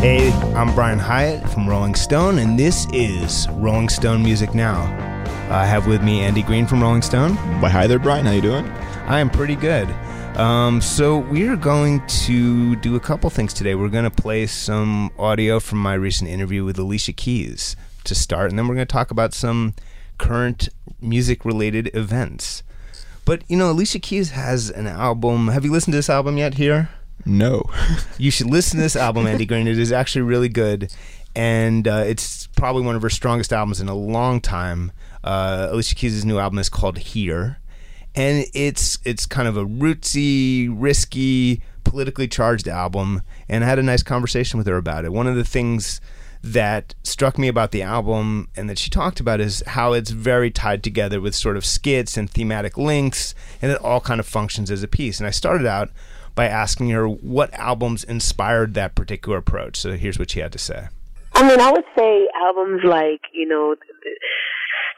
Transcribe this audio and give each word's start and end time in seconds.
Hey, 0.00 0.32
I'm 0.56 0.74
Brian 0.74 0.98
Hiatt 0.98 1.46
from 1.50 1.68
Rolling 1.68 1.94
Stone, 1.94 2.38
and 2.38 2.58
this 2.58 2.86
is 2.90 3.46
Rolling 3.50 3.90
Stone 3.90 4.22
Music 4.22 4.54
Now. 4.54 4.84
I 5.50 5.66
have 5.66 5.86
with 5.86 6.02
me 6.02 6.22
Andy 6.22 6.42
Greene 6.42 6.66
from 6.66 6.80
Rolling 6.80 7.02
Stone. 7.02 7.36
Why, 7.60 7.68
hi 7.68 7.86
there, 7.86 7.98
Brian. 7.98 8.24
How 8.24 8.32
you 8.32 8.40
doing? 8.40 8.66
I 9.06 9.20
am 9.20 9.28
pretty 9.28 9.56
good. 9.56 9.90
Um, 10.38 10.80
so 10.80 11.18
we 11.18 11.46
are 11.48 11.56
going 11.56 12.00
to 12.06 12.76
do 12.76 12.96
a 12.96 13.00
couple 13.00 13.28
things 13.28 13.52
today. 13.52 13.74
We're 13.74 13.90
going 13.90 14.04
to 14.04 14.10
play 14.10 14.46
some 14.46 15.10
audio 15.18 15.60
from 15.60 15.82
my 15.82 15.92
recent 15.92 16.30
interview 16.30 16.64
with 16.64 16.78
Alicia 16.78 17.12
Keys 17.12 17.76
to 18.04 18.14
start, 18.14 18.48
and 18.48 18.58
then 18.58 18.68
we're 18.68 18.76
going 18.76 18.86
to 18.86 18.92
talk 18.92 19.10
about 19.10 19.34
some 19.34 19.74
current 20.16 20.70
music-related 21.02 21.94
events. 21.94 22.62
But 23.26 23.42
you 23.48 23.56
know, 23.58 23.70
Alicia 23.70 23.98
Keys 23.98 24.30
has 24.30 24.70
an 24.70 24.86
album. 24.86 25.48
Have 25.48 25.66
you 25.66 25.70
listened 25.70 25.92
to 25.92 25.98
this 25.98 26.08
album 26.08 26.38
yet? 26.38 26.54
Here. 26.54 26.88
No. 27.24 27.64
You 28.18 28.30
should 28.30 28.48
listen 28.48 28.76
to 28.76 28.82
this 28.82 28.96
album, 28.96 29.26
Andy 29.26 29.46
Greene. 29.46 29.66
It 29.66 29.78
is 29.78 29.92
actually 29.92 30.20
really 30.22 30.50
good, 30.50 30.92
and 31.34 31.88
uh, 31.88 32.04
it's 32.06 32.48
probably 32.48 32.82
one 32.82 32.94
of 32.94 33.00
her 33.00 33.08
strongest 33.08 33.50
albums 33.50 33.80
in 33.80 33.88
a 33.88 33.94
long 33.94 34.42
time. 34.42 34.92
Uh, 35.24 35.68
Alicia 35.70 35.94
Keys' 35.94 36.22
new 36.22 36.38
album 36.38 36.58
is 36.58 36.68
called 36.68 36.98
Here, 36.98 37.58
and 38.14 38.44
it's 38.52 38.98
it's 39.06 39.24
kind 39.24 39.48
of 39.48 39.56
a 39.56 39.64
rootsy, 39.64 40.68
risky, 40.70 41.62
politically 41.82 42.28
charged 42.28 42.68
album. 42.68 43.22
And 43.48 43.64
I 43.64 43.68
had 43.68 43.78
a 43.78 43.82
nice 43.82 44.02
conversation 44.02 44.58
with 44.58 44.66
her 44.66 44.76
about 44.76 45.06
it. 45.06 45.12
One 45.12 45.26
of 45.26 45.36
the 45.36 45.44
things 45.44 46.00
that 46.42 46.94
struck 47.02 47.38
me 47.38 47.48
about 47.48 47.70
the 47.70 47.82
album 47.82 48.48
and 48.56 48.68
that 48.68 48.78
she 48.78 48.90
talked 48.90 49.20
about 49.20 49.40
is 49.40 49.62
how 49.66 49.92
it's 49.92 50.10
very 50.10 50.50
tied 50.50 50.82
together 50.82 51.20
with 51.20 51.34
sort 51.34 51.56
of 51.56 51.64
skits 51.64 52.16
and 52.16 52.30
thematic 52.30 52.76
links, 52.76 53.34
and 53.60 53.72
it 53.72 53.80
all 53.80 54.00
kind 54.00 54.20
of 54.20 54.26
functions 54.26 54.70
as 54.70 54.82
a 54.82 54.88
piece. 54.88 55.18
And 55.20 55.26
I 55.26 55.30
started 55.30 55.66
out 55.66 55.90
by 56.40 56.46
asking 56.46 56.88
her 56.88 57.06
what 57.06 57.52
albums 57.52 58.02
inspired 58.02 58.72
that 58.72 58.94
particular 58.94 59.36
approach. 59.36 59.76
So 59.76 59.92
here's 59.92 60.18
what 60.18 60.30
she 60.30 60.40
had 60.40 60.52
to 60.52 60.58
say. 60.58 60.88
I 61.34 61.46
mean, 61.46 61.60
I 61.60 61.70
would 61.70 61.84
say 61.94 62.28
albums 62.34 62.80
like, 62.82 63.20
you 63.34 63.46
know, 63.46 63.76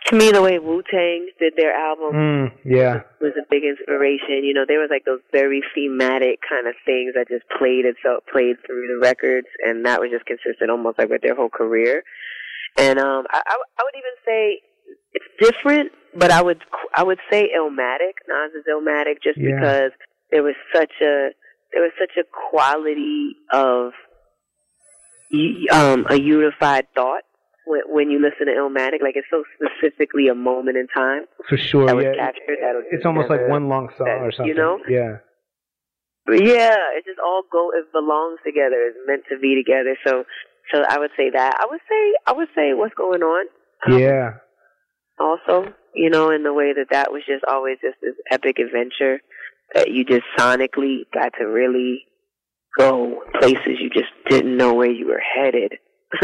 to 0.06 0.16
me, 0.16 0.30
the 0.30 0.40
way 0.40 0.60
Wu 0.60 0.84
Tang 0.88 1.28
did 1.40 1.54
their 1.56 1.74
album 1.74 2.12
mm, 2.14 2.52
yeah. 2.64 3.00
was 3.20 3.32
a 3.36 3.42
big 3.50 3.64
inspiration. 3.64 4.44
You 4.44 4.54
know, 4.54 4.64
there 4.68 4.78
was 4.78 4.86
like 4.88 5.04
those 5.04 5.18
very 5.32 5.64
thematic 5.74 6.38
kind 6.48 6.68
of 6.68 6.74
things 6.86 7.14
that 7.16 7.26
just 7.26 7.42
played 7.58 7.86
itself, 7.86 8.22
played 8.30 8.54
through 8.64 8.86
the 8.86 9.00
records, 9.02 9.48
and 9.66 9.84
that 9.84 9.98
was 9.98 10.10
just 10.12 10.24
consistent 10.26 10.70
almost 10.70 10.96
like 10.96 11.08
with 11.08 11.22
their 11.22 11.34
whole 11.34 11.50
career. 11.50 12.04
And 12.78 13.00
um, 13.00 13.26
I, 13.30 13.42
I 13.42 13.82
would 13.82 13.98
even 13.98 14.14
say 14.24 14.62
it's 15.12 15.26
different, 15.42 15.90
but 16.14 16.30
I 16.30 16.40
would 16.40 16.62
I 16.94 17.02
would 17.02 17.18
say 17.32 17.50
Illmatic. 17.50 18.22
Nas 18.28 18.54
is 18.54 18.64
Illmatic 18.70 19.18
just 19.24 19.38
yeah. 19.38 19.58
because 19.58 19.90
there 20.32 20.42
was 20.42 20.54
such 20.74 20.92
a 21.00 21.30
there 21.72 21.82
was 21.82 21.92
such 22.00 22.16
a 22.18 22.24
quality 22.50 23.36
of 23.52 23.92
um, 25.70 26.06
a 26.10 26.20
unified 26.20 26.86
thought 26.94 27.22
when, 27.66 27.82
when 27.86 28.10
you 28.10 28.20
listen 28.20 28.46
to 28.46 28.52
Illmatic. 28.52 29.00
Like 29.02 29.14
it's 29.14 29.28
so 29.30 29.44
specifically 29.54 30.28
a 30.28 30.34
moment 30.34 30.76
in 30.76 30.88
time. 30.88 31.24
For 31.48 31.56
sure, 31.56 31.86
that 31.86 31.94
was 31.94 32.04
yeah. 32.04 32.14
captured. 32.16 32.58
That 32.60 32.82
it's 32.90 33.06
almost 33.06 33.30
like 33.30 33.46
one 33.48 33.68
long 33.68 33.88
song 33.96 34.06
that, 34.06 34.22
or 34.22 34.32
something. 34.32 34.48
You 34.48 34.54
know? 34.54 34.78
Yeah. 34.88 35.18
But 36.26 36.44
yeah, 36.44 36.76
it 36.96 37.04
just 37.04 37.18
all 37.24 37.42
go. 37.50 37.70
It 37.74 37.92
belongs 37.92 38.38
together. 38.44 38.88
It's 38.88 38.98
meant 39.06 39.24
to 39.30 39.38
be 39.38 39.54
together. 39.54 39.96
So, 40.06 40.24
so 40.72 40.82
I 40.88 40.98
would 40.98 41.10
say 41.16 41.30
that. 41.30 41.56
I 41.60 41.66
would 41.68 41.80
say. 41.88 42.14
I 42.26 42.32
would 42.32 42.48
say 42.54 42.74
what's 42.74 42.94
going 42.94 43.22
on. 43.22 43.46
Um, 43.86 43.98
yeah. 43.98 44.34
Also, 45.18 45.72
you 45.94 46.10
know, 46.10 46.30
in 46.30 46.42
the 46.42 46.52
way 46.52 46.72
that 46.72 46.86
that 46.90 47.12
was 47.12 47.22
just 47.26 47.44
always 47.44 47.78
just 47.82 47.96
this 48.00 48.14
epic 48.30 48.58
adventure 48.58 49.20
that 49.74 49.90
you 49.90 50.04
just 50.04 50.24
sonically 50.38 51.00
got 51.12 51.32
to 51.38 51.44
really 51.44 52.04
go 52.78 53.22
places 53.38 53.78
you 53.80 53.90
just 53.90 54.10
didn't 54.28 54.56
know 54.56 54.74
where 54.74 54.90
you 54.90 55.06
were 55.06 55.22
headed. 55.36 55.72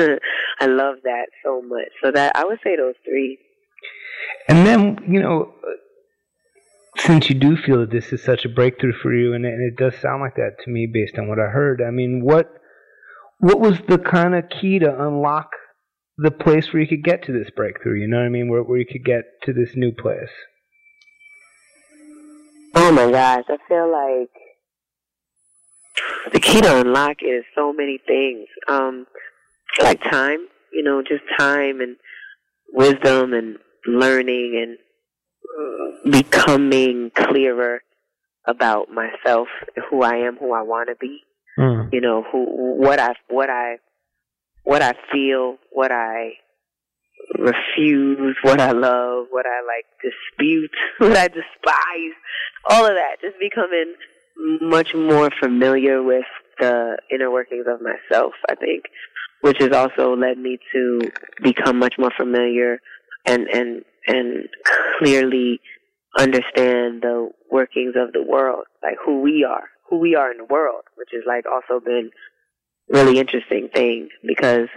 I 0.60 0.66
love 0.66 0.96
that 1.04 1.26
so 1.44 1.62
much. 1.62 1.88
So 2.02 2.10
that 2.10 2.32
I 2.34 2.44
would 2.44 2.58
say 2.62 2.76
those 2.76 2.94
three. 3.04 3.38
And 4.48 4.66
then 4.66 4.98
you 5.08 5.20
know, 5.20 5.54
since 6.96 7.28
you 7.28 7.38
do 7.38 7.56
feel 7.56 7.80
that 7.80 7.90
this 7.90 8.12
is 8.12 8.22
such 8.22 8.44
a 8.44 8.48
breakthrough 8.48 8.92
for 8.92 9.14
you, 9.14 9.34
and, 9.34 9.44
and 9.44 9.62
it 9.62 9.76
does 9.76 9.98
sound 10.00 10.22
like 10.22 10.36
that 10.36 10.56
to 10.64 10.70
me 10.70 10.88
based 10.92 11.18
on 11.18 11.28
what 11.28 11.38
I 11.38 11.46
heard. 11.46 11.82
I 11.86 11.90
mean, 11.90 12.22
what 12.24 12.50
what 13.38 13.60
was 13.60 13.80
the 13.88 13.98
kind 13.98 14.34
of 14.34 14.44
key 14.48 14.78
to 14.80 15.06
unlock 15.06 15.50
the 16.16 16.32
place 16.32 16.72
where 16.72 16.82
you 16.82 16.88
could 16.88 17.04
get 17.04 17.24
to 17.24 17.32
this 17.32 17.50
breakthrough? 17.54 18.00
You 18.00 18.08
know 18.08 18.18
what 18.18 18.26
I 18.26 18.30
mean? 18.30 18.48
Where 18.48 18.62
where 18.62 18.78
you 18.78 18.86
could 18.86 19.04
get 19.04 19.24
to 19.44 19.52
this 19.52 19.70
new 19.74 19.92
place? 19.92 20.30
Oh 22.80 22.92
my 22.92 23.10
gosh, 23.10 23.42
I 23.48 23.56
feel 23.66 23.90
like 23.90 24.30
the 26.32 26.38
key 26.38 26.60
to 26.60 26.80
unlock 26.80 27.16
is 27.22 27.42
so 27.56 27.72
many 27.72 27.98
things. 28.06 28.46
Um, 28.68 29.04
like 29.82 30.00
time, 30.00 30.46
you 30.72 30.84
know, 30.84 31.02
just 31.02 31.24
time 31.36 31.80
and 31.80 31.96
wisdom 32.72 33.32
and 33.34 33.56
learning 33.84 34.78
and 36.04 36.12
becoming 36.12 37.10
clearer 37.16 37.80
about 38.46 38.88
myself, 38.90 39.48
who 39.90 40.02
I 40.02 40.18
am, 40.18 40.36
who 40.36 40.54
I 40.54 40.62
want 40.62 40.88
to 40.88 40.94
be. 40.94 41.18
Mm. 41.58 41.92
You 41.92 42.00
know, 42.00 42.22
who 42.30 42.76
what 42.80 43.00
I 43.00 43.14
what 43.28 43.50
I 43.50 43.78
what 44.62 44.82
I 44.82 44.94
feel, 45.10 45.56
what 45.72 45.90
I 45.90 46.34
refuse, 47.36 48.36
what 48.42 48.60
I 48.60 48.70
love, 48.70 49.26
what 49.30 49.46
I 49.46 49.62
like 49.66 49.86
dispute, 50.00 50.70
what 50.98 51.16
I 51.16 51.26
despise, 51.26 52.14
all 52.68 52.86
of 52.86 52.94
that. 52.94 53.16
Just 53.20 53.38
becoming 53.38 53.94
much 54.60 54.94
more 54.94 55.30
familiar 55.40 56.02
with 56.02 56.24
the 56.60 56.98
inner 57.10 57.30
workings 57.30 57.66
of 57.68 57.80
myself, 57.80 58.32
I 58.48 58.54
think, 58.54 58.84
which 59.40 59.58
has 59.58 59.72
also 59.72 60.16
led 60.16 60.38
me 60.38 60.58
to 60.72 61.00
become 61.42 61.78
much 61.78 61.94
more 61.98 62.12
familiar 62.16 62.80
and 63.26 63.48
and 63.48 63.84
and 64.06 64.48
clearly 64.98 65.60
understand 66.16 67.02
the 67.02 67.30
workings 67.50 67.94
of 67.96 68.12
the 68.12 68.22
world, 68.22 68.64
like 68.82 68.96
who 69.04 69.20
we 69.20 69.44
are, 69.48 69.68
who 69.88 69.98
we 69.98 70.14
are 70.14 70.30
in 70.30 70.38
the 70.38 70.44
world, 70.44 70.82
which 70.96 71.10
has 71.12 71.22
like 71.26 71.44
also 71.46 71.84
been 71.84 72.10
really 72.88 73.18
interesting 73.18 73.68
thing 73.72 74.08
because 74.26 74.68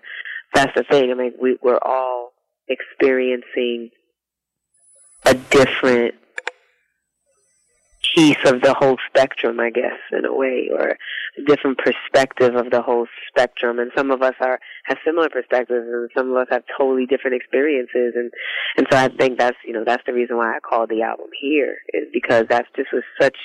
that's 0.54 0.74
the 0.76 0.84
thing. 0.84 1.12
I 1.12 1.14
mean, 1.14 1.34
we, 1.42 1.58
we're 1.62 1.80
all 1.82 2.32
experiencing 2.68 3.90
a 5.26 5.34
different 5.34 6.16
piece 8.16 8.38
of 8.46 8.62
the 8.62 8.74
whole 8.74 8.98
spectrum, 9.08 9.60
I 9.60 9.70
guess, 9.70 10.00
in 10.12 10.26
a 10.26 10.34
way, 10.34 10.70
or 10.72 10.98
a 11.38 11.42
different 11.46 11.78
perspective 11.78 12.56
of 12.56 12.70
the 12.72 12.82
whole 12.82 13.08
spectrum. 13.28 13.80
And 13.80 13.92
some 13.96 14.12
of 14.12 14.22
us 14.22 14.36
are 14.40 14.60
have 14.86 14.98
similar 15.06 15.30
perspectives, 15.30 15.86
and 15.88 16.10
some 16.16 16.32
of 16.32 16.38
us 16.38 16.48
have 16.52 16.64
totally 16.78 17.06
different 17.06 17.36
experiences. 17.36 18.14
And 18.16 18.32
and 18.78 18.88
so 18.92 18.98
I 18.98 19.08
think 19.10 19.38
that's 19.38 19.58
you 19.66 19.74
know 19.74 19.84
that's 19.86 20.04
the 20.06 20.14
reason 20.14 20.38
why 20.38 20.56
I 20.56 20.60
called 20.60 20.90
the 20.90 21.02
album 21.02 21.28
here 21.40 21.78
is 21.94 22.08
because 22.14 22.46
that's 22.50 22.68
just 22.76 22.92
was 22.92 23.04
such 23.20 23.38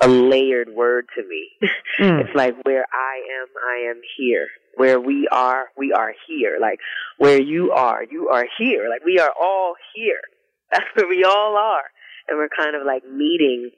a 0.00 0.08
layered 0.08 0.70
word 0.74 1.06
to 1.16 1.22
me. 1.26 1.50
Mm. 1.98 2.20
It's 2.20 2.32
like 2.36 2.54
where 2.62 2.84
I 2.92 3.40
am, 3.42 3.48
I 3.68 3.90
am 3.90 4.00
here. 4.16 4.46
Where 4.76 5.00
we 5.00 5.26
are, 5.32 5.64
we 5.76 5.92
are 5.92 6.14
here. 6.28 6.58
Like 6.60 6.78
where 7.16 7.42
you 7.42 7.72
are, 7.72 8.04
you 8.08 8.28
are 8.28 8.46
here. 8.56 8.88
Like 8.88 9.04
we 9.04 9.18
are 9.18 9.32
all 9.40 9.74
here. 9.96 10.20
That's 10.70 10.86
where 10.94 11.08
we 11.08 11.24
all 11.24 11.56
are. 11.56 11.82
And 12.28 12.38
we're 12.38 12.50
kind 12.56 12.76
of 12.76 12.86
like 12.86 13.02
meeting 13.04 13.72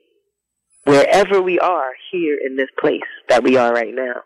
wherever 0.90 1.40
we 1.40 1.58
are 1.58 1.90
here 2.10 2.36
in 2.44 2.56
this 2.56 2.68
place 2.78 3.00
that 3.28 3.44
we 3.44 3.56
are 3.56 3.72
right 3.72 3.94
now. 3.94 4.22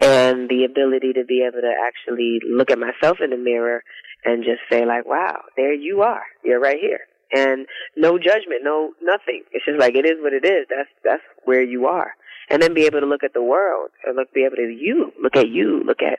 And 0.00 0.48
the 0.48 0.64
ability 0.64 1.12
to 1.14 1.24
be 1.24 1.44
able 1.46 1.62
to 1.62 1.72
actually 1.86 2.40
look 2.46 2.70
at 2.70 2.78
myself 2.78 3.18
in 3.22 3.30
the 3.30 3.36
mirror 3.36 3.82
and 4.24 4.44
just 4.44 4.60
say 4.70 4.84
like, 4.84 5.06
wow, 5.06 5.42
there 5.56 5.72
you 5.72 6.02
are. 6.02 6.22
You're 6.44 6.60
right 6.60 6.78
here. 6.80 7.00
And 7.32 7.66
no 7.96 8.18
judgment, 8.18 8.62
no 8.62 8.92
nothing. 9.02 9.44
It's 9.52 9.64
just 9.64 9.80
like 9.80 9.94
it 9.94 10.04
is 10.04 10.20
what 10.20 10.32
it 10.32 10.44
is. 10.44 10.66
That's 10.68 10.88
that's 11.04 11.22
where 11.44 11.62
you 11.62 11.86
are. 11.86 12.12
And 12.50 12.60
then 12.62 12.74
be 12.74 12.84
able 12.84 13.00
to 13.00 13.06
look 13.06 13.24
at 13.24 13.32
the 13.32 13.42
world 13.42 13.90
and 14.04 14.16
look 14.16 14.32
be 14.34 14.44
able 14.44 14.56
to 14.56 14.62
you, 14.62 15.12
look 15.22 15.36
at 15.36 15.48
you, 15.48 15.82
look 15.84 16.02
at 16.02 16.18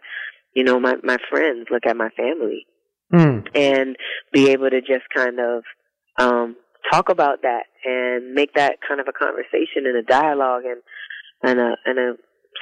you 0.56 0.64
know, 0.64 0.80
my 0.80 0.96
my 1.04 1.18
friends, 1.30 1.68
look 1.70 1.86
at 1.86 1.96
my 1.96 2.10
family. 2.18 2.66
Mm. 3.14 3.48
And 3.54 3.96
be 4.34 4.50
able 4.50 4.70
to 4.70 4.82
just 4.82 5.06
kind 5.16 5.40
of 5.40 5.64
um 6.18 6.56
talk 6.92 7.10
about 7.10 7.42
that 7.44 7.64
and 7.84 8.34
make 8.34 8.54
that 8.54 8.78
kind 8.88 9.00
of 9.00 9.08
a 9.08 9.14
conversation 9.14 9.86
and 9.86 9.98
a 9.98 10.04
dialogue 10.04 10.64
and 10.66 10.82
and 11.44 11.60
a 11.60 11.76
and 11.86 12.00
a 12.00 12.14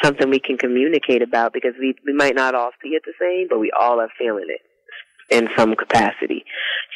something 0.01 0.29
we 0.29 0.39
can 0.39 0.57
communicate 0.57 1.21
about 1.21 1.53
because 1.53 1.73
we 1.79 1.95
we 2.05 2.13
might 2.13 2.35
not 2.35 2.55
all 2.55 2.71
see 2.81 2.89
it 2.89 3.03
the 3.05 3.13
same, 3.19 3.47
but 3.49 3.59
we 3.59 3.71
all 3.77 3.99
are 3.99 4.09
feeling 4.17 4.47
it 4.47 4.61
in 5.29 5.47
some 5.57 5.75
capacity. 5.75 6.43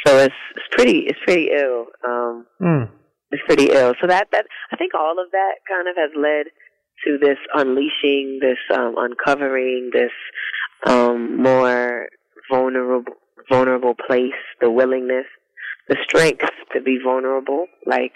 So 0.06 0.18
it's 0.18 0.36
it's 0.56 0.66
pretty 0.72 1.00
it's 1.08 1.20
pretty 1.26 1.50
ill. 1.54 1.86
Um, 2.06 2.46
mm. 2.62 2.90
It's 3.32 3.44
pretty 3.46 3.72
ill. 3.72 3.94
So 4.02 4.08
that 4.08 4.30
that 4.32 4.46
I 4.72 4.78
think 4.78 4.94
all 4.94 5.20
of 5.20 5.32
that 5.32 5.56
kind 5.68 5.88
of 5.88 5.96
has 5.98 6.12
led 6.16 6.48
to 7.06 7.18
this 7.22 7.38
unleashing, 7.54 8.40
this 8.42 8.58
um, 8.74 8.96
uncovering, 8.98 9.92
this 9.94 10.12
um, 10.86 11.42
more 11.42 12.08
vulnerable 12.52 13.14
vulnerable 13.50 13.96
place, 13.96 14.34
the 14.62 14.70
willingness 14.70 15.26
the 15.88 15.98
strength 16.04 16.45
to 16.74 16.81
be 16.81 17.00
vulnerable. 17.04 17.68
Like, 17.86 18.13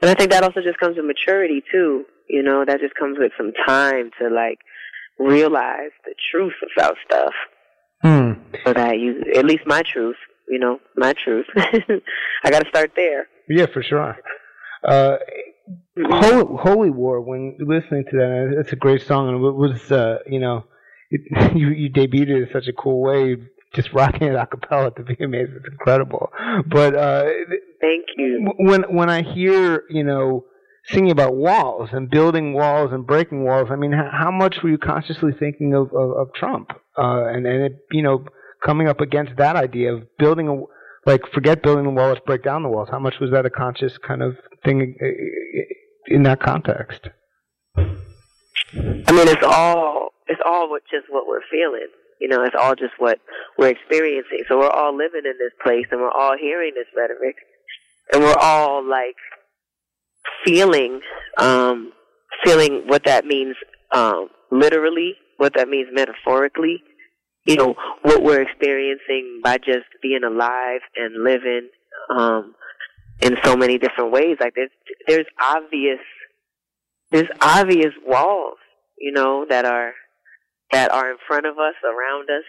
and 0.00 0.10
I 0.10 0.14
think 0.14 0.30
that 0.30 0.42
also 0.42 0.60
just 0.60 0.78
comes 0.78 0.96
with 0.96 1.06
maturity 1.06 1.62
too. 1.72 2.04
You 2.28 2.42
know, 2.42 2.64
that 2.66 2.80
just 2.80 2.94
comes 2.94 3.18
with 3.18 3.32
some 3.36 3.52
time 3.66 4.10
to 4.20 4.28
like 4.28 4.58
realize 5.18 5.92
the 6.04 6.14
truth 6.30 6.54
about 6.76 6.96
stuff. 7.04 7.32
Hmm. 8.02 8.32
So 8.64 8.72
that 8.72 8.98
you, 8.98 9.22
at 9.34 9.44
least 9.44 9.62
my 9.66 9.82
truth, 9.82 10.16
you 10.48 10.58
know, 10.58 10.78
my 10.96 11.14
truth. 11.24 11.46
I 11.56 12.50
got 12.50 12.62
to 12.62 12.68
start 12.68 12.92
there. 12.94 13.28
Yeah, 13.48 13.66
for 13.72 13.82
sure. 13.82 14.16
Uh, 14.84 15.16
Holy, 15.98 16.56
Holy 16.60 16.90
War. 16.90 17.20
When 17.20 17.56
listening 17.58 18.04
to 18.10 18.16
that, 18.16 18.56
it's 18.58 18.72
a 18.72 18.76
great 18.76 19.02
song, 19.02 19.28
and 19.28 19.44
it 19.44 19.54
was 19.54 19.90
uh, 19.90 20.18
you 20.26 20.38
know, 20.38 20.64
it, 21.10 21.22
you 21.56 21.68
you 21.68 21.90
debuted 21.90 22.30
it 22.30 22.42
in 22.42 22.48
such 22.52 22.68
a 22.68 22.72
cool 22.72 23.00
way, 23.00 23.36
just 23.74 23.92
rocking 23.92 24.28
it 24.28 24.34
a 24.34 24.46
cappella 24.46 24.86
at 24.86 24.96
the 24.96 25.02
VMAs. 25.02 25.56
It's 25.56 25.66
incredible. 25.70 26.30
But 26.66 26.94
uh, 26.94 27.24
thank 27.80 28.06
you. 28.16 28.52
When 28.58 28.82
when 28.84 29.10
I 29.10 29.22
hear 29.22 29.84
you 29.90 30.04
know 30.04 30.44
singing 30.86 31.10
about 31.10 31.34
walls 31.34 31.90
and 31.92 32.08
building 32.08 32.54
walls 32.54 32.92
and 32.92 33.06
breaking 33.06 33.44
walls, 33.44 33.68
I 33.70 33.76
mean, 33.76 33.92
how, 33.92 34.10
how 34.12 34.30
much 34.30 34.58
were 34.62 34.70
you 34.70 34.78
consciously 34.78 35.32
thinking 35.38 35.74
of 35.74 35.92
of, 35.92 36.10
of 36.16 36.34
Trump 36.34 36.70
uh, 36.96 37.26
and 37.26 37.46
and 37.46 37.64
it, 37.64 37.72
you 37.90 38.02
know 38.02 38.24
coming 38.64 38.88
up 38.88 39.00
against 39.00 39.36
that 39.36 39.56
idea 39.56 39.94
of 39.94 40.16
building 40.18 40.48
a 40.48 40.56
like 41.06 41.22
forget 41.32 41.62
building 41.62 41.84
the 41.84 41.90
wall, 41.90 42.08
let's 42.08 42.20
break 42.26 42.42
down 42.42 42.62
the 42.62 42.68
walls. 42.68 42.88
How 42.90 42.98
much 42.98 43.14
was 43.20 43.30
that 43.30 43.46
a 43.46 43.50
conscious 43.50 43.96
kind 43.98 44.22
of 44.22 44.36
thing 44.64 44.96
in 46.08 46.24
that 46.24 46.40
context? 46.40 47.08
I 47.76 49.12
mean, 49.12 49.28
it's 49.28 49.44
all 49.44 50.10
it's 50.26 50.40
all 50.44 50.68
what, 50.68 50.82
just 50.90 51.06
what 51.08 51.26
we're 51.26 51.46
feeling. 51.50 51.86
You 52.20 52.28
know, 52.28 52.42
it's 52.44 52.56
all 52.58 52.74
just 52.74 52.94
what 52.98 53.18
we're 53.58 53.68
experiencing. 53.68 54.44
So 54.48 54.58
we're 54.58 54.70
all 54.70 54.96
living 54.96 55.22
in 55.24 55.34
this 55.38 55.52
place, 55.62 55.86
and 55.90 56.00
we're 56.00 56.10
all 56.10 56.36
hearing 56.40 56.72
this 56.74 56.86
rhetoric, 56.96 57.36
and 58.12 58.22
we're 58.22 58.40
all 58.40 58.88
like 58.88 59.16
feeling, 60.44 61.00
um, 61.38 61.92
feeling 62.44 62.84
what 62.86 63.04
that 63.04 63.24
means 63.24 63.56
um, 63.92 64.28
literally, 64.50 65.14
what 65.36 65.54
that 65.54 65.68
means 65.68 65.88
metaphorically, 65.92 66.82
you 67.46 67.56
know 67.56 67.74
what 68.02 68.22
we're 68.22 68.42
experiencing 68.42 69.40
by 69.42 69.56
just 69.56 69.86
being 70.02 70.24
alive 70.24 70.80
and 70.96 71.22
living 71.22 71.68
um 72.10 72.54
in 73.20 73.36
so 73.44 73.56
many 73.56 73.78
different 73.78 74.12
ways 74.12 74.36
like 74.40 74.54
there's 74.54 74.70
there's 75.06 75.26
obvious 75.40 76.00
there's 77.10 77.28
obvious 77.40 77.92
walls 78.04 78.58
you 78.98 79.12
know 79.12 79.46
that 79.48 79.64
are 79.64 79.92
that 80.72 80.90
are 80.92 81.10
in 81.10 81.16
front 81.26 81.46
of 81.46 81.58
us 81.58 81.74
around 81.84 82.28
us 82.30 82.44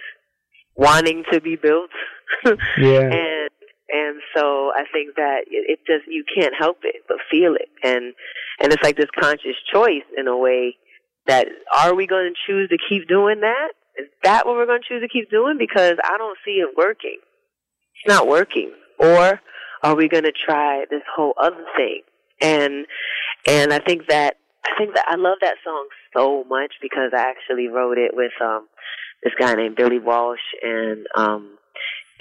wanting 0.76 1.24
to 1.32 1.42
be 1.42 1.56
built 1.56 1.90
yeah 2.78 3.02
and 3.02 3.50
and 3.90 4.22
so 4.36 4.72
i 4.76 4.84
think 4.92 5.16
that 5.16 5.42
it, 5.50 5.78
it 5.78 5.80
just 5.88 6.06
you 6.08 6.24
can't 6.36 6.54
help 6.58 6.78
it 6.84 7.04
but 7.08 7.18
feel 7.32 7.56
it 7.56 7.70
and 7.84 8.14
and 8.60 8.72
it's 8.74 8.84
like 8.84 8.98
this 8.98 9.10
conscious 9.20 9.56
choice 9.74 10.06
in 10.18 10.28
a 10.28 10.38
way 10.38 10.76
that 11.26 11.48
are 11.78 11.96
we 11.96 12.06
going 12.06 12.32
to 12.32 12.52
choose 12.52 12.70
to 12.70 12.78
keep 12.90 13.08
doing 13.08 13.42
that 13.42 13.72
is 13.98 14.08
that 14.24 14.46
what 14.46 14.56
we're 14.56 14.66
going 14.66 14.82
to 14.82 14.88
choose 14.88 15.02
to 15.02 15.10
keep 15.10 15.30
doing? 15.30 15.58
Because 15.58 15.96
I 16.04 16.18
don't 16.18 16.38
see 16.46 16.62
it 16.62 16.78
working. 16.78 17.18
It's 17.96 18.08
not 18.08 18.28
working. 18.28 18.72
Or 19.00 19.42
are 19.84 19.96
we 19.96 20.08
going 20.08 20.24
to 20.24 20.32
try 20.32 20.86
this 20.90 21.02
whole 21.16 21.34
other 21.42 21.66
thing? 21.76 22.02
And 22.42 22.86
and 23.48 23.74
I 23.74 23.80
think 23.80 24.08
that 24.10 24.38
I 24.68 24.78
think 24.78 24.96
that 24.96 25.06
I 25.08 25.16
love 25.16 25.38
that 25.42 25.56
song 25.64 25.88
so 26.16 26.44
much 26.50 26.74
because 26.82 27.12
I 27.14 27.30
actually 27.30 27.68
wrote 27.68 27.98
it 27.98 28.12
with 28.14 28.34
um 28.42 28.68
this 29.24 29.34
guy 29.40 29.56
named 29.56 29.76
Billy 29.76 30.00
Walsh 30.00 30.40
and 30.62 31.08
um 31.16 31.58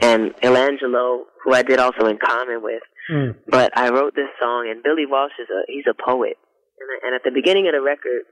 and 0.01 0.35
Illangelo, 0.37 1.23
who 1.45 1.55
I 1.55 1.63
did 1.63 1.79
also 1.79 2.07
in 2.07 2.19
common 2.19 2.63
with. 2.63 2.83
Mm. 3.11 3.37
But 3.47 3.77
I 3.77 3.89
wrote 3.91 4.15
this 4.15 4.29
song, 4.41 4.69
and 4.71 4.83
Billy 4.83 5.07
Walsh 5.07 5.33
is 5.41 5.49
a 5.51 5.71
he's 5.73 5.87
a 5.89 5.95
poet, 5.95 6.37
and, 6.79 6.89
and 7.05 7.15
at 7.15 7.23
the 7.25 7.31
beginning 7.31 7.67
of 7.67 7.73
the 7.73 7.81
record, 7.81 8.23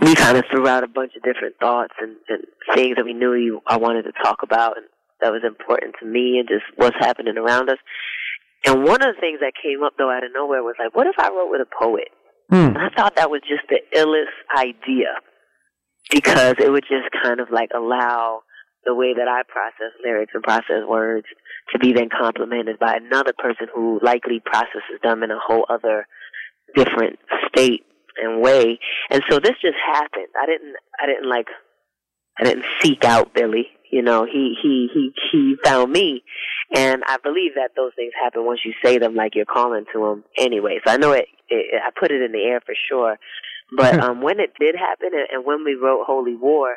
we 0.00 0.14
kind 0.14 0.38
of 0.38 0.44
threw 0.50 0.66
out 0.66 0.82
a 0.82 0.88
bunch 0.88 1.12
of 1.16 1.22
different 1.22 1.56
thoughts 1.60 1.94
and, 2.00 2.16
and 2.28 2.44
things 2.74 2.96
that 2.96 3.04
we 3.04 3.12
knew 3.12 3.34
you, 3.34 3.60
I 3.66 3.76
wanted 3.76 4.02
to 4.04 4.12
talk 4.22 4.42
about 4.42 4.76
and 4.76 4.86
that 5.20 5.32
was 5.32 5.42
important 5.44 5.94
to 6.00 6.06
me 6.06 6.38
and 6.38 6.48
just 6.48 6.64
what's 6.76 6.96
happening 6.98 7.36
around 7.36 7.68
us. 7.68 7.76
And 8.64 8.84
one 8.84 9.02
of 9.02 9.14
the 9.14 9.20
things 9.20 9.40
that 9.40 9.52
came 9.62 9.82
up 9.82 9.94
though 9.98 10.10
out 10.10 10.24
of 10.24 10.30
nowhere 10.34 10.62
was 10.62 10.76
like, 10.78 10.94
what 10.94 11.06
if 11.06 11.18
I 11.18 11.28
wrote 11.28 11.50
with 11.50 11.60
a 11.60 11.68
poet? 11.78 12.08
Mm. 12.50 12.68
And 12.68 12.78
I 12.78 12.88
thought 12.96 13.16
that 13.16 13.30
was 13.30 13.42
just 13.42 13.62
the 13.68 13.80
illest 13.96 14.58
idea 14.58 15.14
because 16.10 16.54
it 16.58 16.70
would 16.70 16.84
just 16.84 17.08
kind 17.22 17.40
of 17.40 17.50
like 17.50 17.70
allow 17.74 18.42
the 18.84 18.94
way 18.94 19.14
that 19.14 19.28
I 19.28 19.42
process 19.46 19.92
lyrics 20.04 20.32
and 20.34 20.42
process 20.42 20.84
words 20.88 21.26
to 21.72 21.78
be 21.78 21.92
then 21.92 22.08
complemented 22.08 22.78
by 22.78 22.96
another 22.96 23.32
person 23.36 23.68
who 23.74 24.00
likely 24.02 24.40
processes 24.40 24.98
them 25.02 25.22
in 25.22 25.30
a 25.30 25.38
whole 25.38 25.66
other 25.68 26.06
different 26.74 27.18
state 27.48 27.84
and 28.20 28.40
way. 28.40 28.78
And 29.10 29.22
so 29.30 29.38
this 29.38 29.54
just 29.60 29.76
happened. 29.86 30.28
I 30.40 30.46
didn't 30.46 30.74
I 31.00 31.06
didn't 31.06 31.28
like 31.28 31.46
I 32.38 32.44
didn't 32.44 32.64
seek 32.80 33.04
out 33.04 33.34
Billy. 33.34 33.68
You 33.90 34.02
know, 34.02 34.24
he 34.24 34.54
he 34.62 34.88
he 34.94 35.12
he 35.30 35.56
found 35.64 35.92
me, 35.92 36.22
and 36.74 37.02
I 37.06 37.16
believe 37.22 37.52
that 37.56 37.70
those 37.76 37.90
things 37.96 38.12
happen 38.22 38.46
once 38.46 38.60
you 38.64 38.72
say 38.84 38.98
them, 38.98 39.16
like 39.16 39.34
you're 39.34 39.44
calling 39.44 39.84
to 39.92 40.00
them. 40.00 40.24
Anyway, 40.38 40.78
so 40.86 40.92
I 40.92 40.96
know 40.96 41.10
it, 41.10 41.26
it. 41.50 41.82
I 41.82 41.90
put 41.98 42.10
it 42.10 42.22
in 42.22 42.32
the 42.32 42.42
air 42.42 42.60
for 42.64 42.74
sure. 42.88 43.18
But 43.76 44.00
um, 44.04 44.22
when 44.22 44.40
it 44.40 44.52
did 44.58 44.74
happen, 44.76 45.10
and, 45.12 45.28
and 45.32 45.44
when 45.44 45.64
we 45.64 45.74
wrote 45.74 46.04
Holy 46.06 46.36
War, 46.36 46.76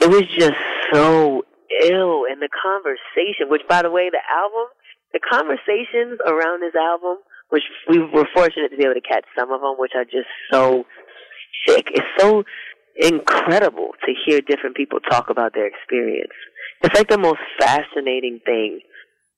it 0.00 0.08
was 0.08 0.24
just 0.36 0.58
so 0.92 1.44
ill, 1.82 2.24
and 2.30 2.40
the 2.40 2.48
conversation. 2.50 3.48
Which, 3.48 3.62
by 3.68 3.82
the 3.82 3.90
way, 3.90 4.10
the 4.10 4.22
album, 4.30 4.68
the 5.12 5.20
conversations 5.20 6.20
around 6.26 6.62
this 6.62 6.74
album 6.74 7.18
which 7.50 7.62
we 7.88 7.98
were 7.98 8.26
fortunate 8.34 8.70
to 8.70 8.76
be 8.76 8.84
able 8.84 8.94
to 8.94 9.00
catch 9.00 9.24
some 9.38 9.52
of 9.52 9.60
them, 9.60 9.74
which 9.78 9.92
are 9.94 10.04
just 10.04 10.28
so 10.50 10.84
sick. 11.66 11.88
It's 11.92 12.06
so 12.18 12.44
incredible 12.96 13.90
to 14.04 14.12
hear 14.24 14.40
different 14.40 14.76
people 14.76 15.00
talk 15.00 15.30
about 15.30 15.54
their 15.54 15.66
experience. 15.66 16.32
It's 16.82 16.94
like 16.94 17.08
the 17.08 17.18
most 17.18 17.40
fascinating 17.58 18.40
thing 18.44 18.80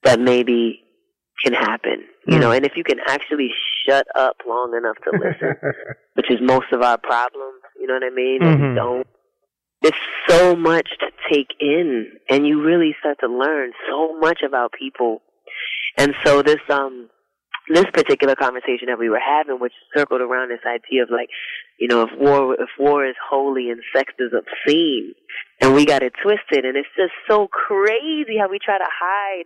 that 0.04 0.20
maybe 0.20 0.80
can 1.44 1.52
happen, 1.52 2.04
you 2.26 2.36
mm. 2.36 2.40
know, 2.40 2.50
and 2.50 2.64
if 2.64 2.72
you 2.76 2.84
can 2.84 2.98
actually 3.06 3.50
shut 3.88 4.06
up 4.14 4.36
long 4.46 4.74
enough 4.76 4.96
to 5.04 5.10
listen, 5.12 5.56
which 6.14 6.30
is 6.30 6.38
most 6.40 6.66
of 6.72 6.82
our 6.82 6.98
problems, 6.98 7.62
you 7.80 7.86
know 7.86 7.94
what 7.94 8.04
I 8.04 8.14
mean? 8.14 8.40
Mm-hmm. 8.42 8.74
Don't. 8.74 9.06
There's 9.80 9.94
so 10.28 10.56
much 10.56 10.88
to 11.00 11.06
take 11.32 11.50
in, 11.60 12.06
and 12.28 12.46
you 12.46 12.62
really 12.62 12.96
start 12.98 13.18
to 13.20 13.28
learn 13.28 13.72
so 13.88 14.18
much 14.18 14.40
about 14.46 14.72
people. 14.72 15.22
And 15.96 16.14
so 16.24 16.42
this 16.42 16.60
um 16.68 17.08
this 17.68 17.84
particular 17.92 18.34
conversation 18.34 18.88
that 18.88 18.98
we 18.98 19.10
were 19.10 19.20
having, 19.20 19.60
which 19.60 19.74
circled 19.94 20.22
around 20.22 20.48
this 20.48 20.64
idea 20.66 21.02
of 21.02 21.10
like, 21.10 21.28
you 21.78 21.86
know, 21.86 22.02
if 22.02 22.10
war 22.18 22.54
if 22.54 22.70
war 22.78 23.06
is 23.06 23.14
holy 23.30 23.70
and 23.70 23.80
sex 23.94 24.12
is 24.18 24.32
obscene, 24.32 25.12
and 25.60 25.74
we 25.74 25.84
got 25.84 26.02
it 26.02 26.12
twisted, 26.22 26.64
and 26.64 26.76
it's 26.76 26.88
just 26.96 27.12
so 27.28 27.46
crazy 27.46 28.36
how 28.40 28.48
we 28.50 28.58
try 28.58 28.78
to 28.78 28.88
hide 28.88 29.44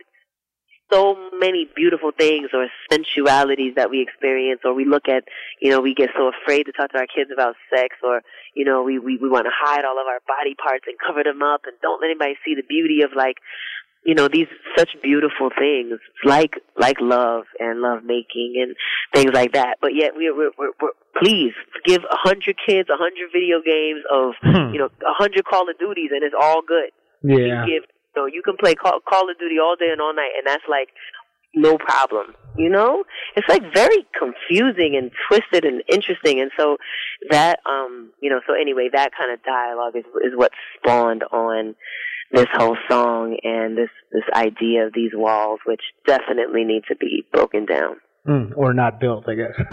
so 0.93 1.17
many 1.39 1.69
beautiful 1.75 2.11
things 2.17 2.51
or 2.53 2.69
sensualities 2.91 3.75
that 3.77 3.91
we 3.91 4.03
experience, 4.03 4.61
or 4.65 4.75
we 4.75 4.85
look 4.85 5.09
at, 5.09 5.25
you 5.61 5.71
know, 5.71 5.81
we 5.81 5.95
get 5.95 6.11
so 6.17 6.31
afraid 6.31 6.65
to 6.65 6.73
talk 6.73 6.93
to 6.93 6.99
our 6.99 7.07
kids 7.07 7.31
about 7.33 7.55
sex, 7.75 7.97
or 8.03 8.23
you 8.55 8.65
know, 8.65 8.83
we 8.83 8.99
we 8.99 9.17
we 9.17 9.29
want 9.29 9.47
to 9.47 9.53
hide 9.55 9.85
all 9.85 9.99
of 9.99 10.07
our 10.07 10.21
body 10.27 10.55
parts 10.55 10.85
and 10.87 10.97
cover 10.99 11.23
them 11.25 11.43
up, 11.43 11.63
and 11.65 11.77
don't 11.83 12.01
let 12.01 12.11
anybody 12.11 12.35
see 12.45 12.55
the 12.55 12.67
beauty 12.69 13.03
of 13.03 13.11
like 13.17 13.37
you 14.05 14.15
know 14.15 14.29
these 14.29 14.49
such 14.77 14.91
beautiful 15.03 15.51
things 15.57 15.99
like 16.25 16.57
like 16.77 16.97
love 17.01 17.45
and 17.59 17.81
love 17.81 18.05
making 18.05 18.55
and 18.61 18.77
things 19.15 19.33
like 19.33 19.53
that. 19.53 19.79
But 19.81 19.95
yet 19.95 20.13
we're 20.17 20.37
we're, 20.37 20.51
we're, 20.59 20.73
we're 20.81 20.91
please 21.23 21.53
give 21.85 22.03
a 22.03 22.17
hundred 22.17 22.57
kids 22.67 22.89
a 22.91 22.97
hundred 22.97 23.31
video 23.33 23.61
games 23.65 24.03
of 24.11 24.35
hmm. 24.43 24.75
you 24.75 24.79
know 24.79 24.91
a 25.07 25.15
hundred 25.15 25.45
call 25.45 25.69
of 25.69 25.79
duties 25.79 26.11
and 26.13 26.23
it's 26.23 26.35
all 26.39 26.63
good. 26.67 26.91
Yeah. 27.23 27.65
You 27.65 27.81
give 27.81 27.91
you 28.17 28.31
you 28.33 28.43
can 28.43 28.57
play 28.57 28.75
call, 28.75 29.01
call 29.09 29.31
of 29.31 29.39
duty 29.39 29.57
all 29.63 29.77
day 29.77 29.91
and 29.91 30.01
all 30.01 30.15
night 30.15 30.33
and 30.37 30.47
that's 30.47 30.65
like 30.69 30.89
no 31.55 31.77
problem 31.77 32.35
you 32.57 32.69
know 32.69 33.05
it's 33.37 33.49
like 33.49 33.63
very 33.75 34.07
confusing 34.19 34.97
and 34.97 35.11
twisted 35.29 35.65
and 35.65 35.83
interesting 35.91 36.41
and 36.41 36.51
so 36.59 36.77
that 37.31 37.59
um 37.67 38.11
you 38.23 38.31
know 38.31 38.41
so 38.47 38.55
anyway 38.55 38.89
that 38.93 39.11
kind 39.17 39.33
of 39.33 39.43
dialogue 39.45 39.95
is 39.95 40.05
is 40.25 40.33
what 40.35 40.51
spawned 40.79 41.23
on 41.25 41.75
this 42.33 42.47
whole 42.55 42.77
song 42.91 43.37
and 43.43 43.77
this 43.77 43.91
this 44.11 44.25
idea 44.35 44.87
of 44.87 44.93
these 44.95 45.13
walls, 45.15 45.61
which 45.67 45.83
definitely 46.07 46.65
need 46.65 46.83
to 46.89 46.97
be 46.97 47.25
broken 47.31 47.67
down. 47.67 47.97
Mm, 48.27 48.57
or 48.57 48.73
not 48.73 49.01
built, 49.01 49.25
I 49.29 49.35
guess. 49.35 49.55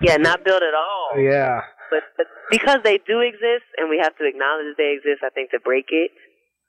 yeah, 0.00 0.16
not 0.16 0.44
built 0.44 0.62
at 0.62 0.74
all. 0.74 1.18
Yeah. 1.18 1.60
But, 1.90 2.02
but 2.16 2.26
because 2.50 2.78
they 2.82 2.98
do 3.06 3.20
exist, 3.20 3.64
and 3.78 3.88
we 3.88 4.00
have 4.02 4.16
to 4.18 4.26
acknowledge 4.26 4.66
that 4.66 4.76
they 4.76 4.96
exist, 4.98 5.22
I 5.24 5.30
think 5.30 5.52
to 5.52 5.60
break 5.60 5.86
it, 5.90 6.10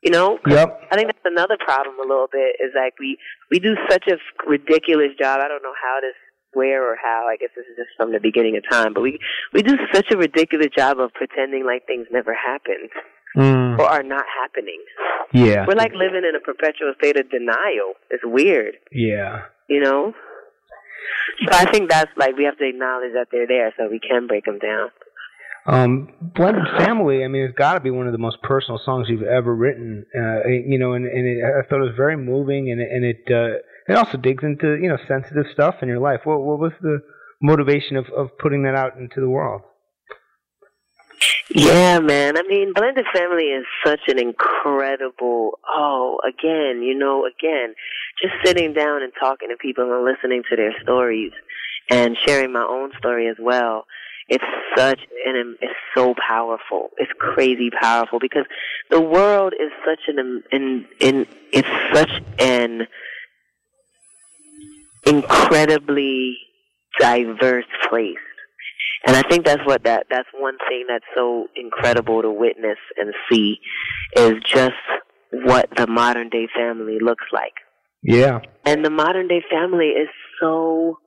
you 0.02 0.12
know. 0.12 0.40
Yep. 0.48 0.82
I 0.92 0.96
think 0.96 1.08
that's 1.08 1.26
another 1.26 1.58
problem 1.64 1.96
a 2.00 2.08
little 2.08 2.28
bit 2.32 2.58
is 2.60 2.72
like 2.76 2.94
we 3.00 3.18
we 3.52 3.60
do 3.60 3.76
such 3.90 4.08
a 4.08 4.18
ridiculous 4.48 5.12
job. 5.20 5.42
I 5.42 5.48
don't 5.48 5.64
know 5.64 5.76
how 5.82 6.00
to 6.00 6.12
where 6.54 6.92
or 6.92 6.98
how. 7.02 7.28
I 7.30 7.38
guess 7.38 7.50
this 7.56 7.66
is 7.70 7.78
just 7.78 7.90
from 7.98 8.12
the 8.12 8.20
beginning 8.20 8.58
of 8.58 8.64
time, 8.70 8.94
but 8.94 9.02
we 9.02 9.20
we 9.54 9.62
do 9.62 9.78
such 9.94 10.12
a 10.12 10.18
ridiculous 10.18 10.70
job 10.76 11.00
of 11.00 11.14
pretending 11.14 11.66
like 11.66 11.86
things 11.86 12.08
never 12.12 12.34
happened 12.34 12.90
mm. 13.36 13.78
or 13.78 13.86
are 13.86 14.04
not 14.04 14.26
happening. 14.42 14.82
Yeah. 15.34 15.66
We're 15.68 15.76
like 15.76 15.94
living 15.94 16.24
in 16.28 16.36
a 16.36 16.40
perpetual 16.40 16.94
state 16.98 17.20
of 17.20 17.30
denial. 17.30 17.94
It's 18.10 18.24
weird. 18.26 18.76
Yeah. 18.92 19.44
You 19.70 19.82
know? 19.82 20.14
So 21.46 21.54
I 21.54 21.70
think 21.72 21.90
that's 21.90 22.12
like 22.18 22.36
we 22.36 22.46
have 22.46 22.58
to 22.58 22.68
acknowledge 22.68 23.14
that 23.14 23.28
they're 23.32 23.48
there 23.48 23.74
so 23.78 23.88
we 23.90 24.00
can 24.00 24.28
break 24.28 24.46
them 24.46 24.60
down. 24.60 24.90
Um, 25.68 26.14
Blended 26.22 26.64
Family, 26.78 27.26
I 27.26 27.28
mean, 27.28 27.44
it's 27.44 27.58
got 27.58 27.74
to 27.74 27.82
be 27.82 27.92
one 27.92 28.08
of 28.08 28.14
the 28.14 28.18
most 28.18 28.42
personal 28.42 28.80
songs 28.86 29.08
you've 29.10 29.24
ever 29.24 29.54
written. 29.54 30.06
Uh, 30.16 30.48
you 30.48 30.80
know, 30.80 30.94
and, 30.94 31.06
and 31.06 31.28
it, 31.28 31.44
I 31.44 31.68
thought 31.68 31.82
it 31.82 31.90
was 31.90 31.98
very 31.98 32.16
moving, 32.16 32.72
and, 32.72 32.80
and 32.80 33.04
it 33.04 33.24
uh, 33.30 33.60
it 33.92 33.98
also 33.98 34.18
digs 34.18 34.44
into 34.44 34.78
you 34.82 34.88
know 34.88 34.98
sensitive 35.08 35.46
stuff 35.52 35.76
in 35.82 35.90
your 35.90 36.00
life. 36.00 36.22
What 36.24 36.40
what 36.40 36.60
was 36.60 36.72
the 36.82 37.00
motivation 37.42 37.98
of 37.98 38.06
of 38.16 38.38
putting 38.40 38.64
that 38.64 38.76
out 38.76 38.96
into 38.98 39.20
the 39.20 39.30
world? 39.30 39.64
Yeah, 41.50 42.00
man. 42.00 42.38
I 42.38 42.44
mean, 42.48 42.72
Blended 42.74 43.06
Family 43.14 43.46
is 43.46 43.66
such 43.86 44.02
an 44.08 44.20
incredible. 44.20 45.60
Oh, 45.68 46.20
again, 46.26 46.82
you 46.82 46.98
know, 46.98 47.26
again, 47.26 47.74
just 48.22 48.36
sitting 48.46 48.74
down 48.74 49.04
and 49.04 49.12
talking 49.20 49.50
to 49.50 49.58
people 49.58 49.84
and 49.84 50.06
listening 50.06 50.44
to 50.50 50.56
their 50.56 50.74
stories 50.82 51.32
and 51.90 52.18
sharing 52.26 52.54
my 52.54 52.64
own 52.64 52.92
story 53.00 53.28
as 53.28 53.38
well. 53.40 53.86
It's 54.30 54.44
such 54.76 55.00
an 55.26 55.56
it's 55.62 55.74
so 55.96 56.14
powerful. 56.16 56.90
It's 56.98 57.12
crazy 57.18 57.70
powerful 57.70 58.20
because 58.20 58.46
the 58.90 59.02
world 59.02 59.54
is 59.54 59.72
such 59.86 60.02
an 60.08 60.44
in 60.52 60.86
in 61.00 61.28
it's 61.52 61.68
such 61.94 62.12
an 62.40 62.88
incredibly 65.06 66.38
diverse 67.00 67.66
place. 67.90 68.16
And 69.06 69.16
I 69.16 69.22
think 69.22 69.46
that's 69.46 69.66
what 69.66 69.84
that 69.84 70.08
that's 70.10 70.28
one 70.34 70.58
thing 70.68 70.86
that's 70.88 71.06
so 71.16 71.48
incredible 71.56 72.22
to 72.22 72.32
witness 72.32 72.78
and 72.98 73.14
see 73.32 73.60
is 74.16 74.34
just 74.46 74.74
what 75.32 75.70
the 75.76 75.88
modern 75.88 76.30
day 76.30 76.48
family 76.54 76.98
looks 77.02 77.26
like. 77.32 77.54
Yeah. 78.04 78.40
And 78.66 78.84
the 78.84 78.90
modern 78.90 79.28
day 79.28 79.44
family 79.50 79.88
is 79.88 80.10
so 80.42 81.00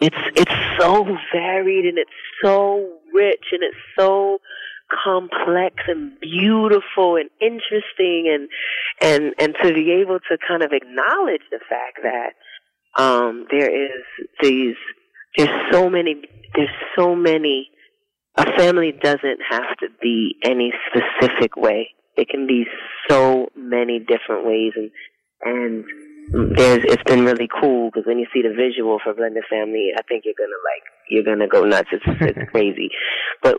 it's 0.00 0.16
it's 0.36 0.54
so 0.78 1.04
varied 1.32 1.84
and 1.84 1.98
it's 1.98 2.10
so 2.42 2.98
rich 3.12 3.44
and 3.52 3.62
it's 3.62 3.76
so 3.98 4.38
complex 5.04 5.76
and 5.86 6.18
beautiful 6.20 7.16
and 7.16 7.30
interesting 7.40 8.26
and 8.32 8.48
and 9.00 9.34
and 9.38 9.54
to 9.62 9.72
be 9.72 9.92
able 9.92 10.18
to 10.18 10.36
kind 10.46 10.62
of 10.62 10.72
acknowledge 10.72 11.42
the 11.50 11.60
fact 11.68 12.00
that 12.02 12.32
um 13.02 13.46
there 13.50 13.70
is 13.70 14.02
these 14.42 14.76
there's 15.36 15.72
so 15.72 15.88
many 15.88 16.22
there's 16.54 16.68
so 16.96 17.14
many 17.14 17.70
a 18.36 18.44
family 18.56 18.92
doesn't 18.92 19.40
have 19.48 19.76
to 19.80 19.88
be 20.00 20.36
any 20.42 20.72
specific 20.88 21.56
way. 21.56 21.90
It 22.16 22.28
can 22.28 22.46
be 22.46 22.64
so 23.08 23.48
many 23.56 23.98
different 23.98 24.46
ways 24.46 24.72
and 24.76 24.90
and 25.42 25.84
there's 26.56 26.84
it's 26.84 27.02
been 27.04 27.24
really 27.24 27.48
cool 27.60 27.90
because 27.90 28.06
when 28.06 28.18
you 28.18 28.26
see 28.32 28.42
the 28.42 28.54
visual 28.54 28.98
for 29.02 29.12
blended 29.14 29.42
family 29.50 29.90
i 29.98 30.02
think 30.02 30.24
you're 30.24 30.34
gonna 30.38 30.62
like 30.70 30.84
you're 31.08 31.24
gonna 31.24 31.48
go 31.48 31.64
nuts 31.64 31.88
it's 31.92 32.04
it's 32.20 32.50
crazy 32.52 32.88
but 33.42 33.58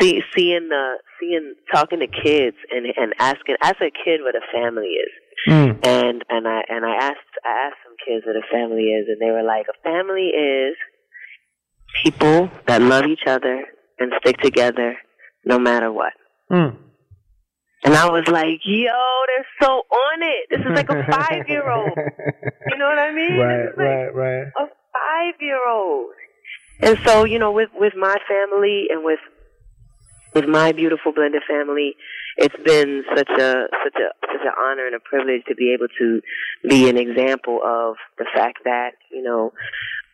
see 0.00 0.20
seeing 0.36 0.68
the 0.68 0.94
seeing 1.18 1.54
talking 1.72 1.98
to 2.00 2.06
kids 2.06 2.56
and 2.70 2.86
and 2.96 3.12
asking 3.18 3.56
as 3.62 3.74
a 3.80 3.90
kid 3.90 4.20
what 4.22 4.34
a 4.36 4.40
family 4.52 4.86
is 4.88 5.10
Mm. 5.48 5.84
and 5.84 6.22
and 6.28 6.46
i 6.46 6.60
and 6.68 6.84
i 6.84 6.94
asked 6.94 7.34
i 7.44 7.66
asked 7.66 7.80
some 7.84 7.96
kids 8.06 8.24
what 8.26 8.36
a 8.36 8.46
family 8.52 8.84
is 8.84 9.08
and 9.08 9.20
they 9.20 9.30
were 9.32 9.42
like 9.42 9.66
a 9.68 9.82
family 9.82 10.28
is 10.28 10.76
people 12.04 12.50
that 12.66 12.80
love 12.82 13.06
each 13.06 13.26
other 13.26 13.64
and 13.98 14.12
stick 14.20 14.36
together 14.38 14.96
no 15.44 15.58
matter 15.58 15.90
what 15.90 16.12
Mm. 16.50 16.76
And 17.84 17.94
I 17.94 18.10
was 18.10 18.26
like, 18.28 18.60
yo, 18.64 18.92
they're 19.26 19.46
so 19.60 19.68
on 19.90 20.22
it. 20.22 20.46
This 20.50 20.60
is 20.60 20.72
like 20.74 20.88
a 20.88 21.04
five 21.10 21.48
year 21.48 21.68
old. 21.68 21.90
You 22.70 22.78
know 22.78 22.86
what 22.86 22.98
I 22.98 23.12
mean? 23.12 23.38
right, 23.38 23.62
This 23.64 23.72
is 23.72 23.78
like 23.78 23.86
right, 23.86 24.14
right. 24.14 24.46
a 24.58 24.66
five 24.66 25.34
year 25.40 25.68
old. 25.68 26.10
And 26.80 26.98
so, 27.04 27.24
you 27.24 27.38
know, 27.38 27.52
with 27.52 27.70
with 27.74 27.94
my 27.96 28.16
family 28.28 28.86
and 28.90 29.04
with 29.04 29.20
with 30.34 30.46
my 30.46 30.72
beautiful 30.72 31.12
blended 31.12 31.42
family, 31.48 31.94
it's 32.36 32.54
been 32.64 33.04
such 33.14 33.28
a 33.30 33.66
such 33.84 33.96
a 33.96 34.26
such 34.26 34.42
an 34.44 34.52
honor 34.58 34.86
and 34.86 34.94
a 34.94 35.00
privilege 35.00 35.42
to 35.48 35.54
be 35.54 35.72
able 35.74 35.88
to 35.98 36.20
be 36.68 36.88
an 36.88 36.96
example 36.96 37.60
of 37.64 37.96
the 38.18 38.24
fact 38.34 38.58
that, 38.64 38.92
you 39.10 39.22
know, 39.22 39.52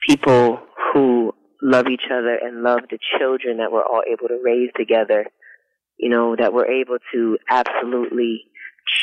people 0.07 0.61
who 0.93 1.33
love 1.63 1.87
each 1.89 2.05
other 2.11 2.35
and 2.41 2.63
love 2.63 2.81
the 2.91 2.99
children 3.19 3.59
that 3.59 3.73
we're 3.73 3.85
all 3.85 4.03
able 4.11 4.29
to 4.29 4.41
raise 4.45 4.71
together 4.77 5.27
you 5.99 6.09
know, 6.09 6.37
that 6.39 6.53
we're 6.53 6.71
able 6.71 6.99
to 7.13 7.39
absolutely 7.51 8.45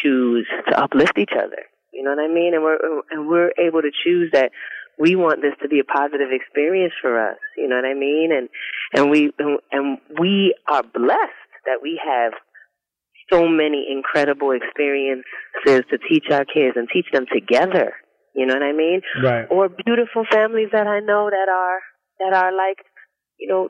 choose 0.01 0.47
to 0.69 0.81
uplift 0.81 1.17
each 1.17 1.33
other. 1.37 1.63
You 1.93 2.03
know 2.03 2.11
what 2.11 2.19
I 2.19 2.33
mean? 2.33 2.53
And 2.53 2.63
we're 2.63 2.77
and 3.11 3.27
we're 3.27 3.51
able 3.57 3.81
to 3.81 3.91
choose 4.03 4.29
that 4.33 4.51
we 4.97 5.15
want 5.15 5.41
this 5.41 5.53
to 5.61 5.67
be 5.67 5.79
a 5.79 5.83
positive 5.83 6.29
experience 6.31 6.93
for 7.01 7.19
us. 7.19 7.37
You 7.57 7.67
know 7.67 7.75
what 7.75 7.85
I 7.85 7.93
mean? 7.93 8.31
And 8.31 8.49
and 8.93 9.11
we 9.11 9.31
and 9.71 9.97
we 10.19 10.55
are 10.67 10.83
blessed 10.83 11.51
that 11.65 11.79
we 11.81 11.99
have 12.03 12.33
so 13.31 13.47
many 13.47 13.87
incredible 13.89 14.51
experiences 14.51 15.23
to 15.89 15.97
teach 16.09 16.25
our 16.31 16.45
kids 16.45 16.75
and 16.75 16.87
teach 16.91 17.07
them 17.11 17.25
together. 17.31 17.93
You 18.35 18.45
know 18.45 18.53
what 18.53 18.63
I 18.63 18.73
mean? 18.73 19.01
Right. 19.23 19.45
Or 19.49 19.69
beautiful 19.69 20.25
families 20.29 20.69
that 20.73 20.87
I 20.87 20.99
know 20.99 21.29
that 21.29 21.49
are 21.49 21.79
that 22.19 22.33
are 22.35 22.51
like, 22.51 22.77
you 23.39 23.47
know, 23.47 23.69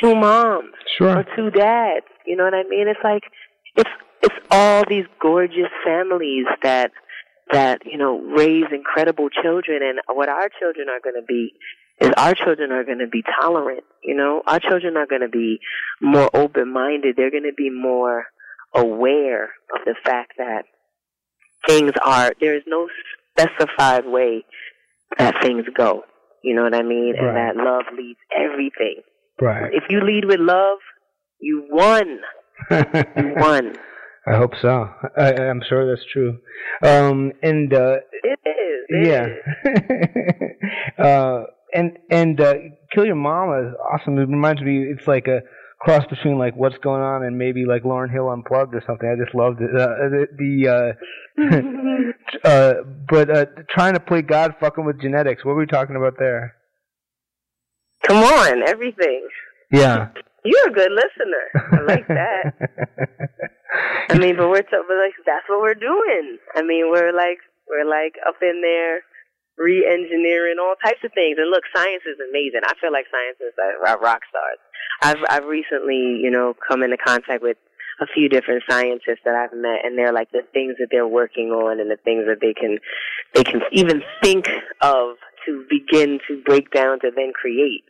two 0.00 0.14
moms 0.14 0.72
Sure. 0.98 1.18
or 1.18 1.24
two 1.36 1.50
dads. 1.50 2.06
You 2.26 2.36
know 2.36 2.44
what 2.44 2.54
I 2.54 2.62
mean? 2.68 2.88
It's 2.88 3.00
like 3.04 3.22
it's 3.76 3.90
it's 4.22 4.34
all 4.50 4.84
these 4.88 5.06
gorgeous 5.20 5.70
families 5.84 6.46
that 6.62 6.92
that 7.52 7.82
you 7.84 7.98
know 7.98 8.18
raise 8.20 8.64
incredible 8.72 9.28
children, 9.30 9.82
and 9.82 9.98
what 10.14 10.28
our 10.28 10.48
children 10.60 10.88
are 10.88 11.00
going 11.02 11.20
to 11.20 11.26
be 11.26 11.52
is 12.00 12.10
our 12.16 12.34
children 12.34 12.72
are 12.72 12.84
going 12.84 12.98
to 12.98 13.06
be 13.06 13.22
tolerant. 13.40 13.84
You 14.02 14.14
know, 14.14 14.42
our 14.46 14.58
children 14.60 14.96
are 14.96 15.06
going 15.06 15.22
to 15.22 15.28
be 15.28 15.60
more 16.00 16.28
open 16.34 16.72
minded. 16.72 17.16
They're 17.16 17.30
going 17.30 17.44
to 17.44 17.54
be 17.56 17.70
more 17.70 18.26
aware 18.74 19.44
of 19.44 19.80
the 19.84 19.94
fact 20.04 20.32
that 20.38 20.64
things 21.66 21.92
are 22.04 22.32
there 22.40 22.56
is 22.56 22.62
no 22.66 22.88
specified 23.32 24.06
way 24.06 24.44
that 25.18 25.40
things 25.42 25.64
go. 25.74 26.02
You 26.42 26.54
know 26.54 26.62
what 26.62 26.74
I 26.74 26.82
mean? 26.82 27.14
Right. 27.14 27.28
And 27.28 27.36
that 27.36 27.56
love 27.56 27.84
leads 27.96 28.18
everything. 28.36 29.02
Right. 29.40 29.70
If 29.72 29.84
you 29.90 30.00
lead 30.02 30.24
with 30.24 30.40
love, 30.40 30.78
you 31.40 31.66
won. 31.70 32.20
You 32.70 33.34
won. 33.36 33.76
I 34.26 34.36
hope 34.36 34.54
so. 34.60 34.88
I, 35.16 35.34
I'm 35.34 35.62
sure 35.68 35.88
that's 35.88 36.06
true. 36.12 36.38
Um, 36.82 37.32
and 37.42 37.72
uh, 37.72 37.98
It 38.24 38.38
is. 38.44 38.86
It 38.88 39.06
yeah, 39.06 39.26
is. 39.64 40.98
uh, 41.04 41.44
and 41.72 41.98
and 42.10 42.40
uh, 42.40 42.54
Kill 42.92 43.04
Your 43.04 43.14
Mama 43.14 43.68
is 43.68 43.74
awesome. 43.92 44.18
It 44.18 44.22
reminds 44.22 44.62
me, 44.62 44.84
it's 44.84 45.06
like 45.06 45.28
a 45.28 45.42
cross 45.80 46.04
between 46.08 46.38
like 46.38 46.56
What's 46.56 46.78
Going 46.78 47.02
On 47.02 47.22
and 47.22 47.38
maybe 47.38 47.64
like 47.64 47.84
Lauryn 47.84 48.10
Hill 48.10 48.28
Unplugged 48.28 48.74
or 48.74 48.82
something. 48.86 49.08
I 49.08 49.22
just 49.22 49.34
loved 49.34 49.60
it. 49.60 49.70
Uh, 49.70 49.86
the, 50.10 50.26
the 50.38 50.94
uh, 52.44 52.48
uh, 52.48 52.74
but 53.08 53.30
uh, 53.30 53.46
trying 53.70 53.94
to 53.94 54.00
play 54.00 54.22
God 54.22 54.54
fucking 54.58 54.84
with 54.84 55.00
genetics. 55.00 55.44
What 55.44 55.52
were 55.52 55.60
we 55.60 55.66
talking 55.66 55.96
about 55.96 56.14
there? 56.18 56.55
Come 58.06 58.22
on, 58.22 58.62
everything. 58.66 59.26
Yeah. 59.70 60.08
You're 60.44 60.68
a 60.68 60.72
good 60.72 60.92
listener. 60.92 61.46
I 61.72 61.80
like 61.82 62.06
that. 62.08 62.54
I 64.10 64.18
mean, 64.18 64.36
but 64.36 64.48
we're 64.48 64.62
t- 64.62 64.70
but 64.70 64.96
like 64.96 65.14
that's 65.26 65.48
what 65.48 65.60
we're 65.60 65.74
doing. 65.74 66.38
I 66.54 66.62
mean, 66.62 66.90
we're 66.90 67.12
like 67.12 67.38
we're 67.68 67.88
like 67.88 68.14
up 68.26 68.36
in 68.42 68.62
there 68.62 69.00
re-engineering 69.58 70.56
all 70.60 70.74
types 70.84 71.00
of 71.02 71.12
things. 71.14 71.36
And 71.38 71.50
look, 71.50 71.64
science 71.74 72.02
is 72.06 72.20
amazing. 72.20 72.60
I 72.64 72.74
feel 72.80 72.92
like 72.92 73.06
scientists 73.10 73.58
are, 73.58 73.88
are 73.88 73.98
rock 73.98 74.20
stars. 74.30 74.60
I've 75.02 75.22
I've 75.28 75.48
recently, 75.48 76.20
you 76.22 76.30
know, 76.30 76.54
come 76.66 76.82
into 76.82 76.96
contact 76.96 77.42
with 77.42 77.56
a 78.00 78.06
few 78.06 78.28
different 78.28 78.62
scientists 78.68 79.24
that 79.24 79.34
I've 79.34 79.56
met, 79.56 79.84
and 79.84 79.98
they're 79.98 80.12
like 80.12 80.30
the 80.30 80.42
things 80.52 80.76
that 80.78 80.88
they're 80.90 81.08
working 81.08 81.50
on, 81.50 81.80
and 81.80 81.90
the 81.90 81.96
things 81.96 82.24
that 82.28 82.38
they 82.40 82.54
can 82.54 82.78
they 83.34 83.42
can 83.42 83.62
even 83.72 84.02
think 84.22 84.48
of 84.80 85.16
to 85.46 85.64
begin 85.70 86.18
to 86.28 86.42
break 86.44 86.70
down 86.70 87.00
to 87.00 87.10
then 87.14 87.32
create. 87.32 87.84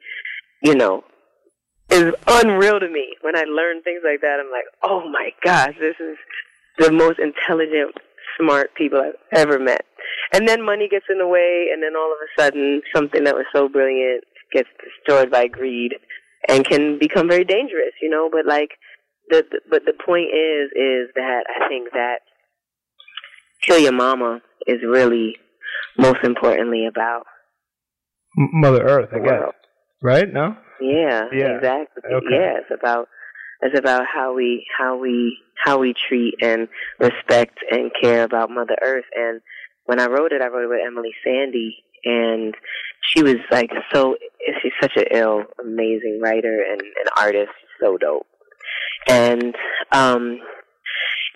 You 0.63 0.75
know, 0.75 1.05
is 1.91 2.15
unreal 2.27 2.81
to 2.81 2.89
me. 2.89 3.15
When 3.23 3.37
I 3.37 3.45
learn 3.45 3.83
things 3.83 4.03
like 4.05 4.21
that, 4.23 4.41
I'm 4.41 4.51
like, 4.51 4.65
oh 4.83 5.09
my 5.09 5.31
gosh, 5.43 5.75
this 5.79 5.97
is 6.01 6.17
the 6.79 6.93
most 6.93 7.19
intelligent, 7.19 7.97
smart 8.39 8.75
people 8.75 9.01
I've 9.01 9.39
ever 9.39 9.59
met. 9.59 9.85
And 10.33 10.49
then 10.49 10.65
money 10.65 10.89
gets 10.89 11.07
in 11.09 11.19
the 11.19 11.27
way, 11.27 11.69
and 11.73 11.83
then 11.83 11.97
all 11.97 12.13
of 12.13 12.19
a 12.19 12.41
sudden, 12.41 12.83
something 12.95 13.25
that 13.25 13.35
was 13.35 13.47
so 13.53 13.69
brilliant 13.69 14.25
gets 14.53 14.69
destroyed 14.83 15.31
by 15.31 15.47
greed 15.47 15.95
and 16.49 16.65
can 16.65 16.99
become 16.99 17.29
very 17.29 17.45
dangerous, 17.45 17.93
you 18.01 18.09
know. 18.09 18.29
But 18.31 18.47
like, 18.47 18.71
the, 19.29 19.45
the 19.51 19.61
but 19.71 19.85
the 19.85 19.93
point 19.93 20.29
is, 20.35 20.71
is 20.75 21.11
that 21.15 21.45
I 21.49 21.69
think 21.69 21.93
that 21.93 22.19
kill 23.63 23.79
your 23.79 23.93
mama 23.93 24.41
is 24.67 24.79
really 24.87 25.37
most 25.99 26.23
importantly 26.23 26.87
about 26.87 27.27
Mother 28.37 28.83
Earth, 28.85 29.09
I 29.13 29.19
guess. 29.19 29.41
world. 29.41 29.55
Right? 30.03 30.31
No. 30.33 30.57
Yeah, 30.81 31.25
Yeah. 31.33 31.57
exactly. 31.57 32.03
Okay. 32.13 32.27
Yeah, 32.31 32.59
it's 32.61 32.71
about 32.71 33.09
it's 33.63 33.79
about 33.79 34.03
how 34.13 34.35
we 34.35 34.67
how 34.79 34.99
we 34.99 35.39
how 35.65 35.79
we 35.79 35.95
treat 36.09 36.35
and 36.43 36.69
respect 37.01 37.59
and 37.71 37.91
care 38.03 38.25
about 38.25 38.51
Mother 38.51 38.77
Earth. 38.83 39.07
And 39.17 39.41
when 39.87 39.99
I 40.01 40.07
wrote 40.07 40.33
it, 40.33 40.43
I 40.43 40.49
wrote 40.49 40.65
it 40.65 40.69
with 40.69 40.81
Emeli 40.87 41.13
Sandé, 41.27 41.71
and 42.05 42.55
she 43.15 43.23
was 43.23 43.37
like 43.51 43.71
so. 43.93 44.17
She's 44.63 44.73
such 44.83 44.93
an 44.97 45.05
ill, 45.13 45.45
amazing 45.59 46.21
writer 46.23 46.63
and 46.71 46.81
an 46.81 47.09
artist. 47.19 47.51
So 47.81 47.97
dope. 47.97 48.27
And 49.09 49.55
um 49.93 50.39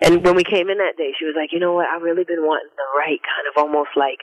and 0.02 0.24
when 0.24 0.34
we 0.36 0.44
came 0.44 0.68
in 0.70 0.78
that 0.78 0.96
day, 0.98 1.12
she 1.18 1.24
was 1.24 1.34
like, 1.36 1.50
you 1.52 1.58
know 1.60 1.72
what, 1.74 1.86
I've 1.88 2.02
really 2.02 2.24
been 2.24 2.42
wanting 2.42 2.70
to 2.70 2.98
write 2.98 3.20
kind 3.24 3.46
of 3.48 3.56
almost 3.62 3.90
like, 3.96 4.18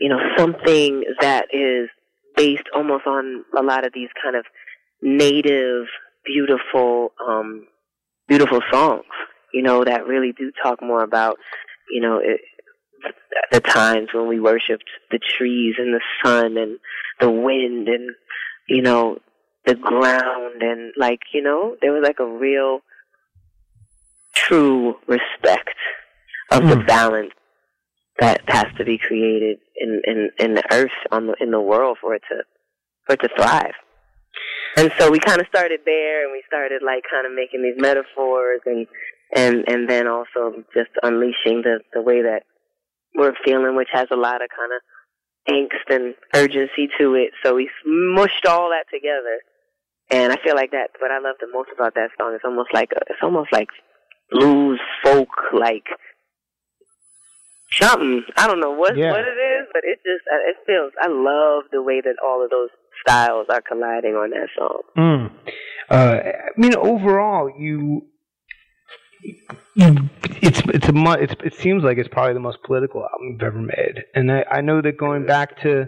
you 0.00 0.08
know, 0.08 0.18
something 0.36 1.04
that 1.20 1.46
is 1.52 1.88
based 2.36 2.68
almost 2.74 3.06
on 3.06 3.44
a 3.56 3.62
lot 3.62 3.86
of 3.86 3.92
these 3.92 4.08
kind 4.22 4.36
of 4.36 4.44
native, 5.00 5.86
beautiful, 6.24 7.12
um, 7.26 7.66
beautiful 8.28 8.60
songs, 8.70 9.04
you 9.52 9.62
know, 9.62 9.84
that 9.84 10.06
really 10.06 10.32
do 10.32 10.52
talk 10.62 10.82
more 10.82 11.02
about, 11.02 11.36
you 11.90 12.00
know, 12.00 12.18
it, 12.18 12.40
the 13.50 13.60
times 13.60 14.08
when 14.14 14.28
we 14.28 14.38
worshipped 14.38 14.88
the 15.10 15.18
trees 15.18 15.74
and 15.78 15.92
the 15.92 16.00
sun 16.24 16.56
and 16.56 16.78
the 17.20 17.30
wind 17.30 17.88
and, 17.88 18.14
you 18.68 18.82
know, 18.82 19.18
the 19.64 19.74
ground 19.74 20.62
and 20.62 20.92
like, 20.96 21.20
you 21.32 21.42
know, 21.42 21.76
there 21.80 21.92
was 21.92 22.02
like 22.02 22.20
a 22.20 22.26
real 22.26 22.80
true 24.34 24.94
respect 25.06 25.76
of 26.50 26.62
mm. 26.62 26.70
the 26.70 26.76
hmm. 26.76 26.86
balance 26.86 27.32
that 28.18 28.42
has 28.48 28.66
to 28.78 28.84
be 28.84 28.98
created 28.98 29.58
in, 29.76 30.02
in, 30.04 30.30
in 30.38 30.54
the 30.54 30.62
earth 30.72 30.90
on 31.10 31.26
the 31.28 31.34
in 31.40 31.50
the 31.50 31.60
world 31.60 31.98
for 32.00 32.14
it 32.14 32.22
to 32.28 32.42
for 33.06 33.14
it 33.14 33.20
to 33.20 33.28
thrive. 33.36 33.74
And 34.76 34.92
so 34.98 35.10
we 35.10 35.18
kind 35.18 35.40
of 35.40 35.46
started 35.48 35.80
there, 35.84 36.24
and 36.24 36.32
we 36.32 36.42
started 36.46 36.82
like 36.84 37.04
kind 37.10 37.26
of 37.26 37.32
making 37.34 37.62
these 37.62 37.80
metaphors, 37.80 38.60
and 38.64 38.86
and 39.34 39.64
and 39.68 39.88
then 39.88 40.06
also 40.06 40.64
just 40.74 40.90
unleashing 41.02 41.62
the 41.62 41.80
the 41.92 42.02
way 42.02 42.22
that 42.22 42.44
we're 43.14 43.34
feeling, 43.44 43.76
which 43.76 43.90
has 43.92 44.08
a 44.10 44.16
lot 44.16 44.42
of 44.42 44.48
kind 44.56 44.72
of 44.72 44.80
angst 45.48 45.94
and 45.94 46.14
urgency 46.34 46.88
to 46.98 47.14
it. 47.14 47.32
So 47.42 47.54
we 47.54 47.68
mushed 47.84 48.46
all 48.46 48.70
that 48.70 48.86
together, 48.92 49.40
and 50.10 50.32
I 50.32 50.36
feel 50.42 50.54
like 50.54 50.70
that's 50.70 50.94
what 51.00 51.10
I 51.10 51.18
love 51.18 51.36
the 51.40 51.48
most 51.52 51.70
about 51.74 51.94
that 51.94 52.10
song. 52.18 52.32
It's 52.34 52.44
almost 52.44 52.72
like 52.72 52.92
a, 52.92 53.00
it's 53.08 53.22
almost 53.22 53.52
like 53.52 53.68
blues 54.30 54.80
folk 55.02 55.28
like 55.52 55.84
something. 57.80 58.22
I 58.36 58.46
don't 58.46 58.60
know 58.60 58.72
what 58.72 58.96
yeah. 58.96 59.10
what 59.10 59.20
it 59.20 59.38
is, 59.38 59.68
but 59.72 59.82
it 59.84 59.98
just 59.98 60.24
it 60.26 60.56
feels. 60.66 60.92
I 61.00 61.08
love 61.08 61.64
the 61.72 61.82
way 61.82 62.00
that 62.00 62.16
all 62.24 62.44
of 62.44 62.50
those 62.50 62.70
styles 63.06 63.46
are 63.48 63.62
colliding 63.62 64.14
on 64.14 64.30
that 64.30 64.48
song. 64.56 64.82
Mm. 64.96 65.30
Uh, 65.90 66.20
I 66.22 66.50
mean, 66.56 66.74
overall, 66.76 67.50
you. 67.58 68.06
You, 69.74 70.10
it's 70.42 70.60
it's 70.66 70.88
a 70.88 71.12
it's, 71.22 71.34
it 71.44 71.54
seems 71.54 71.84
like 71.84 71.96
it's 71.96 72.08
probably 72.08 72.34
the 72.34 72.40
most 72.40 72.58
political 72.64 73.02
album 73.02 73.28
you've 73.32 73.42
ever 73.42 73.60
made, 73.60 74.02
and 74.14 74.32
I, 74.32 74.44
I 74.50 74.60
know 74.60 74.82
that 74.82 74.96
going 74.98 75.26
back 75.26 75.62
to 75.62 75.86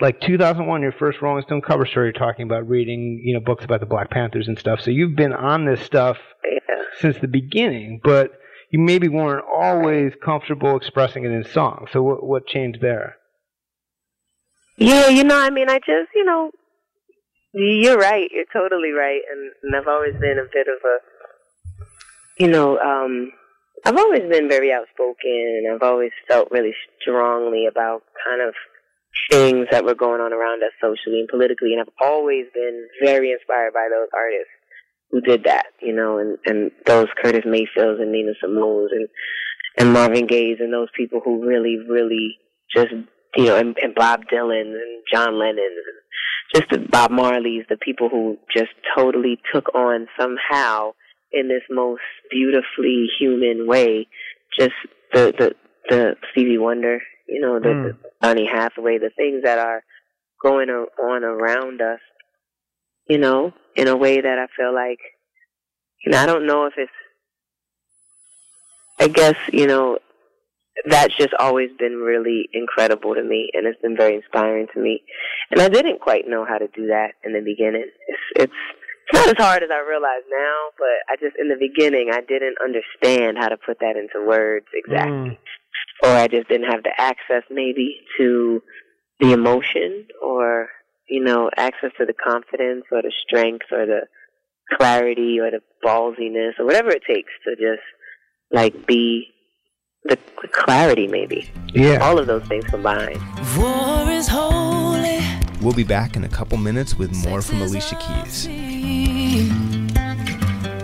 like 0.00 0.20
2001, 0.20 0.82
your 0.82 0.92
first 0.92 1.20
Rolling 1.20 1.42
Stone 1.42 1.62
cover 1.62 1.84
story, 1.84 2.06
you're 2.06 2.12
talking 2.12 2.44
about 2.44 2.68
reading, 2.68 3.20
you 3.22 3.34
know, 3.34 3.40
books 3.40 3.64
about 3.64 3.80
the 3.80 3.86
Black 3.86 4.10
Panthers 4.10 4.48
and 4.48 4.58
stuff. 4.58 4.80
So 4.80 4.90
you've 4.90 5.16
been 5.16 5.32
on 5.32 5.66
this 5.66 5.80
stuff 5.80 6.16
yeah. 6.44 6.76
since 6.98 7.18
the 7.18 7.28
beginning, 7.28 8.00
but 8.02 8.32
you 8.70 8.78
maybe 8.78 9.08
weren't 9.08 9.44
always 9.44 10.12
comfortable 10.24 10.76
expressing 10.76 11.24
it 11.24 11.32
in 11.32 11.44
song. 11.44 11.86
So 11.92 12.02
what 12.02 12.24
what 12.24 12.46
changed 12.46 12.80
there? 12.80 13.16
Yeah, 14.76 15.08
you 15.08 15.24
know, 15.24 15.38
I 15.38 15.50
mean, 15.50 15.68
I 15.68 15.78
just, 15.78 16.08
you 16.14 16.24
know, 16.24 16.50
you're 17.52 17.98
right. 17.98 18.30
You're 18.32 18.46
totally 18.50 18.92
right, 18.92 19.20
and, 19.30 19.52
and 19.62 19.76
I've 19.76 19.88
always 19.88 20.14
been 20.14 20.38
a 20.38 20.48
bit 20.50 20.68
of 20.68 20.80
a, 20.84 20.96
you 22.38 22.48
know, 22.48 22.78
um, 22.78 23.32
I've 23.84 23.96
always 23.96 24.22
been 24.30 24.48
very 24.48 24.72
outspoken, 24.72 25.62
and 25.64 25.74
I've 25.74 25.82
always 25.82 26.12
felt 26.28 26.50
really 26.50 26.74
strongly 27.00 27.66
about 27.66 28.04
kind 28.24 28.40
of 28.40 28.54
things 29.30 29.66
that 29.70 29.84
were 29.84 29.94
going 29.94 30.20
on 30.20 30.32
around 30.32 30.62
us 30.62 30.72
socially 30.80 31.20
and 31.20 31.28
politically, 31.28 31.72
and 31.72 31.82
I've 31.82 31.94
always 32.00 32.46
been 32.54 32.86
very 33.02 33.32
inspired 33.32 33.74
by 33.74 33.88
those 33.90 34.08
artists 34.14 34.59
who 35.10 35.20
did 35.20 35.44
that, 35.44 35.66
you 35.80 35.94
know, 35.94 36.18
and 36.18 36.38
and 36.46 36.70
those 36.86 37.08
Curtis 37.22 37.44
Mayfields 37.44 38.00
and 38.00 38.12
Nina 38.12 38.32
Simone's 38.40 38.90
and 38.92 39.08
and 39.78 39.92
Marvin 39.92 40.26
Gaye's 40.26 40.58
and 40.60 40.72
those 40.72 40.88
people 40.96 41.20
who 41.24 41.46
really, 41.46 41.78
really 41.88 42.38
just 42.74 42.92
you 43.36 43.44
know, 43.44 43.56
and, 43.56 43.76
and 43.82 43.94
Bob 43.94 44.22
Dylan 44.32 44.72
and 44.72 45.02
John 45.12 45.38
Lennon 45.38 45.58
and 45.58 46.54
just 46.54 46.68
the 46.70 46.78
Bob 46.78 47.10
Marley's, 47.12 47.64
the 47.68 47.76
people 47.76 48.08
who 48.08 48.36
just 48.54 48.72
totally 48.96 49.38
took 49.52 49.72
on 49.74 50.08
somehow 50.18 50.92
in 51.32 51.48
this 51.48 51.62
most 51.70 52.02
beautifully 52.30 53.06
human 53.18 53.66
way, 53.66 54.08
just 54.58 54.74
the 55.12 55.32
the 55.38 55.54
the 55.88 56.14
Stevie 56.32 56.58
Wonder, 56.58 57.00
you 57.28 57.40
know, 57.40 57.58
the, 57.58 57.68
mm. 57.68 57.82
the 57.84 58.10
Donny 58.20 58.46
Hathaway, 58.46 58.98
the 58.98 59.10
things 59.16 59.42
that 59.44 59.58
are 59.58 59.82
going 60.42 60.68
on 60.68 61.24
around 61.24 61.80
us, 61.80 62.00
you 63.10 63.18
know, 63.18 63.52
in 63.74 63.88
a 63.88 63.96
way 63.96 64.20
that 64.20 64.38
I 64.38 64.46
feel 64.56 64.72
like, 64.72 65.00
you 66.06 66.12
know, 66.12 66.18
I 66.18 66.26
don't 66.26 66.46
know 66.46 66.66
if 66.66 66.74
it's, 66.76 66.92
I 69.00 69.08
guess, 69.08 69.34
you 69.52 69.66
know, 69.66 69.98
that's 70.86 71.16
just 71.16 71.34
always 71.34 71.70
been 71.76 71.96
really 71.96 72.48
incredible 72.52 73.16
to 73.16 73.24
me 73.24 73.50
and 73.52 73.66
it's 73.66 73.82
been 73.82 73.96
very 73.96 74.14
inspiring 74.14 74.68
to 74.74 74.80
me. 74.80 75.02
And 75.50 75.60
I 75.60 75.68
didn't 75.68 76.00
quite 76.00 76.28
know 76.28 76.46
how 76.48 76.58
to 76.58 76.68
do 76.68 76.86
that 76.86 77.14
in 77.24 77.32
the 77.32 77.40
beginning. 77.40 77.90
It's, 78.06 78.20
it's, 78.36 78.52
it's 78.52 79.12
not 79.12 79.28
as 79.28 79.44
hard 79.44 79.64
as 79.64 79.70
I 79.72 79.80
realize 79.80 80.22
now, 80.30 80.68
but 80.78 81.12
I 81.12 81.16
just, 81.18 81.34
in 81.36 81.48
the 81.48 81.56
beginning, 81.58 82.10
I 82.12 82.20
didn't 82.20 82.58
understand 82.62 83.38
how 83.38 83.48
to 83.48 83.56
put 83.56 83.80
that 83.80 83.96
into 83.96 84.24
words 84.24 84.66
exactly. 84.72 85.10
Mm. 85.12 85.38
Or 86.04 86.10
I 86.10 86.28
just 86.28 86.48
didn't 86.48 86.70
have 86.70 86.84
the 86.84 86.92
access 86.96 87.42
maybe 87.50 87.96
to 88.18 88.62
the 89.18 89.32
emotion 89.32 90.06
or 90.24 90.68
you 91.10 91.22
know, 91.22 91.50
access 91.56 91.90
to 91.98 92.06
the 92.06 92.14
confidence 92.14 92.84
or 92.92 93.02
the 93.02 93.12
strength 93.26 93.66
or 93.72 93.84
the 93.86 94.02
clarity 94.76 95.38
or 95.40 95.50
the 95.50 95.60
ballsiness 95.84 96.52
or 96.58 96.64
whatever 96.64 96.90
it 96.90 97.02
takes 97.06 97.32
to 97.44 97.56
just 97.56 97.82
like 98.52 98.86
be 98.86 99.26
the, 100.04 100.16
the 100.40 100.48
clarity 100.48 101.08
maybe. 101.08 101.50
Yeah. 101.74 101.98
All 101.98 102.18
of 102.18 102.26
those 102.26 102.44
things 102.44 102.64
combined. 102.64 103.20
War 103.56 104.10
is 104.10 104.28
holy. 104.28 105.20
We'll 105.60 105.74
be 105.74 105.84
back 105.84 106.16
in 106.16 106.24
a 106.24 106.28
couple 106.28 106.56
minutes 106.56 106.96
with 106.96 107.12
more 107.28 107.42
from 107.42 107.60
Alicia 107.60 107.96
Keys. 107.96 108.46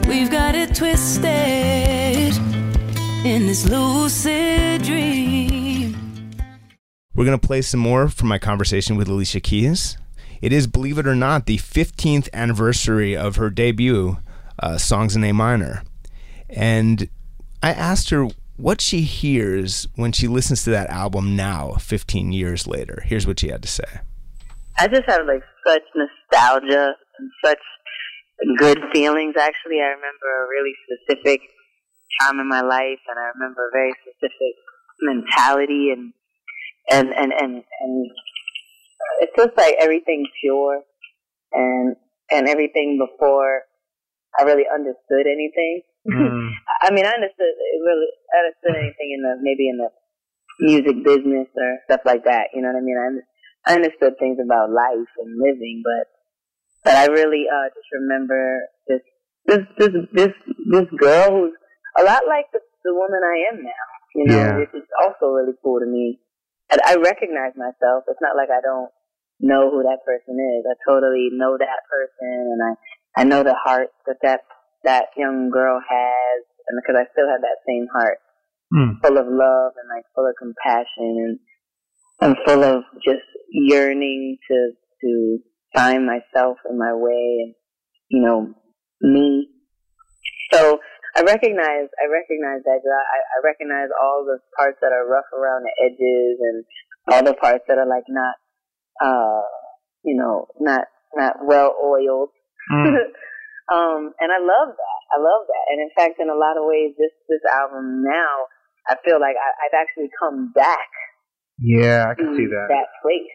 We've 0.07 0.31
got 0.31 0.55
it 0.55 0.75
twisted 0.75 2.37
in 3.25 3.47
this 3.47 3.69
lucid 3.69 4.83
dream. 4.83 5.97
We're 7.15 7.25
going 7.25 7.39
to 7.39 7.47
play 7.47 7.63
some 7.63 7.81
more 7.81 8.09
from 8.09 8.29
my 8.29 8.39
conversation 8.39 8.97
with 8.97 9.09
Alicia 9.09 9.41
Keys. 9.41 9.97
It 10.41 10.53
is, 10.53 10.67
believe 10.67 10.99
it 10.99 11.07
or 11.07 11.15
not, 11.15 11.47
the 11.47 11.59
15th 11.59 12.29
anniversary 12.33 13.17
of 13.17 13.37
her 13.37 13.51
debut, 13.51 14.19
uh, 14.59 14.79
Songs 14.79 15.17
in 15.17 15.25
A 15.25 15.33
Minor. 15.33 15.83
And 16.49 17.09
I 17.63 17.73
asked 17.73 18.11
her 18.11 18.29
what 18.57 18.81
she 18.81 19.03
hears 19.03 19.87
when 19.97 20.13
she 20.13 20.29
listens 20.29 20.65
to 20.65 20.71
that 20.71 20.89
album 20.91 21.37
now, 21.37 21.73
15 21.75 22.33
years 22.33 22.67
later. 22.67 23.03
Here's 23.05 23.27
what 23.27 23.41
she 23.41 23.49
had 23.49 23.63
to 23.63 23.69
say. 23.69 24.01
I 24.79 24.89
just 24.89 25.05
have 25.07 25.27
like 25.27 25.43
such 25.67 25.83
nostalgia 25.95 26.93
and 27.19 27.31
such 27.45 27.59
good 28.59 28.79
feelings. 28.93 29.35
Actually, 29.39 29.81
I 29.81 29.89
remember 29.97 30.29
a 30.45 30.49
really 30.49 30.75
specific 30.85 31.41
time 32.21 32.41
in 32.41 32.49
my 32.49 32.61
life, 32.61 33.01
and 33.09 33.19
I 33.19 33.31
remember 33.35 33.69
a 33.69 33.73
very 33.73 33.95
specific 34.03 34.55
mentality 35.01 35.91
and 35.93 36.13
and 36.91 37.09
and 37.09 37.33
and, 37.33 37.65
and 37.81 38.11
it's 39.21 39.37
just 39.37 39.57
like 39.57 39.77
everything 39.81 40.27
pure 40.41 40.83
and 41.53 41.97
and 42.31 42.49
everything 42.49 42.99
before 42.99 43.63
I 44.39 44.43
really 44.43 44.67
understood 44.73 45.27
anything. 45.27 45.83
Mm. 46.07 46.51
I 46.83 46.91
mean, 46.91 47.07
I 47.07 47.15
understood 47.15 47.55
really 47.85 48.11
I 48.35 48.39
understood 48.45 48.77
anything 48.77 49.11
in 49.15 49.23
the 49.23 49.33
maybe 49.41 49.69
in 49.69 49.79
the 49.79 49.91
music 50.61 51.05
business 51.05 51.49
or 51.57 51.79
stuff 51.85 52.01
like 52.05 52.25
that. 52.25 52.49
You 52.55 52.63
know 52.63 52.69
what 52.69 52.81
I 52.81 52.85
mean? 52.85 53.23
I, 53.67 53.73
I 53.73 53.75
understood 53.77 54.15
things 54.19 54.39
about 54.43 54.71
life 54.71 55.11
and 55.19 55.41
living, 55.41 55.83
but 55.85 56.07
but 56.85 56.95
I 56.95 57.07
really 57.07 57.47
uh 57.51 57.69
just 57.75 57.89
remember 57.93 58.61
this 58.89 59.03
this 59.47 59.63
this 59.79 59.93
this 60.13 60.33
this 60.71 60.89
girl 60.97 61.31
who's 61.31 61.55
a 61.99 62.03
lot 62.05 62.23
like 62.29 62.47
the 62.53 62.61
the 62.85 62.95
woman 62.95 63.21
I 63.25 63.53
am 63.53 63.63
now. 63.63 63.87
You 64.15 64.25
know, 64.25 64.37
yeah. 64.37 64.57
which 64.57 64.73
is 64.73 64.89
also 65.03 65.35
really 65.35 65.53
cool 65.63 65.81
to 65.81 65.87
me. 65.87 66.21
And 66.71 66.81
I 66.85 66.97
recognize 66.97 67.55
myself. 67.57 68.05
It's 68.09 68.21
not 68.21 68.37
like 68.37 68.51
I 68.51 68.61
don't 68.61 68.91
know 69.41 69.71
who 69.71 69.83
that 69.83 70.05
person 70.05 70.35
is. 70.35 70.65
I 70.67 70.75
totally 70.89 71.29
know 71.33 71.57
that 71.59 71.83
person, 71.91 72.53
and 72.53 72.61
I 72.63 73.21
I 73.21 73.25
know 73.25 73.43
the 73.43 73.55
heart 73.55 73.89
that 74.07 74.17
that 74.23 74.41
that 74.85 75.07
young 75.17 75.51
girl 75.51 75.81
has, 75.81 76.39
and 76.69 76.81
because 76.81 77.01
I 77.01 77.11
still 77.13 77.29
have 77.29 77.41
that 77.43 77.63
same 77.67 77.87
heart, 77.93 78.19
mm. 78.75 79.01
full 79.03 79.19
of 79.19 79.27
love 79.27 79.73
and 79.77 79.89
like 79.89 80.05
full 80.15 80.27
of 80.27 80.35
compassion 80.39 80.89
and 80.99 81.39
and 82.21 82.37
full 82.47 82.65
of 82.65 82.85
just 83.05 83.25
yearning 83.51 84.39
to 84.51 84.71
to 85.03 85.39
find 85.75 86.07
myself 86.07 86.59
and 86.65 86.79
my 86.79 86.95
way 86.95 87.39
and 87.45 87.55
you 88.09 88.23
know 88.23 88.55
me. 89.01 89.49
So 90.53 90.79
I 91.17 91.23
recognize 91.25 91.89
I 91.97 92.07
recognize 92.13 92.61
that 92.69 92.81
I, 92.85 93.19
I 93.25 93.39
recognize 93.43 93.89
all 93.97 94.25
the 94.29 94.39
parts 94.57 94.79
that 94.83 94.93
are 94.93 95.09
rough 95.09 95.29
around 95.33 95.65
the 95.65 95.75
edges 95.81 96.37
and 96.41 96.65
all 97.09 97.25
the 97.25 97.35
parts 97.35 97.65
that 97.69 97.79
are 97.79 97.89
like 97.89 98.05
not 98.09 98.37
uh, 99.01 99.43
you 100.05 100.15
know, 100.17 100.47
not 100.61 100.85
not 101.15 101.37
well 101.45 101.75
oiled. 101.83 102.31
Mm. 102.73 102.95
Um, 103.67 104.15
and 104.23 104.31
I 104.31 104.39
love 104.39 104.71
that. 104.79 105.01
I 105.11 105.19
love 105.19 105.43
that. 105.43 105.65
And 105.75 105.83
in 105.83 105.91
fact, 105.99 106.23
in 106.23 106.31
a 106.31 106.39
lot 106.39 106.55
of 106.55 106.63
ways, 106.71 106.95
this 106.95 107.11
this 107.27 107.43
album 107.51 108.07
now, 108.07 108.47
I 108.87 108.95
feel 109.03 109.19
like 109.19 109.35
I, 109.35 109.51
I've 109.67 109.75
actually 109.75 110.07
come 110.23 110.55
back 110.55 110.87
Yeah, 111.59 112.07
I 112.07 112.15
can 112.15 112.39
see 112.39 112.47
that. 112.47 112.67
that 112.71 112.89
place. 113.03 113.35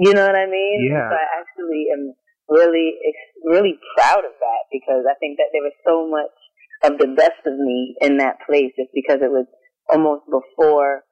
You 0.00 0.16
know 0.16 0.24
what 0.24 0.40
I 0.40 0.48
mean? 0.48 0.88
Yeah. 0.88 1.04
So 1.04 1.20
I 1.20 1.26
actually 1.36 1.84
am 1.92 2.16
really, 2.48 2.96
really 3.44 3.76
proud 3.92 4.24
of 4.24 4.32
that 4.40 4.62
because 4.72 5.04
I 5.04 5.12
think 5.20 5.36
that 5.36 5.52
there 5.52 5.60
was 5.60 5.76
so 5.84 6.08
much 6.08 6.32
of 6.84 6.98
the 6.98 7.12
best 7.16 7.40
of 7.46 7.56
me 7.56 7.96
in 8.00 8.18
that 8.18 8.42
place 8.44 8.72
just 8.76 8.92
because 8.92 9.22
it 9.22 9.32
was 9.32 9.46
almost 9.88 10.26
before, 10.28 11.06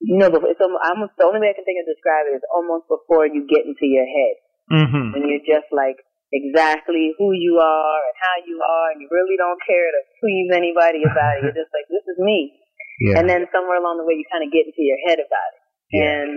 you 0.00 0.18
know, 0.18 0.28
it's 0.28 0.60
almost, 0.60 0.84
almost 0.84 1.12
the 1.16 1.24
only 1.24 1.40
way 1.40 1.50
I 1.50 1.56
can 1.56 1.64
think 1.64 1.80
of 1.80 1.88
describe 1.88 2.28
it 2.28 2.36
is 2.36 2.46
almost 2.52 2.84
before 2.90 3.24
you 3.24 3.48
get 3.48 3.64
into 3.64 3.88
your 3.88 4.06
head 4.06 4.36
Mm-hmm. 4.68 5.16
when 5.16 5.24
you're 5.24 5.48
just 5.48 5.64
like 5.72 5.96
exactly 6.28 7.16
who 7.16 7.32
you 7.32 7.56
are 7.56 8.00
and 8.04 8.16
how 8.20 8.36
you 8.44 8.60
are 8.60 8.92
and 8.92 9.00
you 9.00 9.08
really 9.08 9.32
don't 9.40 9.56
care 9.64 9.88
to 9.88 10.00
please 10.20 10.52
anybody 10.52 11.08
about 11.08 11.40
it. 11.40 11.42
You're 11.48 11.56
just 11.56 11.72
like, 11.72 11.88
this 11.88 12.04
is 12.04 12.20
me. 12.20 12.52
Yeah. 13.00 13.16
And 13.16 13.24
then 13.24 13.48
somewhere 13.48 13.80
along 13.80 13.96
the 13.96 14.04
way, 14.04 14.20
you 14.20 14.28
kind 14.28 14.44
of 14.44 14.52
get 14.52 14.68
into 14.68 14.84
your 14.84 15.00
head 15.08 15.24
about 15.24 15.50
it. 15.56 15.62
Yeah. 15.88 16.04
And 16.04 16.30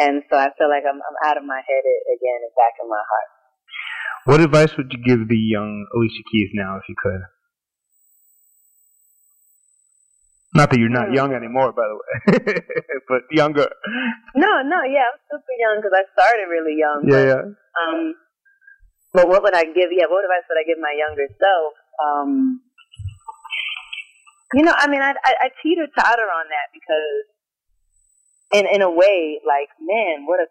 and 0.00 0.14
so 0.32 0.40
I 0.40 0.48
feel 0.56 0.72
like 0.72 0.88
I'm 0.88 0.96
I'm 0.96 1.18
out 1.28 1.36
of 1.36 1.44
my 1.44 1.60
head 1.60 1.84
again 1.84 2.40
and 2.40 2.54
back 2.56 2.72
in 2.80 2.88
my 2.88 3.04
heart. 3.04 3.30
What 4.24 4.40
advice 4.40 4.72
would 4.80 4.88
you 4.88 5.04
give 5.04 5.28
the 5.28 5.36
young 5.36 5.84
Alicia 5.92 6.24
Keys 6.32 6.48
now, 6.56 6.80
if 6.80 6.88
you 6.88 6.96
could? 6.96 7.20
Not 10.54 10.70
that 10.70 10.78
you're 10.78 10.88
not 10.88 11.10
young 11.10 11.34
anymore, 11.34 11.74
by 11.74 11.82
the 11.82 11.98
way, 11.98 12.14
but 13.08 13.22
younger. 13.32 13.66
No, 14.38 14.62
no, 14.62 14.86
yeah, 14.86 15.10
I'm 15.10 15.18
super 15.26 15.54
young 15.58 15.82
because 15.82 15.90
I 15.90 16.06
started 16.14 16.46
really 16.46 16.78
young. 16.78 17.02
Yeah, 17.10 17.18
but, 17.18 17.26
yeah. 17.26 17.42
Um, 17.74 18.14
but 19.12 19.28
what 19.28 19.42
would 19.42 19.54
I 19.54 19.64
give? 19.64 19.90
Yeah, 19.90 20.06
what 20.06 20.22
advice 20.22 20.46
would 20.46 20.62
I 20.62 20.62
give 20.62 20.78
my 20.78 20.94
younger 20.94 21.26
self? 21.42 21.74
Um, 21.98 22.60
you 24.54 24.62
know, 24.62 24.74
I 24.78 24.86
mean, 24.86 25.02
I 25.02 25.14
I, 25.18 25.32
I 25.42 25.48
teeter 25.62 25.90
totter 25.90 26.30
on 26.30 26.46
that 26.46 26.70
because, 26.70 27.24
in 28.54 28.66
in 28.70 28.82
a 28.82 28.90
way, 28.90 29.42
like, 29.42 29.74
man, 29.82 30.22
what 30.26 30.38
a 30.38 30.46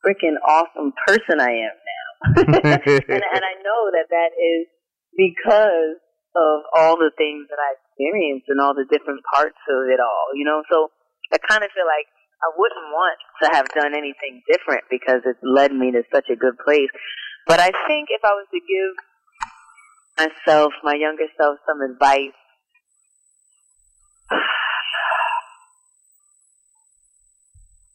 freaking 0.00 0.40
awesome 0.48 0.92
person 1.06 1.40
I 1.40 1.68
am 1.68 1.76
now. 1.76 2.40
and 2.40 3.20
and 3.20 3.42
I 3.44 3.54
know 3.60 3.80
that 3.92 4.08
that 4.08 4.32
is 4.32 4.66
because 5.12 6.00
of 6.36 6.68
all 6.76 7.00
the 7.00 7.10
things 7.16 7.48
that 7.48 7.56
I 7.56 7.80
experienced 7.80 8.52
and 8.52 8.60
all 8.60 8.76
the 8.76 8.84
different 8.92 9.24
parts 9.32 9.56
of 9.72 9.88
it 9.88 10.00
all. 10.00 10.36
You 10.36 10.44
know, 10.44 10.62
so 10.68 10.92
I 11.32 11.40
kind 11.40 11.64
of 11.64 11.72
feel 11.72 11.88
like 11.88 12.06
I 12.44 12.52
wouldn't 12.52 12.92
want 12.92 13.18
to 13.42 13.46
have 13.56 13.66
done 13.72 13.96
anything 13.96 14.44
different 14.44 14.84
because 14.92 15.24
it 15.24 15.40
led 15.42 15.72
me 15.72 15.90
to 15.96 16.04
such 16.12 16.28
a 16.28 16.36
good 16.36 16.60
place. 16.60 16.92
But 17.48 17.60
I 17.60 17.72
think 17.88 18.12
if 18.12 18.20
I 18.22 18.36
was 18.36 18.46
to 18.52 18.60
give 18.60 18.92
myself, 20.18 20.72
my 20.84 20.94
younger 20.94 21.26
self, 21.40 21.58
some 21.66 21.80
advice. 21.80 22.36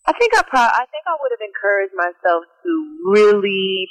I 0.07 0.13
think 0.17 0.33
I 0.33 0.41
pro- 0.41 0.59
I 0.59 0.85
think 0.89 1.05
I 1.05 1.15
would 1.21 1.31
have 1.31 1.45
encouraged 1.45 1.93
myself 1.95 2.43
to 2.63 2.71
really 3.05 3.87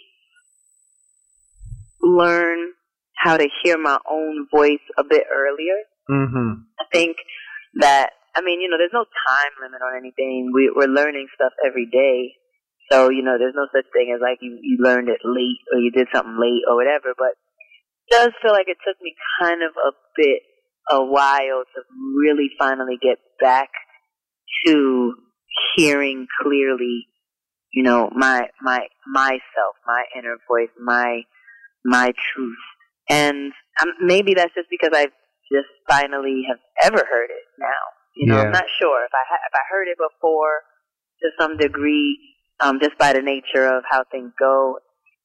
learn 2.02 2.72
how 3.20 3.36
to 3.36 3.48
hear 3.62 3.76
my 3.76 3.98
own 4.10 4.46
voice 4.50 4.84
a 4.96 5.04
bit 5.04 5.24
earlier. 5.32 5.76
mm-hmm. 6.10 6.62
I 6.80 6.84
think 6.92 7.16
that 7.80 8.10
I 8.34 8.42
mean, 8.42 8.60
you 8.60 8.68
know, 8.68 8.78
there's 8.78 8.94
no 8.94 9.04
time 9.04 9.52
limit 9.60 9.82
on 9.82 9.98
anything. 9.98 10.50
We 10.54 10.72
we're 10.74 10.92
learning 10.92 11.28
stuff 11.34 11.52
every 11.64 11.86
day. 11.86 12.34
So, 12.90 13.10
you 13.10 13.22
know, 13.22 13.38
there's 13.38 13.54
no 13.54 13.68
such 13.74 13.86
thing 13.92 14.12
as 14.14 14.20
like 14.20 14.38
you, 14.40 14.58
you 14.62 14.78
learned 14.80 15.08
it 15.08 15.20
late 15.24 15.62
or 15.72 15.78
you 15.78 15.92
did 15.92 16.08
something 16.12 16.38
late 16.40 16.62
or 16.66 16.74
whatever, 16.74 17.14
but 17.16 17.38
it 18.08 18.10
does 18.10 18.30
feel 18.42 18.52
like 18.52 18.66
it 18.66 18.78
took 18.86 19.00
me 19.00 19.14
kind 19.40 19.62
of 19.62 19.70
a 19.76 19.92
bit 20.16 20.42
a 20.90 21.04
while 21.04 21.62
to 21.62 21.80
really 22.16 22.50
finally 22.58 22.98
get 23.00 23.18
back 23.40 23.68
to 24.66 25.14
hearing 25.76 26.26
clearly, 26.42 27.06
you 27.72 27.82
know, 27.82 28.10
my 28.12 28.48
my 28.60 28.86
myself, 29.06 29.74
my 29.86 30.04
inner 30.16 30.36
voice, 30.48 30.70
my 30.80 31.22
my 31.84 32.12
truth. 32.34 32.56
And 33.10 33.52
um, 33.82 33.88
maybe 34.00 34.34
that's 34.34 34.54
just 34.54 34.70
because 34.70 34.90
I 34.94 35.06
just 35.50 35.70
finally 35.88 36.46
have 36.48 36.62
ever 36.84 37.02
heard 37.10 37.30
it 37.30 37.46
now. 37.58 37.82
You 38.16 38.26
know, 38.30 38.36
Yeah. 38.38 38.46
I'm 38.46 38.52
not 38.52 38.66
sure 38.80 39.04
if 39.04 39.10
I 39.12 39.24
ha- 39.28 39.44
if 39.46 39.54
I 39.54 39.64
heard 39.70 39.88
it 39.88 39.98
before 39.98 40.62
to 41.22 41.30
some 41.38 41.56
degree, 41.56 42.18
um, 42.60 42.78
just 42.80 42.96
by 42.98 43.12
the 43.12 43.22
nature 43.22 43.66
of 43.66 43.84
how 43.90 44.04
things 44.10 44.32
go, 44.38 44.78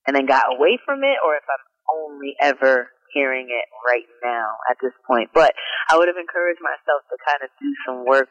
and 0.08 0.16
then 0.16 0.26
got 0.26 0.44
away 0.56 0.78
from 0.86 1.04
it, 1.04 1.18
or 1.24 1.36
if 1.36 1.44
I'm 1.46 1.66
only 2.02 2.36
ever 2.42 2.90
hearing 3.14 3.48
it 3.50 3.66
right 3.88 4.08
now 4.24 4.58
at 4.70 4.78
this 4.82 4.92
point. 5.08 5.30
But 5.34 5.54
I 5.90 5.98
would 5.98 6.08
have 6.08 6.18
encouraged 6.18 6.62
myself 6.62 7.02
to 7.10 7.18
kind 7.26 7.42
of 7.44 7.50
do 7.62 7.72
some 7.86 8.06
work 8.06 8.30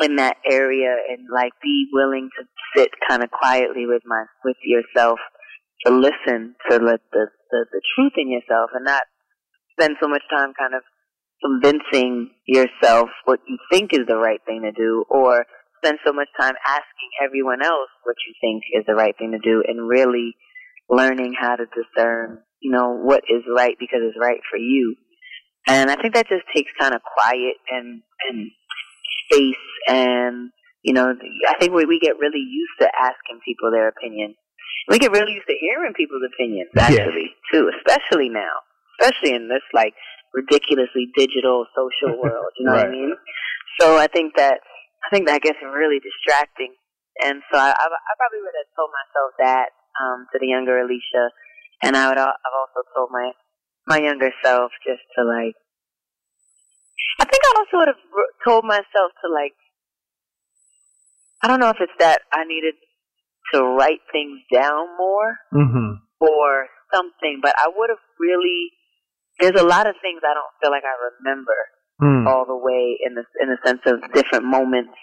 in 0.00 0.16
that 0.16 0.36
area 0.50 0.96
and 1.08 1.26
like 1.32 1.52
be 1.62 1.88
willing 1.92 2.28
to 2.38 2.44
sit 2.76 2.90
kind 3.08 3.22
of 3.22 3.30
quietly 3.30 3.86
with 3.86 4.02
my 4.04 4.24
with 4.44 4.56
yourself 4.64 5.18
to 5.86 5.92
listen 5.92 6.54
to 6.68 6.76
let 6.78 7.00
the, 7.12 7.26
the 7.50 7.66
the 7.72 7.82
truth 7.94 8.12
in 8.16 8.30
yourself 8.30 8.70
and 8.74 8.84
not 8.84 9.02
spend 9.72 9.96
so 10.00 10.08
much 10.08 10.22
time 10.30 10.52
kind 10.58 10.74
of 10.74 10.82
convincing 11.42 12.30
yourself 12.46 13.08
what 13.24 13.40
you 13.46 13.58
think 13.70 13.92
is 13.92 14.06
the 14.06 14.16
right 14.16 14.40
thing 14.46 14.62
to 14.62 14.72
do 14.72 15.04
or 15.08 15.46
spend 15.82 15.98
so 16.06 16.12
much 16.12 16.28
time 16.38 16.54
asking 16.66 17.10
everyone 17.24 17.62
else 17.62 17.88
what 18.04 18.16
you 18.26 18.34
think 18.40 18.62
is 18.76 18.84
the 18.86 18.94
right 18.94 19.16
thing 19.18 19.32
to 19.32 19.38
do 19.38 19.62
and 19.66 19.88
really 19.88 20.34
learning 20.88 21.34
how 21.38 21.56
to 21.56 21.64
discern, 21.66 22.38
you 22.60 22.70
know, 22.70 22.98
what 23.00 23.22
is 23.28 23.42
right 23.56 23.76
because 23.78 24.00
it's 24.02 24.18
right 24.20 24.40
for 24.50 24.58
you. 24.58 24.96
And 25.66 25.90
I 25.90 25.96
think 25.96 26.14
that 26.14 26.28
just 26.28 26.44
takes 26.54 26.70
kind 26.78 26.94
of 26.94 27.00
quiet 27.02 27.56
and 27.70 28.02
and 28.28 28.50
space 29.24 29.66
and 29.88 30.50
you 30.82 30.94
know, 30.94 31.12
I 31.48 31.58
think 31.60 31.72
we 31.72 31.84
we 31.84 32.00
get 32.00 32.18
really 32.18 32.40
used 32.40 32.80
to 32.80 32.88
asking 32.88 33.40
people 33.44 33.70
their 33.70 33.88
opinion. 33.88 34.34
We 34.88 34.98
get 34.98 35.12
really 35.12 35.32
used 35.38 35.46
to 35.48 35.56
hearing 35.60 35.94
people's 35.94 36.22
opinions 36.26 36.70
Yeah. 36.74 36.90
actually 36.90 37.34
too, 37.52 37.70
especially 37.78 38.28
now, 38.28 38.64
especially 38.98 39.34
in 39.34 39.48
this 39.48 39.62
like 39.72 39.94
ridiculously 40.34 41.10
digital 41.16 41.66
social 41.76 42.18
world. 42.22 42.52
You 42.58 42.66
know 42.66 42.72
what 42.76 42.86
I 42.86 42.90
mean? 42.90 43.14
So 43.80 43.96
I 43.96 44.06
think 44.06 44.36
that 44.36 44.60
I 45.04 45.08
think 45.14 45.26
that 45.28 45.40
gets 45.42 45.58
really 45.62 45.98
distracting, 45.98 46.74
and 47.24 47.40
so 47.50 47.58
I, 47.58 47.72
I, 47.72 47.86
I 47.88 48.12
probably 48.20 48.44
would 48.44 48.58
have 48.58 48.70
told 48.76 48.90
myself 48.92 49.30
that 49.40 49.68
um, 49.96 50.26
to 50.32 50.38
the 50.38 50.46
younger 50.46 50.78
Alicia, 50.78 51.32
and 51.82 51.96
I 51.96 52.08
would 52.08 52.18
I've 52.18 52.56
also 52.58 52.84
told 52.94 53.08
my 53.10 53.32
my 53.86 53.98
younger 53.98 54.30
self 54.44 54.72
just 54.86 55.02
to 55.16 55.24
like. 55.24 55.56
I 57.18 57.24
think 57.24 57.42
I 57.44 57.52
also 57.56 57.76
would 57.78 57.88
have 57.88 58.04
told 58.44 58.64
myself 58.64 59.12
to 59.24 59.32
like. 59.32 59.54
I 61.42 61.48
don't 61.48 61.60
know 61.60 61.70
if 61.70 61.80
it's 61.80 61.96
that 61.98 62.20
I 62.32 62.44
needed 62.44 62.74
to 63.54 63.62
write 63.76 64.00
things 64.12 64.40
down 64.52 64.86
more 64.98 65.36
Mm-hmm. 65.54 66.02
or 66.20 66.66
something, 66.94 67.40
but 67.42 67.54
I 67.58 67.68
would 67.74 67.90
have 67.90 68.02
really. 68.18 68.70
There's 69.40 69.56
a 69.58 69.64
lot 69.64 69.86
of 69.88 69.94
things 70.04 70.20
I 70.20 70.34
don't 70.36 70.52
feel 70.60 70.70
like 70.70 70.84
I 70.84 70.96
remember 71.20 71.56
Mm. 72.00 72.24
all 72.24 72.46
the 72.48 72.56
way 72.56 72.96
in 73.04 73.12
the 73.12 73.24
in 73.44 73.52
the 73.52 73.60
sense 73.60 73.84
of 73.84 74.00
different 74.16 74.44
moments 74.48 74.96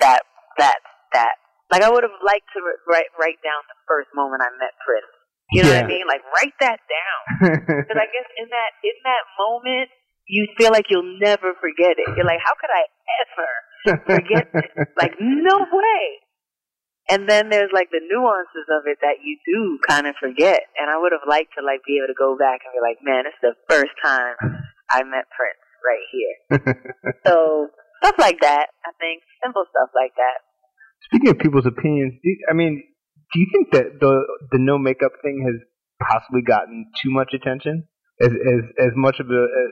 that 0.00 0.24
that 0.56 0.80
that 1.12 1.36
like 1.70 1.82
I 1.84 1.90
would 1.92 2.04
have 2.08 2.16
liked 2.24 2.48
to 2.56 2.60
write 2.88 3.12
write 3.20 3.36
down 3.44 3.60
the 3.68 3.76
first 3.84 4.08
moment 4.16 4.40
I 4.40 4.48
met 4.56 4.72
Prince. 4.80 5.12
You 5.52 5.60
know 5.64 5.76
what 5.76 5.84
I 5.84 5.88
mean? 5.92 6.08
Like 6.08 6.24
write 6.32 6.56
that 6.64 6.80
down 6.88 7.20
because 7.84 8.00
I 8.00 8.08
guess 8.08 8.28
in 8.40 8.48
that 8.48 8.70
in 8.80 8.96
that 9.04 9.24
moment 9.36 9.92
you 10.24 10.48
feel 10.56 10.72
like 10.72 10.88
you'll 10.88 11.20
never 11.20 11.52
forget 11.60 12.00
it. 12.00 12.08
You're 12.16 12.24
like, 12.24 12.40
how 12.40 12.56
could 12.56 12.72
I 12.72 12.84
ever 13.20 13.50
forget 14.08 14.48
this? 14.56 14.72
Like 14.96 15.12
no 15.20 15.68
way. 15.68 16.00
And 17.10 17.28
then 17.28 17.50
there's 17.50 17.70
like 17.74 17.90
the 17.90 18.00
nuances 18.00 18.66
of 18.70 18.86
it 18.86 18.98
that 19.02 19.20
you 19.22 19.36
do 19.44 19.78
kind 19.88 20.06
of 20.06 20.14
forget. 20.20 20.62
And 20.78 20.88
I 20.88 20.96
would 20.96 21.12
have 21.12 21.26
liked 21.28 21.52
to 21.58 21.64
like 21.64 21.82
be 21.86 21.98
able 21.98 22.14
to 22.14 22.18
go 22.18 22.38
back 22.38 22.60
and 22.64 22.72
be 22.72 22.80
like, 22.82 23.02
man, 23.02 23.24
this 23.26 23.34
is 23.42 23.54
the 23.54 23.56
first 23.68 23.92
time 24.02 24.36
I 24.90 25.02
met 25.02 25.26
Prince 25.34 25.62
right 25.82 26.06
here. 26.14 26.36
so 27.26 27.68
stuff 28.02 28.16
like 28.18 28.40
that, 28.40 28.70
I 28.86 28.92
think, 29.02 29.22
simple 29.42 29.64
stuff 29.70 29.90
like 29.94 30.14
that. 30.16 30.46
Speaking 31.10 31.30
of 31.30 31.38
people's 31.38 31.66
opinions, 31.66 32.14
you- 32.22 32.46
I 32.48 32.54
mean, 32.54 32.82
do 33.32 33.40
you 33.40 33.48
think 33.50 33.72
that 33.72 33.98
the 34.00 34.12
the 34.52 34.58
no 34.60 34.78
makeup 34.78 35.12
thing 35.22 35.42
has 35.48 35.56
possibly 36.06 36.42
gotten 36.42 36.86
too 37.02 37.10
much 37.10 37.32
attention? 37.34 37.88
As 38.20 38.30
as 38.30 38.62
as 38.78 38.92
much 38.94 39.18
of 39.18 39.26
a, 39.26 39.42
as, 39.42 39.70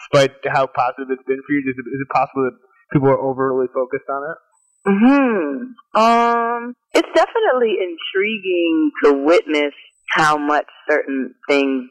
despite 0.00 0.30
how 0.48 0.66
positive 0.66 1.10
it's 1.10 1.26
been 1.26 1.42
for 1.44 1.52
you, 1.52 1.60
is 1.66 1.76
it, 1.76 1.84
is 1.90 2.00
it 2.00 2.08
possible 2.14 2.48
that 2.48 2.56
people 2.92 3.08
are 3.08 3.18
overly 3.20 3.66
focused 3.74 4.08
on 4.08 4.22
it? 4.30 4.38
Hmm. 4.86 5.72
Um, 5.94 6.74
it's 6.92 7.08
definitely 7.14 7.76
intriguing 7.80 8.90
to 9.04 9.12
witness 9.12 9.72
how 10.10 10.36
much 10.36 10.66
certain 10.88 11.34
things, 11.48 11.88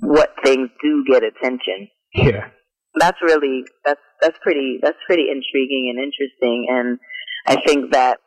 what 0.00 0.34
things 0.42 0.70
do 0.82 1.04
get 1.08 1.22
attention. 1.22 1.88
Yeah. 2.14 2.48
That's 2.96 3.18
really 3.22 3.64
that's 3.84 4.00
that's 4.22 4.38
pretty 4.40 4.78
that's 4.80 4.96
pretty 5.08 5.24
intriguing 5.28 5.92
and 5.92 5.98
interesting, 5.98 6.66
and 6.70 6.98
I 7.44 7.60
think 7.66 7.90
that 7.90 8.18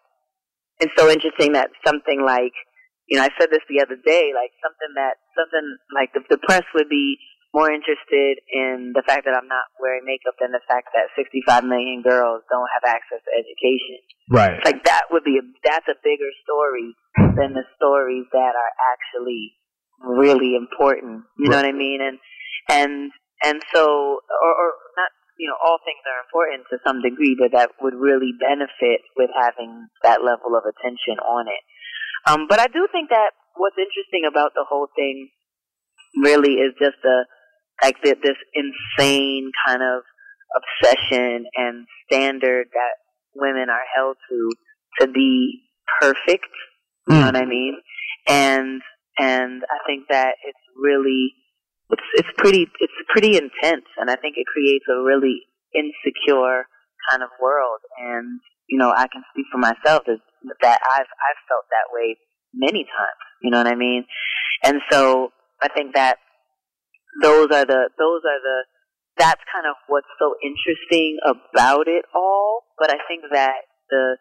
it's 0.82 0.92
so 0.98 1.10
interesting 1.10 1.54
that 1.54 1.70
something 1.86 2.22
like 2.22 2.52
you 3.08 3.18
know, 3.18 3.24
I 3.24 3.30
said 3.40 3.50
this 3.50 3.64
the 3.70 3.82
other 3.82 3.96
day, 3.96 4.32
like 4.36 4.52
something 4.60 4.92
that 4.96 5.16
something 5.32 5.78
like 5.96 6.12
the, 6.14 6.22
the 6.30 6.38
press 6.44 6.64
would 6.76 6.90
be 6.90 7.18
more 7.58 7.74
interested 7.74 8.38
in 8.54 8.94
the 8.94 9.02
fact 9.02 9.26
that 9.26 9.34
I'm 9.34 9.50
not 9.50 9.66
wearing 9.82 10.06
makeup 10.06 10.38
than 10.38 10.54
the 10.54 10.62
fact 10.70 10.94
that 10.94 11.10
65 11.18 11.66
million 11.66 12.06
girls 12.06 12.46
don't 12.54 12.70
have 12.70 12.86
access 12.86 13.18
to 13.26 13.32
education. 13.34 13.98
Right. 14.30 14.62
Like 14.62 14.86
that 14.86 15.10
would 15.10 15.26
be 15.26 15.42
a, 15.42 15.46
that's 15.66 15.90
a 15.90 15.98
bigger 16.06 16.30
story 16.46 16.94
than 17.18 17.58
the 17.58 17.66
stories 17.74 18.30
that 18.30 18.54
are 18.54 18.74
actually 18.94 19.58
really 20.06 20.54
important. 20.54 21.26
You 21.42 21.50
know 21.50 21.58
what 21.58 21.66
I 21.66 21.74
mean? 21.74 21.98
And 22.06 22.22
and 22.70 23.10
and 23.42 23.58
so, 23.74 24.22
or, 24.22 24.52
or 24.54 24.70
not. 24.94 25.10
You 25.38 25.46
know, 25.46 25.58
all 25.62 25.78
things 25.86 26.02
are 26.02 26.26
important 26.26 26.66
to 26.74 26.82
some 26.82 27.06
degree, 27.06 27.38
but 27.38 27.54
that 27.54 27.78
would 27.78 27.94
really 27.94 28.34
benefit 28.42 29.06
with 29.14 29.30
having 29.38 29.86
that 30.02 30.26
level 30.26 30.58
of 30.58 30.66
attention 30.66 31.22
on 31.22 31.46
it. 31.46 31.62
Um, 32.26 32.50
but 32.50 32.58
I 32.58 32.66
do 32.66 32.90
think 32.90 33.14
that 33.14 33.38
what's 33.54 33.78
interesting 33.78 34.26
about 34.26 34.58
the 34.58 34.66
whole 34.66 34.90
thing 34.98 35.30
really 36.18 36.58
is 36.58 36.74
just 36.82 36.98
a 37.06 37.30
like 37.84 37.96
the, 38.04 38.16
this 38.22 38.38
insane 38.54 39.52
kind 39.66 39.82
of 39.82 40.04
obsession 40.56 41.46
and 41.56 41.86
standard 42.06 42.68
that 42.74 42.96
women 43.36 43.70
are 43.70 43.86
held 43.96 44.18
to 44.30 44.52
to 45.00 45.08
be 45.08 45.62
perfect. 46.02 46.48
You 47.08 47.16
know 47.16 47.20
hmm. 47.20 47.26
what 47.26 47.36
I 47.36 47.46
mean? 47.46 47.78
And 48.28 48.82
and 49.20 49.64
I 49.64 49.78
think 49.86 50.08
that 50.10 50.36
it's 50.46 50.58
really 50.76 51.34
it's 51.90 52.04
it's 52.16 52.30
pretty 52.38 52.68
it's 52.80 52.94
pretty 53.10 53.38
intense, 53.38 53.86
and 53.98 54.10
I 54.10 54.16
think 54.16 54.36
it 54.38 54.46
creates 54.48 54.86
a 54.90 55.04
really 55.04 55.42
insecure 55.74 56.66
kind 57.12 57.24
of 57.24 57.30
world. 57.42 57.80
And 58.00 58.40
you 58.68 58.78
know, 58.78 58.92
I 58.92 59.08
can 59.08 59.24
speak 59.32 59.46
for 59.52 59.58
myself 59.58 60.04
is 60.08 60.20
that 60.62 60.80
I've 60.96 61.08
I've 61.08 61.42
felt 61.48 61.66
that 61.70 61.94
way 61.94 62.18
many 62.54 62.84
times. 62.84 63.24
You 63.42 63.52
know 63.52 63.58
what 63.58 63.68
I 63.68 63.76
mean? 63.76 64.06
And 64.64 64.82
so 64.92 65.32
I 65.62 65.70
think 65.70 65.96
that 65.96 66.18
those 67.22 67.48
are 67.52 67.66
the 67.66 67.90
those 67.98 68.22
are 68.26 68.42
the 68.42 68.58
that's 69.18 69.42
kind 69.52 69.66
of 69.66 69.76
what's 69.88 70.08
so 70.20 70.36
interesting 70.44 71.18
about 71.26 71.88
it 71.88 72.06
all. 72.14 72.64
But 72.78 72.92
I 72.92 72.98
think 73.08 73.24
that 73.32 73.66
the 73.90 74.18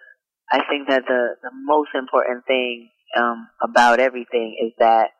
I 0.50 0.60
think 0.68 0.88
that 0.88 1.04
the 1.06 1.36
the 1.42 1.50
most 1.52 1.90
important 1.94 2.46
thing 2.46 2.88
um, 3.16 3.48
about 3.62 4.00
everything 4.00 4.56
is 4.62 4.72
that 4.78 5.10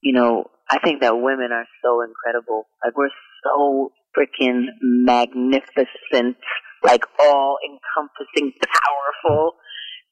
you 0.00 0.12
know 0.12 0.50
I 0.70 0.78
think 0.78 1.00
that 1.00 1.16
women 1.16 1.50
are 1.52 1.66
so 1.82 2.02
incredible. 2.02 2.66
Like 2.84 2.96
we're 2.96 3.08
so 3.42 3.92
freaking 4.16 4.66
magnificent, 4.80 6.36
like 6.82 7.04
all 7.18 7.58
encompassing, 7.64 8.52
powerful 8.60 9.52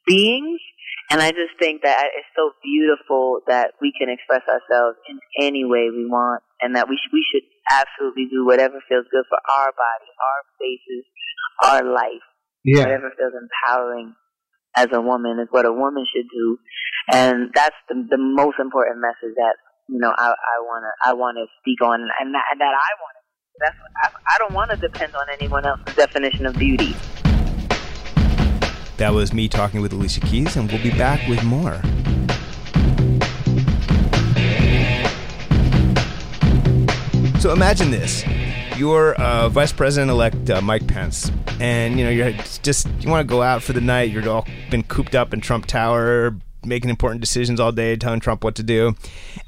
beings. 0.07 0.61
And 1.13 1.21
I 1.21 1.29
just 1.29 1.53
think 1.61 1.83
that 1.85 2.09
it's 2.17 2.33
so 2.33 2.57
beautiful 2.65 3.45
that 3.47 3.77
we 3.85 3.93
can 3.93 4.09
express 4.09 4.41
ourselves 4.49 4.97
in 5.05 5.21
any 5.37 5.61
way 5.61 5.93
we 5.93 6.09
want, 6.09 6.41
and 6.65 6.75
that 6.75 6.89
we 6.89 6.97
sh- 6.97 7.13
we 7.13 7.21
should 7.21 7.45
absolutely 7.69 8.33
do 8.33 8.47
whatever 8.47 8.81
feels 8.89 9.05
good 9.13 9.29
for 9.29 9.37
our 9.37 9.77
body, 9.77 10.09
our 10.09 10.41
faces, 10.57 11.05
our 11.69 11.85
life. 11.85 12.25
Yeah. 12.65 12.89
Whatever 12.89 13.13
feels 13.19 13.37
empowering 13.37 14.15
as 14.75 14.89
a 14.95 15.03
woman 15.03 15.39
is 15.39 15.49
what 15.51 15.67
a 15.67 15.73
woman 15.73 16.07
should 16.09 16.33
do, 16.33 16.57
and 17.13 17.53
that's 17.53 17.77
the 17.91 18.09
the 18.09 18.17
most 18.17 18.57
important 18.59 18.97
message 19.05 19.37
that 19.37 19.61
you 19.89 19.99
know 19.99 20.15
I 20.17 20.33
I 20.33 20.57
wanna 20.65 20.93
I 21.05 21.13
wanna 21.13 21.45
speak 21.61 21.83
on, 21.83 22.01
and 22.01 22.33
that, 22.33 22.45
and 22.53 22.61
that 22.61 22.73
I 22.73 22.91
want 22.97 23.15
to. 23.17 23.23
That's 23.61 23.77
I, 24.03 24.09
I 24.35 24.39
don't 24.39 24.55
want 24.55 24.71
to 24.71 24.79
depend 24.79 25.15
on 25.15 25.29
anyone 25.29 25.67
else's 25.67 25.95
definition 25.95 26.47
of 26.47 26.57
beauty. 26.57 26.97
That 29.03 29.15
was 29.15 29.33
me 29.33 29.49
talking 29.49 29.81
with 29.81 29.93
Alicia 29.93 30.21
Keys, 30.21 30.55
and 30.55 30.71
we'll 30.71 30.81
be 30.81 30.91
back 30.91 31.29
with 31.29 31.43
more. 31.43 31.83
So 37.41 37.53
imagine 37.53 37.91
this: 37.91 38.25
you're 38.77 39.15
uh, 39.17 39.49
Vice 39.49 39.73
President-elect 39.73 40.51
uh, 40.51 40.61
Mike 40.61 40.87
Pence, 40.87 41.33
and 41.59 41.99
you 41.99 42.05
know 42.05 42.13
you're 42.13 42.31
just 42.63 42.87
you 43.01 43.11
want 43.11 43.27
to 43.27 43.29
go 43.29 43.43
out 43.43 43.61
for 43.65 43.73
the 43.73 43.81
night. 43.81 44.13
You're 44.13 44.31
all 44.31 44.47
been 44.71 44.85
cooped 44.85 45.17
up 45.17 45.35
in 45.35 45.41
Trump 45.41 45.67
Tower, 45.67 46.37
making 46.65 46.91
important 46.91 47.21
decisions 47.21 47.61
all 47.61 47.73
day, 47.73 47.97
telling 47.97 48.21
Trump 48.21 48.45
what 48.45 48.55
to 48.57 48.63
do, 48.63 48.95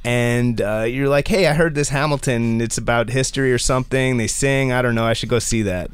and 0.05 0.61
uh, 0.61 0.83
you're 0.83 1.09
like, 1.09 1.29
"Hey, 1.29 1.46
I 1.46 1.55
heard 1.55 1.74
this 1.74 1.88
Hamilton. 1.90 2.61
It's 2.61 2.79
about 2.79 3.11
history 3.11 3.53
or 3.53 3.59
something. 3.59 4.16
They 4.16 4.27
sing. 4.27 4.72
I 4.72 4.83
don't 4.83 4.94
know. 4.94 5.05
I 5.05 5.12
should 5.12 5.29
go 5.29 5.38
see 5.38 5.62
that." 5.62 5.90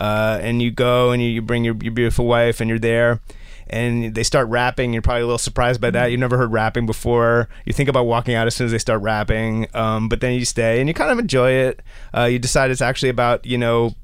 Uh, 0.00 0.38
and 0.42 0.60
you 0.60 0.70
go 0.70 1.12
and 1.12 1.22
you, 1.22 1.28
you 1.28 1.42
bring 1.42 1.64
your, 1.64 1.76
your 1.76 1.92
beautiful 1.92 2.26
wife, 2.26 2.60
and 2.60 2.68
you're 2.68 2.78
there. 2.78 3.20
And 3.66 4.14
they 4.14 4.22
start 4.22 4.48
rapping. 4.48 4.92
You're 4.92 5.02
probably 5.02 5.22
a 5.22 5.26
little 5.26 5.38
surprised 5.38 5.80
by 5.80 5.90
that. 5.90 6.10
You've 6.10 6.20
never 6.20 6.36
heard 6.36 6.52
rapping 6.52 6.84
before. 6.84 7.48
You 7.64 7.72
think 7.72 7.88
about 7.88 8.04
walking 8.04 8.34
out 8.34 8.46
as 8.46 8.54
soon 8.54 8.66
as 8.66 8.72
they 8.72 8.78
start 8.78 9.00
rapping, 9.00 9.68
um, 9.74 10.08
but 10.08 10.20
then 10.20 10.34
you 10.34 10.44
stay 10.44 10.80
and 10.80 10.88
you 10.88 10.94
kind 10.94 11.10
of 11.10 11.18
enjoy 11.18 11.50
it. 11.52 11.80
Uh, 12.14 12.24
you 12.24 12.38
decide 12.38 12.70
it's 12.70 12.82
actually 12.82 13.08
about 13.08 13.46
you 13.46 13.56
know 13.56 13.94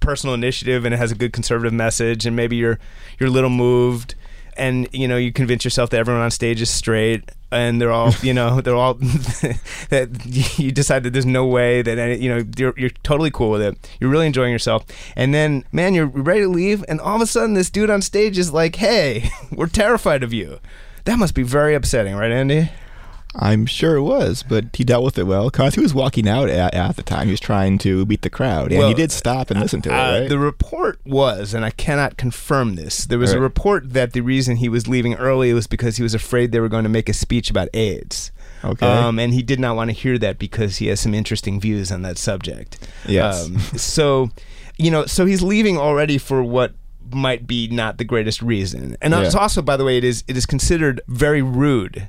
personal 0.00 0.34
initiative 0.34 0.84
and 0.84 0.94
it 0.94 0.96
has 0.96 1.12
a 1.12 1.14
good 1.14 1.32
conservative 1.32 1.72
message 1.72 2.26
and 2.26 2.34
maybe 2.34 2.56
you're 2.56 2.78
you're 3.18 3.28
a 3.28 3.32
little 3.32 3.50
moved 3.50 4.14
and 4.60 4.88
you 4.92 5.08
know 5.08 5.16
you 5.16 5.32
convince 5.32 5.64
yourself 5.64 5.90
that 5.90 5.98
everyone 5.98 6.22
on 6.22 6.30
stage 6.30 6.60
is 6.60 6.68
straight 6.68 7.28
and 7.50 7.80
they're 7.80 7.90
all 7.90 8.12
you 8.22 8.34
know 8.34 8.60
they're 8.60 8.76
all 8.76 8.94
that 9.88 10.08
you 10.58 10.70
decide 10.70 11.02
that 11.02 11.12
there's 11.12 11.26
no 11.26 11.46
way 11.46 11.82
that 11.82 11.98
any, 11.98 12.16
you 12.22 12.28
know 12.28 12.44
you're, 12.56 12.74
you're 12.76 12.90
totally 13.02 13.30
cool 13.30 13.50
with 13.50 13.62
it. 13.62 13.76
You're 13.98 14.10
really 14.10 14.26
enjoying 14.26 14.52
yourself. 14.52 14.84
And 15.16 15.34
then 15.34 15.64
man 15.72 15.94
you're 15.94 16.06
ready 16.06 16.42
to 16.42 16.48
leave 16.48 16.84
and 16.88 17.00
all 17.00 17.16
of 17.16 17.22
a 17.22 17.26
sudden 17.26 17.54
this 17.54 17.70
dude 17.70 17.90
on 17.90 18.02
stage 18.02 18.38
is 18.38 18.52
like 18.52 18.76
hey 18.76 19.30
we're 19.50 19.66
terrified 19.66 20.22
of 20.22 20.32
you. 20.32 20.60
That 21.04 21.18
must 21.18 21.34
be 21.34 21.42
very 21.42 21.74
upsetting 21.74 22.14
right 22.14 22.30
andy 22.30 22.70
I'm 23.34 23.64
sure 23.64 23.94
it 23.94 24.02
was, 24.02 24.42
but 24.42 24.64
he 24.74 24.82
dealt 24.82 25.04
with 25.04 25.16
it 25.16 25.22
well. 25.24 25.50
Cause 25.50 25.76
he 25.76 25.80
was 25.80 25.94
walking 25.94 26.28
out 26.28 26.48
at, 26.48 26.74
at 26.74 26.96
the 26.96 27.02
time. 27.04 27.26
He 27.26 27.30
was 27.30 27.38
trying 27.40 27.78
to 27.78 28.04
beat 28.04 28.22
the 28.22 28.30
crowd, 28.30 28.70
and 28.72 28.78
Well, 28.80 28.88
he 28.88 28.94
did 28.94 29.12
stop 29.12 29.50
and 29.50 29.60
listen 29.60 29.80
to 29.82 29.90
Uh, 29.94 29.94
it. 29.94 30.20
Right? 30.22 30.28
The 30.28 30.38
report 30.38 30.98
was, 31.06 31.54
and 31.54 31.64
I 31.64 31.70
cannot 31.70 32.16
confirm 32.16 32.74
this, 32.74 33.04
there 33.04 33.18
was 33.18 33.32
a 33.32 33.40
report 33.40 33.92
that 33.92 34.12
the 34.14 34.20
reason 34.20 34.56
he 34.56 34.68
was 34.68 34.88
leaving 34.88 35.14
early 35.14 35.52
was 35.54 35.66
because 35.68 35.96
he 35.96 36.02
was 36.02 36.12
afraid 36.14 36.50
they 36.50 36.60
were 36.60 36.68
going 36.68 36.82
to 36.84 36.90
make 36.90 37.08
a 37.08 37.12
speech 37.12 37.50
about 37.50 37.68
AIDS. 37.72 38.32
Okay. 38.64 38.86
Um, 38.86 39.18
and 39.18 39.32
he 39.32 39.42
did 39.42 39.60
not 39.60 39.76
want 39.76 39.88
to 39.90 39.94
hear 39.94 40.18
that 40.18 40.38
because 40.38 40.78
he 40.78 40.88
has 40.88 41.00
some 41.00 41.14
interesting 41.14 41.60
views 41.60 41.90
on 41.92 42.02
that 42.02 42.18
subject. 42.18 42.78
Yes. 43.08 43.46
Um, 43.46 43.58
so, 43.78 44.30
you 44.76 44.90
know, 44.90 45.06
so 45.06 45.24
he's 45.24 45.40
leaving 45.40 45.78
already 45.78 46.18
for 46.18 46.42
what 46.42 46.74
might 47.12 47.46
be 47.46 47.68
not 47.68 47.96
the 47.98 48.04
greatest 48.04 48.42
reason. 48.42 48.96
And 49.00 49.14
Yeah. 49.14 49.22
it's 49.22 49.34
also, 49.34 49.62
by 49.62 49.76
the 49.76 49.84
way, 49.84 49.96
it 49.98 50.04
is 50.04 50.24
it 50.28 50.36
is 50.36 50.46
considered 50.46 51.00
very 51.08 51.40
rude 51.42 52.08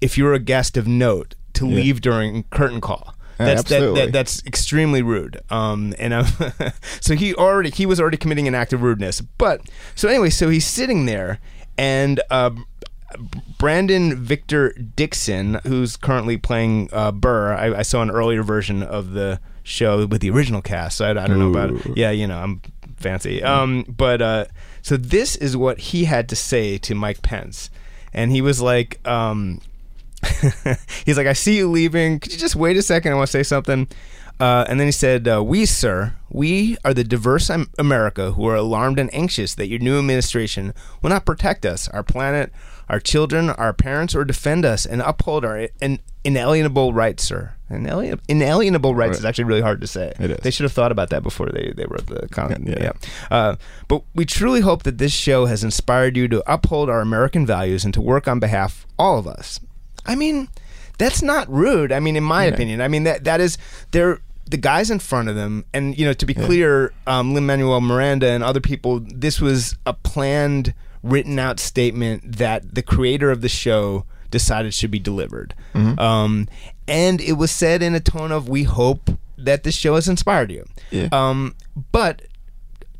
if 0.00 0.16
you're 0.18 0.34
a 0.34 0.38
guest 0.38 0.76
of 0.76 0.86
note 0.86 1.34
to 1.54 1.66
Yeah. 1.66 1.74
leave 1.76 2.00
during 2.00 2.44
curtain 2.44 2.80
call. 2.80 3.14
Yeah, 3.38 3.46
That's 3.54 3.62
that, 3.70 3.94
that, 3.94 4.12
that's 4.12 4.44
extremely 4.46 5.00
rude. 5.02 5.40
Um, 5.48 5.94
and 5.98 6.12
um, 6.12 6.26
so 7.00 7.14
he 7.14 7.34
already 7.34 7.70
he 7.70 7.86
was 7.86 7.98
already 7.98 8.18
committing 8.18 8.46
an 8.46 8.54
act 8.54 8.72
of 8.74 8.82
rudeness. 8.82 9.20
But 9.22 9.62
so 9.94 10.08
anyway, 10.08 10.28
so 10.30 10.50
he's 10.50 10.66
sitting 10.66 11.06
there, 11.06 11.38
and 11.78 12.20
uh, 12.30 12.50
Brandon 13.58 14.14
Victor 14.16 14.72
Dixon, 14.72 15.60
who's 15.66 15.96
currently 15.96 16.36
playing 16.36 16.88
uh, 16.92 17.12
Burr, 17.12 17.54
I, 17.54 17.78
I 17.78 17.82
saw 17.82 18.02
an 18.02 18.10
earlier 18.10 18.42
version 18.42 18.82
of 18.82 19.12
the 19.12 19.40
show 19.62 20.06
with 20.06 20.20
the 20.20 20.30
original 20.30 20.62
cast. 20.62 20.98
So 20.98 21.06
I, 21.06 21.10
I 21.10 21.26
don't 21.26 21.38
know 21.38 21.50
about 21.50 21.70
it. 21.70 21.96
Yeah, 21.96 22.10
you 22.10 22.26
know, 22.26 22.38
I'm 22.38 22.60
fancy. 22.96 23.42
Um, 23.42 23.84
but 23.88 24.20
uh, 24.22 24.44
so 24.82 24.96
this 24.96 25.36
is 25.36 25.56
what 25.56 25.78
he 25.78 26.04
had 26.04 26.28
to 26.28 26.36
say 26.36 26.78
to 26.78 26.94
Mike 26.94 27.22
Pence, 27.22 27.70
and 28.12 28.30
he 28.30 28.40
was 28.42 28.60
like, 28.60 29.06
um, 29.08 29.60
he's 31.06 31.16
like, 31.16 31.26
I 31.26 31.32
see 31.32 31.56
you 31.56 31.70
leaving. 31.70 32.20
Could 32.20 32.32
you 32.32 32.38
just 32.38 32.56
wait 32.56 32.76
a 32.76 32.82
second? 32.82 33.12
I 33.12 33.16
want 33.16 33.28
to 33.28 33.32
say 33.32 33.42
something. 33.42 33.88
Uh, 34.40 34.64
and 34.68 34.80
then 34.80 34.86
he 34.86 34.92
said, 34.92 35.28
uh, 35.28 35.44
We, 35.44 35.66
sir, 35.66 36.14
we 36.30 36.78
are 36.82 36.94
the 36.94 37.04
diverse 37.04 37.50
America 37.78 38.32
who 38.32 38.46
are 38.48 38.54
alarmed 38.56 38.98
and 38.98 39.14
anxious 39.14 39.54
that 39.56 39.68
your 39.68 39.78
new 39.78 39.98
administration 39.98 40.72
will 41.02 41.10
not 41.10 41.26
protect 41.26 41.66
us, 41.66 41.88
our 41.88 42.02
planet, 42.02 42.50
our 42.88 42.98
children, 43.00 43.50
our 43.50 43.74
parents, 43.74 44.14
or 44.14 44.24
defend 44.24 44.64
us 44.64 44.86
and 44.86 45.02
uphold 45.02 45.44
our 45.44 45.68
in- 45.82 46.00
inalienable 46.24 46.94
rights, 46.94 47.22
sir. 47.22 47.52
Inalien- 47.70 48.18
inalienable 48.28 48.94
rights 48.94 49.18
is 49.18 49.24
actually 49.24 49.44
really 49.44 49.60
hard 49.60 49.80
to 49.82 49.86
say. 49.86 50.12
It 50.18 50.30
is. 50.30 50.38
They 50.38 50.50
should 50.50 50.64
have 50.64 50.72
thought 50.72 50.90
about 50.90 51.10
that 51.10 51.22
before 51.22 51.50
they, 51.50 51.72
they 51.76 51.84
wrote 51.84 52.06
the 52.06 52.26
comment. 52.28 52.66
Yeah. 52.66 52.78
yeah. 52.80 52.92
Uh, 53.30 53.56
but 53.88 54.02
we 54.14 54.24
truly 54.24 54.60
hope 54.60 54.84
that 54.84 54.96
this 54.96 55.12
show 55.12 55.44
has 55.46 55.62
inspired 55.62 56.16
you 56.16 56.28
to 56.28 56.52
uphold 56.52 56.88
our 56.88 57.00
American 57.00 57.46
values 57.46 57.84
and 57.84 57.92
to 57.94 58.00
work 58.00 58.26
on 58.26 58.40
behalf 58.40 58.84
of 58.84 58.90
all 58.98 59.18
of 59.18 59.26
us. 59.28 59.60
I 60.06 60.14
mean, 60.14 60.48
that's 60.98 61.22
not 61.22 61.50
rude. 61.50 61.92
I 61.92 62.00
mean, 62.00 62.16
in 62.16 62.24
my 62.24 62.44
opinion, 62.44 62.80
I 62.80 62.88
mean 62.88 63.04
that 63.04 63.24
that 63.24 63.40
is 63.40 63.56
they're 63.90 64.20
the 64.50 64.56
guys 64.56 64.90
in 64.90 64.98
front 64.98 65.28
of 65.28 65.36
them, 65.36 65.64
and 65.72 65.96
you 65.96 66.04
know, 66.04 66.12
to 66.12 66.26
be 66.26 66.34
clear, 66.34 66.92
um, 67.06 67.34
Lin 67.34 67.46
Manuel 67.46 67.80
Miranda 67.80 68.28
and 68.28 68.42
other 68.42 68.60
people, 68.60 69.00
this 69.00 69.40
was 69.40 69.76
a 69.86 69.92
planned, 69.92 70.74
written 71.02 71.38
out 71.38 71.60
statement 71.60 72.36
that 72.36 72.74
the 72.74 72.82
creator 72.82 73.30
of 73.30 73.40
the 73.42 73.48
show 73.48 74.04
decided 74.30 74.74
should 74.74 74.90
be 74.90 74.98
delivered, 74.98 75.54
um, 75.98 76.48
and 76.86 77.20
it 77.20 77.34
was 77.34 77.50
said 77.50 77.82
in 77.82 77.94
a 77.94 78.00
tone 78.00 78.32
of, 78.32 78.48
"We 78.48 78.64
hope 78.64 79.10
that 79.38 79.62
this 79.62 79.74
show 79.74 79.94
has 79.94 80.08
inspired 80.08 80.50
you." 80.50 80.66
Yeah. 80.90 81.08
Um, 81.12 81.54
but 81.92 82.22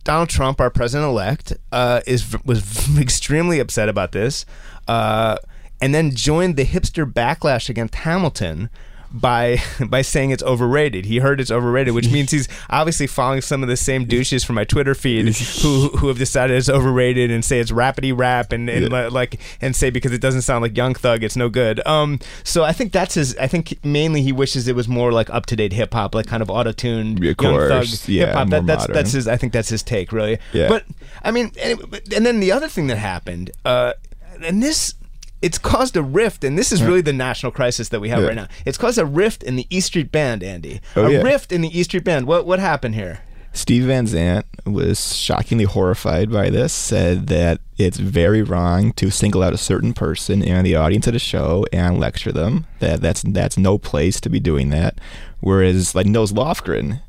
Donald 0.05 0.29
Trump, 0.29 0.61
our 0.61 0.71
president 0.71 1.09
elect, 1.11 1.53
uh, 1.73 2.01
is 2.07 2.35
was 2.45 2.99
extremely 2.99 3.59
upset 3.59 3.89
about 3.89 4.13
this. 4.13 4.47
Uh, 4.89 5.37
and 5.81 5.95
then 5.95 6.15
joined 6.15 6.57
the 6.57 6.65
hipster 6.65 7.11
backlash 7.11 7.69
against 7.69 7.95
Hamilton 7.97 8.71
by 9.13 9.59
by 9.87 10.03
saying 10.03 10.31
it's 10.31 10.43
overrated. 10.43 11.07
He 11.07 11.19
heard 11.19 11.41
it's 11.41 11.51
overrated, 11.51 11.95
which 11.95 12.11
means 12.11 12.31
he's 12.31 12.49
obviously 12.69 13.07
following 13.07 13.41
some 13.41 13.63
of 13.63 13.69
the 13.69 13.77
same 13.77 14.05
douches 14.05 14.45
from 14.45 14.57
my 14.57 14.65
Twitter 14.65 14.95
feed 14.95 15.37
who 15.63 15.89
who 15.89 16.09
have 16.09 16.19
decided 16.19 16.57
it's 16.57 16.69
overrated 16.69 17.31
and 17.31 17.45
say 17.45 17.61
it's 17.61 17.71
rapidy 17.71 18.17
rap 18.17 18.53
and, 18.53 18.69
and 18.69 18.91
li- 18.91 19.09
like 19.09 19.41
and 19.61 19.75
say 19.75 19.91
because 19.91 20.13
it 20.13 20.21
doesn't 20.21 20.43
sound 20.43 20.63
like 20.63 20.77
Young 20.77 20.95
Thug, 20.95 21.23
it's 21.23 21.37
no 21.37 21.49
good. 21.49 21.85
Um, 21.87 22.19
so 22.45 22.65
I 22.65 22.73
think 22.73 22.93
that's 22.93 23.15
his. 23.15 23.37
I 23.37 23.47
think 23.47 23.85
mainly 23.85 24.23
he 24.23 24.33
wishes 24.33 24.69
it 24.69 24.77
was 24.77 24.89
more 24.89 25.13
like 25.13 25.31
up 25.31 25.47
to 25.47 25.57
date 25.57 25.73
hip 25.73 25.93
hop, 25.93 26.15
like 26.15 26.27
kind 26.27 26.43
of 26.43 26.51
auto 26.51 26.73
tuned 26.73 27.19
Young 27.21 27.35
Thug 27.35 28.09
yeah, 28.09 28.27
hip 28.27 28.35
hop. 28.35 28.49
That, 28.51 28.67
that's 28.67 28.83
modern. 28.83 28.95
that's 28.95 29.13
his. 29.13 29.29
I 29.29 29.37
think 29.37 29.53
that's 29.53 29.69
his 29.69 29.83
take, 29.83 30.13
really. 30.13 30.39
Yeah. 30.53 30.69
But 30.69 30.85
I 31.23 31.31
mean, 31.31 31.53
and, 31.61 31.81
and 32.15 32.27
then 32.27 32.41
the 32.41 32.53
other 32.53 32.69
thing 32.69 32.87
that 32.89 32.99
happened, 32.99 33.51
uh, 33.65 33.95
and 34.43 34.63
this. 34.63 34.95
It's 35.43 35.59
caused 35.59 35.97
a 35.97 36.03
rift, 36.03 36.45
and 36.45 36.59
this 36.59 36.71
is 36.73 36.83
really 36.83 37.01
the 37.01 37.13
national 37.15 37.53
crisis 37.53 37.89
that 37.89 38.01
we 38.01 38.11
have 38.11 38.21
Yeah. 38.21 38.27
right 38.27 38.37
now. 38.37 38.49
It's 38.67 38.77
caused 38.79 38.99
a 38.99 39.07
rift 39.07 39.43
in 39.43 39.57
the 39.57 39.67
E 39.71 39.81
Street 39.81 40.13
Band, 40.13 40.43
Andy. 40.43 40.81
Oh, 40.97 41.07
a 41.07 41.13
yeah. 41.13 41.23
rift 41.23 41.51
in 41.53 41.61
the 41.63 41.79
E 41.79 41.83
Street 41.83 42.05
Band. 42.05 42.27
What 42.27 42.47
what 42.47 42.59
happened 42.59 42.95
here? 42.95 43.21
Steve 43.53 43.85
Van 43.85 44.07
Zandt 44.07 44.47
was 44.65 45.17
shockingly 45.17 45.65
horrified 45.65 46.31
by 46.31 46.51
this, 46.51 46.73
said 46.73 47.27
that 47.29 47.61
it's 47.79 47.99
very 47.99 48.43
wrong 48.43 48.93
to 48.93 49.11
single 49.11 49.43
out 49.43 49.53
a 49.53 49.59
certain 49.59 49.93
person 49.93 50.41
in 50.41 50.63
the 50.63 50.77
audience 50.77 51.09
at 51.09 51.17
a 51.17 51.19
show 51.19 51.65
and 51.73 51.99
lecture 51.99 52.31
them. 52.31 52.67
That 52.79 53.01
that's 53.01 53.23
that's 53.27 53.57
no 53.59 53.77
place 53.79 54.21
to 54.21 54.29
be 54.29 54.39
doing 54.41 54.71
that. 54.71 54.99
Whereas 55.41 55.95
like 55.95 56.07
Nils 56.07 56.33
Lofgren 56.33 57.01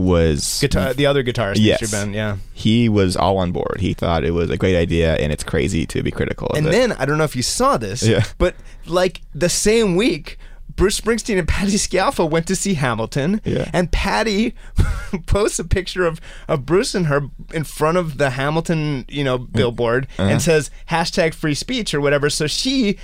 was 0.00 0.58
Guitar, 0.60 0.94
the 0.94 1.06
other 1.06 1.22
guitarist, 1.22 1.56
Yes. 1.58 1.76
Street 1.78 1.92
Band, 1.92 2.14
yeah. 2.14 2.36
he 2.52 2.88
was 2.88 3.16
all 3.16 3.38
on 3.38 3.52
board. 3.52 3.78
He 3.80 3.94
thought 3.94 4.24
it 4.24 4.32
was 4.32 4.50
a 4.50 4.56
great 4.56 4.76
idea 4.76 5.14
and 5.16 5.32
it's 5.32 5.44
crazy 5.44 5.86
to 5.86 6.02
be 6.02 6.10
critical 6.10 6.48
of 6.48 6.56
And 6.58 6.66
it. 6.66 6.70
then 6.70 6.92
I 6.92 7.04
don't 7.06 7.18
know 7.18 7.24
if 7.24 7.36
you 7.36 7.42
saw 7.42 7.76
this, 7.76 8.02
Yeah. 8.02 8.24
but 8.38 8.54
like 8.86 9.20
the 9.34 9.48
same 9.48 9.96
week, 9.96 10.38
Bruce 10.76 11.00
Springsteen 11.00 11.38
and 11.38 11.48
Patty 11.48 11.72
Scialfa 11.72 12.28
went 12.28 12.46
to 12.48 12.56
see 12.56 12.74
Hamilton, 12.74 13.40
Yeah. 13.44 13.70
and 13.72 13.90
Patty 13.90 14.54
posts 15.26 15.58
a 15.58 15.64
picture 15.64 16.06
of, 16.06 16.20
of 16.48 16.66
Bruce 16.66 16.94
and 16.94 17.06
her 17.06 17.22
in 17.52 17.64
front 17.64 17.96
of 17.98 18.18
the 18.18 18.30
Hamilton, 18.30 19.04
you 19.08 19.24
know, 19.24 19.38
billboard, 19.38 20.06
Uh-huh. 20.18 20.28
and 20.30 20.42
says 20.42 20.70
hashtag 20.90 21.34
free 21.34 21.54
speech 21.54 21.92
or 21.94 22.00
whatever. 22.00 22.30
So 22.30 22.46
she 22.46 22.98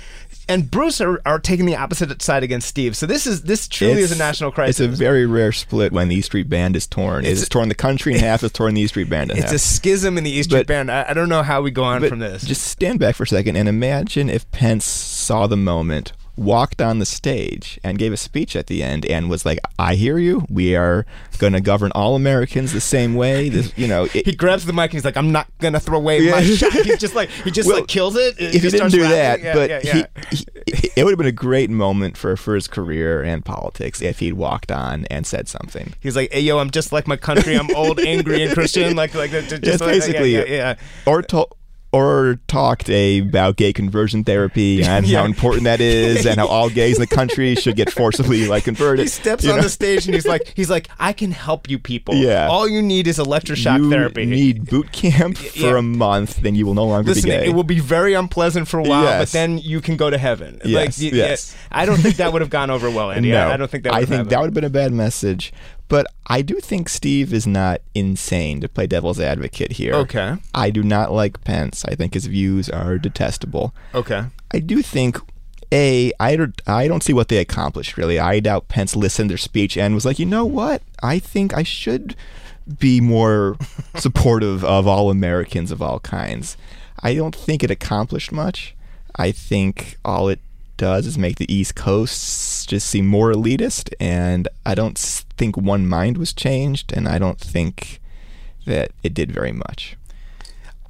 and 0.49 0.71
Bruce 0.71 1.01
are, 1.01 1.21
are 1.25 1.39
taking 1.39 1.65
the 1.65 1.75
opposite 1.75 2.21
side 2.21 2.41
against 2.43 2.67
Steve. 2.69 2.95
So 2.95 3.05
this 3.05 3.27
is 3.27 3.41
this 3.43 3.67
truly 3.67 4.01
is 4.01 4.11
a 4.13 4.17
national 4.17 4.51
crisis. 4.51 4.79
It's 4.79 4.93
a 4.93 4.97
very 4.97 5.25
rare 5.25 5.51
split 5.51 5.91
when 5.91 6.07
the 6.07 6.15
E 6.15 6.21
Street 6.21 6.47
Band 6.49 6.75
is 6.75 6.87
torn. 6.87 7.25
It's, 7.25 7.41
It's- 7.41 7.49
torn 7.49 7.67
the 7.69 7.75
country 7.75 8.13
in 8.13 8.19
half. 8.21 8.43
It's 8.43 8.53
torn 8.53 8.73
the 8.75 8.81
E 8.81 8.87
Street 8.87 9.09
Band 9.09 9.31
in 9.31 9.37
it's 9.37 9.45
half. 9.47 9.55
a 9.55 9.59
schism 9.59 10.17
in 10.17 10.23
the 10.23 10.31
E 10.31 10.43
Street 10.43 10.59
But- 10.59 10.67
Band. 10.67 10.91
I, 10.91 11.05
I 11.09 11.13
don't 11.13 11.29
know 11.29 11.43
how 11.43 11.61
we 11.61 11.71
go 11.71 11.83
on 11.83 12.07
from 12.07 12.19
this. 12.19 12.43
Just 12.43 12.63
stand 12.63 12.99
back 12.99 13.15
for 13.15 13.23
a 13.23 13.27
second 13.27 13.55
and 13.57 13.67
imagine 13.67 14.29
if 14.29 14.49
Pence 14.51 14.85
saw 14.85 15.47
the 15.47 15.57
moment, 15.57 16.13
walked 16.37 16.81
on 16.81 16.99
the 16.99 17.05
stage, 17.05 17.79
and 17.83 17.97
gave 17.97 18.13
a 18.13 18.17
speech 18.17 18.55
at 18.55 18.67
the 18.67 18.83
end, 18.83 19.05
and 19.05 19.29
was 19.29 19.45
like, 19.45 19.59
"I 19.79 19.95
hear 19.95 20.17
you. 20.17 20.45
We 20.49 20.75
are 20.75 21.05
going 21.39 21.53
to 21.53 21.61
govern 21.61 21.91
all 21.93 22.15
Americans 22.15 22.71
the 22.73 22.81
same 22.81 23.15
way." 23.15 23.49
This, 23.49 23.73
you 23.77 23.87
know, 23.87 24.05
it, 24.13 24.25
he 24.25 24.35
grabs 24.35 24.65
the 24.65 24.73
mic 24.73 24.91
and 24.91 24.93
he's 24.93 25.05
like, 25.05 25.17
"I'm 25.17 25.31
not 25.31 25.47
gonna 25.59 25.79
throw 25.79 25.97
away 25.97 26.19
my 26.29 26.39
Yeah. 26.39 26.55
shot." 26.55 26.73
He's 26.73 26.99
just 26.99 27.15
like 27.15 27.29
he 27.29 27.51
just 27.51 27.67
Well, 27.67 27.79
like 27.79 27.87
kills 27.87 28.15
it. 28.15 28.35
if 28.39 28.53
he 28.63 28.69
didn't 28.69 28.91
do 28.91 29.01
that, 29.01 29.41
Yeah, 29.41 29.53
but 29.53 29.69
yeah. 29.69 29.79
He, 30.31 30.37
he, 30.75 30.89
it 30.95 31.03
would 31.03 31.11
have 31.11 31.17
been 31.17 31.27
a 31.27 31.31
great 31.31 31.69
moment 31.69 32.17
for 32.17 32.35
for 32.37 32.55
his 32.55 32.67
career 32.67 33.21
and 33.23 33.43
politics 33.43 34.01
if 34.01 34.19
he'd 34.19 34.33
walked 34.33 34.71
on 34.71 35.05
and 35.09 35.25
said 35.25 35.47
something. 35.47 35.93
He's 35.99 36.15
like, 36.15 36.31
"Hey, 36.31 36.41
yo, 36.41 36.59
I'm 36.59 36.69
just 36.71 36.91
like 36.91 37.07
my 37.07 37.17
country. 37.17 37.55
I'm 37.55 37.73
old, 37.75 37.99
angry, 38.05 38.43
and 38.43 38.53
Christian." 38.53 38.95
Like, 38.95 39.13
like. 39.15 39.31
Just 39.31 39.81
like, 39.81 39.91
basically 39.91 40.33
yeah, 40.35 40.75
or 41.05 41.21
to- 41.23 41.47
or 41.93 42.39
talked 42.47 42.89
about 42.89 43.55
gay 43.55 43.71
conversion 43.71 44.23
therapy 44.23 44.83
and 44.85 45.05
Yeah. 45.07 45.19
how 45.19 45.25
important 45.25 45.63
that 45.63 45.79
is 45.79 46.25
and 46.25 46.37
how 46.37 46.47
all 46.47 46.69
gays 46.69 46.97
in 46.97 47.01
the 47.01 47.07
country 47.07 47.55
should 47.55 47.75
get 47.75 47.91
forcibly 47.91 48.47
like 48.47 48.65
converted. 48.65 49.03
He 49.05 49.09
steps 49.09 49.43
you 49.43 49.51
on 49.51 49.57
know? 49.57 49.63
the 49.63 49.69
stage 49.69 50.05
and 50.05 50.13
he's 50.13 50.25
like, 50.27 50.51
"He's 50.55 50.69
like, 50.69 50.89
I 50.99 51.13
can 51.13 51.31
help 51.31 51.69
you 51.69 51.79
people. 51.79 52.15
Yeah. 52.15 52.47
all 52.47 52.67
you 52.67 52.81
need 52.81 53.07
is 53.07 53.17
electroshock 53.19 53.63
therapy. 53.63 53.83
you 53.83 53.89
therapy. 53.89 54.25
need 54.25 54.65
boot 54.69 54.91
camp 54.91 55.37
for 55.37 55.59
yeah. 55.59 55.77
a 55.77 55.81
month, 55.81 56.41
then 56.41 56.55
you 56.55 56.65
will 56.65 56.73
no 56.73 56.85
longer 56.85 57.09
Listen, 57.09 57.23
be 57.23 57.35
gay. 57.35 57.45
it 57.47 57.55
will 57.55 57.63
be 57.63 57.79
very 57.79 58.13
unpleasant 58.13 58.67
for 58.67 58.79
a 58.79 58.83
while, 58.83 59.19
but 59.19 59.29
then 59.29 59.57
you 59.57 59.79
can 59.81 59.95
go 59.97 60.09
to 60.09 60.17
heaven. 60.17 60.59
Yes, 60.65 61.01
like, 61.01 61.13
yes. 61.13 61.55
I 61.71 61.85
don't 61.85 61.97
think 61.97 62.17
that 62.17 62.33
would 62.33 62.41
have 62.41 62.49
gone 62.49 62.69
over 62.69 62.89
well, 62.89 63.11
Andy. 63.11 63.31
no, 63.31 63.47
I, 63.47 63.53
I 63.53 63.57
don't 63.57 63.71
think 63.71 63.83
that. 63.85 63.93
I 63.93 64.05
think 64.05 64.29
that 64.29 64.39
would 64.39 64.47
have 64.47 64.53
been 64.53 64.63
a 64.63 64.69
bad 64.69 64.91
message. 64.91 65.53
But 65.89 66.07
I 66.27 66.41
do 66.41 66.59
think 66.59 66.89
Steve 66.89 67.33
is 67.33 67.47
not 67.47 67.81
insane 67.95 68.59
to 68.61 68.67
play 68.67 68.87
devil's 68.87 69.19
advocate 69.19 69.73
here. 69.73 69.93
Okay. 69.93 70.35
I 70.53 70.69
do 70.69 70.83
not 70.83 71.11
like 71.11 71.43
Pence. 71.43 71.85
I 71.85 71.95
think 71.95 72.13
his 72.13 72.25
views 72.25 72.69
are 72.69 72.97
detestable. 72.97 73.73
Okay. 73.93 74.25
I 74.51 74.59
do 74.59 74.81
think 74.81 75.17
a 75.71 76.11
I 76.19 76.35
don't 76.35 76.61
I 76.67 76.87
don't 76.87 77.03
see 77.03 77.13
what 77.13 77.29
they 77.29 77.37
accomplished 77.37 77.97
really. 77.97 78.19
I 78.19 78.39
doubt 78.39 78.67
Pence 78.67 78.95
listened 78.95 79.29
to 79.29 79.31
their 79.33 79.37
speech 79.37 79.77
and 79.77 79.95
was 79.95 80.05
like, 80.05 80.19
you 80.19 80.25
know 80.25 80.45
what? 80.45 80.81
I 81.01 81.19
think 81.19 81.53
I 81.53 81.63
should 81.63 82.15
be 82.79 82.99
more 82.99 83.57
supportive 83.95 84.63
of 84.65 84.87
all 84.87 85.09
Americans 85.09 85.71
of 85.71 85.81
all 85.81 85.99
kinds. 85.99 86.57
I 87.01 87.13
don't 87.15 87.35
think 87.35 87.63
it 87.63 87.71
accomplished 87.71 88.31
much. 88.31 88.75
I 89.15 89.31
think 89.31 89.97
all 90.03 90.29
it 90.29 90.39
does 90.77 91.05
is 91.05 91.17
make 91.17 91.37
the 91.37 91.51
East 91.53 91.75
Coast 91.75 92.21
just 92.67 92.87
seem 92.87 93.07
more 93.07 93.31
elitist, 93.31 93.89
and 93.99 94.47
I 94.65 94.75
don't 94.75 94.97
think 94.97 95.57
one 95.57 95.87
mind 95.87 96.17
was 96.17 96.33
changed, 96.33 96.91
and 96.93 97.07
I 97.07 97.17
don't 97.17 97.39
think 97.39 97.99
that 98.65 98.91
it 99.03 99.13
did 99.13 99.31
very 99.31 99.51
much. 99.53 99.95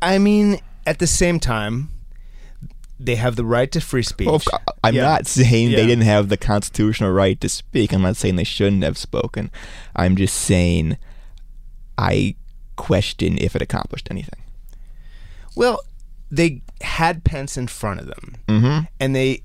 I 0.02 0.18
mean, 0.18 0.60
at 0.86 1.00
the 1.00 1.08
same 1.08 1.40
time, 1.40 1.90
they 3.00 3.16
have 3.16 3.36
the 3.36 3.46
right 3.46 3.72
to 3.72 3.80
free 3.80 4.02
speech. 4.04 4.28
Well, 4.28 4.42
I'm 4.84 4.96
Yeah. 4.96 5.04
not 5.04 5.28
saying 5.28 5.70
Yeah. 5.70 5.78
they 5.78 5.86
didn't 5.88 6.06
have 6.06 6.30
the 6.30 6.38
constitutional 6.38 7.12
right 7.12 7.40
to 7.42 7.50
speak. 7.50 7.94
I'm 7.94 8.02
not 8.02 8.18
saying 8.18 8.36
they 8.38 8.44
shouldn't 8.44 8.84
have 8.84 8.98
spoken. 8.98 9.52
I'm 9.96 10.16
just 10.16 10.36
saying 10.36 10.98
I 11.98 12.36
question 12.76 13.38
if 13.40 13.56
it 13.56 13.62
accomplished 13.62 14.08
anything. 14.12 14.40
Well, 15.56 15.80
they 16.32 16.62
had 16.82 17.24
Pence 17.24 17.58
in 17.58 17.68
front 17.68 18.00
of 18.00 18.08
them, 18.08 18.36
Mm-hmm. 18.48 18.86
and 19.00 19.16
they 19.16 19.42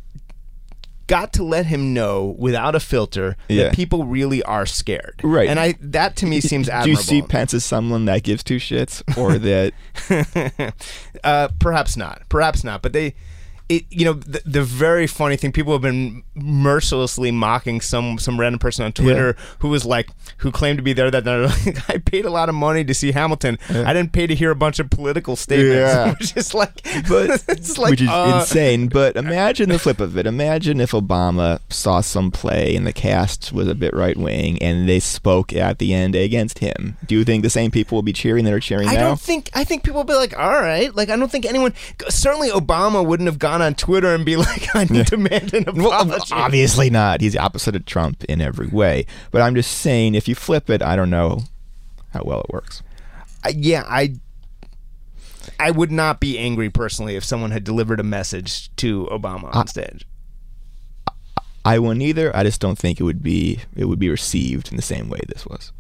got 1.07 1.33
to 1.35 1.43
let 1.43 1.67
him 1.67 1.93
know 1.95 2.35
without 2.39 2.75
a 2.75 2.81
filter 2.81 3.37
Yeah. 3.49 3.65
that 3.65 3.75
people 3.75 4.05
really 4.05 4.43
are 4.45 4.67
scared. 4.67 5.21
Right. 5.23 5.49
And 5.49 5.59
I 5.61 5.75
that 5.81 6.17
to 6.17 6.27
me 6.27 6.41
seems 6.41 6.69
admirable. 6.69 6.85
Do 6.87 6.91
you 6.91 6.97
see 6.97 7.23
Pence 7.23 7.55
as 7.55 7.65
someone 7.65 8.05
that 8.07 8.23
gives 8.23 8.43
two 8.43 8.57
shits, 8.57 9.03
or 9.17 9.39
that 9.39 10.73
uh, 11.25 11.49
perhaps 11.59 11.97
not. 11.97 12.23
Perhaps 12.29 12.65
not. 12.65 12.83
But 12.83 12.93
they, 12.93 13.15
it, 13.69 13.85
you 13.91 14.05
know, 14.05 14.13
the, 14.15 14.43
the 14.45 14.63
very 14.63 15.07
funny 15.07 15.37
thing. 15.37 15.53
People 15.53 15.73
have 15.73 15.83
been 15.83 16.23
mercilessly 16.35 17.31
mocking 17.31 17.81
some 17.81 18.19
some 18.19 18.39
random 18.39 18.59
person 18.59 18.85
on 18.85 18.93
Twitter 18.93 19.37
who 19.61 19.69
was 19.69 19.85
like, 19.85 20.09
who 20.39 20.51
claimed 20.51 20.79
to 20.79 20.83
be 20.83 20.93
there 20.93 21.11
that 21.11 21.25
night. 21.25 21.47
Like, 21.67 21.91
I 21.91 21.99
paid 21.99 22.25
a 22.25 22.31
lot 22.31 22.49
of 22.49 22.55
money 22.55 22.85
to 22.85 22.95
see 22.95 23.13
Hamilton. 23.13 23.59
I 23.69 23.93
didn't 23.93 24.13
pay 24.13 24.27
to 24.27 24.35
hear 24.35 24.51
a 24.51 24.57
bunch 24.57 24.79
of 24.79 24.91
political 24.91 25.37
statements. 25.37 25.75
Yeah. 25.75 26.11
Which 26.21 26.37
is 26.37 26.55
like, 26.55 26.83
but 27.09 27.45
it's 27.49 27.79
like, 27.79 27.91
which 27.91 28.03
is 28.03 28.09
uh, 28.09 28.39
insane. 28.41 28.89
But 28.89 29.17
imagine 29.17 29.69
the 29.69 29.79
flip 29.79 30.01
of 30.01 30.17
it. 30.17 30.27
Imagine 30.27 30.81
if 30.81 30.93
Obama 30.93 31.61
saw 31.71 32.01
some 32.01 32.31
play 32.31 32.75
and 32.77 32.87
the 32.87 32.93
cast 32.93 33.53
was 33.53 33.69
a 33.69 33.75
bit 33.75 33.95
right 33.95 34.17
wing, 34.17 34.61
and 34.63 34.89
they 34.89 35.01
spoke 35.01 35.53
at 35.53 35.79
the 35.79 35.95
end 35.95 36.15
against 36.15 36.59
him. 36.61 36.97
Do 37.07 37.15
you 37.15 37.25
think 37.25 37.43
the 37.43 37.51
same 37.51 37.71
people 37.71 37.97
will 37.97 38.03
be 38.03 38.13
cheering 38.13 38.45
that 38.45 38.53
are 38.53 38.61
cheering 38.61 38.89
I 38.89 38.95
now? 38.95 39.09
don't 39.09 39.21
think. 39.21 39.51
I 39.55 39.65
think 39.65 39.83
people 39.83 40.01
will 40.01 40.05
be 40.05 40.15
like, 40.15 40.37
"All 40.39 40.61
right." 40.61 40.95
Like, 40.95 41.09
I 41.09 41.17
don't 41.17 41.31
think 41.31 41.45
anyone. 41.47 41.75
Certainly, 42.09 42.51
Obama 42.51 43.05
wouldn't 43.05 43.27
have 43.27 43.39
gone 43.39 43.52
on 43.61 43.75
Twitter 43.75 44.15
and 44.15 44.25
be 44.25 44.37
like, 44.37 44.75
"I 44.75 44.85
need 44.85 45.07
to 45.09 45.17
demand 45.17 45.53
an 45.53 45.65
Well, 45.75 45.93
apology." 45.93 46.33
obviously 46.33 46.89
not. 46.89 47.21
He's 47.21 47.33
the 47.35 47.41
opposite 47.41 47.77
of 47.77 47.85
Trump 47.85 48.25
in 48.25 48.41
every 48.41 48.69
way. 48.69 49.05
But 49.31 49.43
I'm 49.43 49.55
just 49.55 49.73
saying, 49.79 50.15
if 50.15 50.29
you 50.29 50.35
flip 50.35 50.71
it, 50.71 50.81
I 50.81 50.97
don't 50.97 51.11
know 51.11 51.41
how 52.15 52.23
well 52.25 52.41
it 52.41 52.51
works. 52.51 52.83
I- 53.45 53.51
yeah, 53.57 53.85
I 53.89 54.15
I 55.59 55.71
would 55.73 55.91
not 55.93 56.21
be 56.21 56.39
angry 56.39 56.71
personally 56.71 57.17
if 57.17 57.25
someone 57.25 57.51
had 57.51 57.65
delivered 57.65 58.01
a 58.01 58.05
message 58.05 58.75
to 58.77 59.07
Obama 59.11 59.55
on 59.55 59.67
stage. 59.67 60.07
I 61.65 61.79
wouldn't 61.79 62.03
either. 62.03 62.35
I 62.37 62.43
just 62.43 62.61
don't 62.61 62.79
think 62.79 62.99
it 63.01 63.05
would 63.05 63.23
be 63.23 63.61
it 63.77 63.85
would 63.85 63.99
be 63.99 64.09
received 64.09 64.71
in 64.71 64.77
the 64.77 64.83
same 64.83 65.09
way 65.09 65.21
this 65.29 65.47
was. 65.47 65.73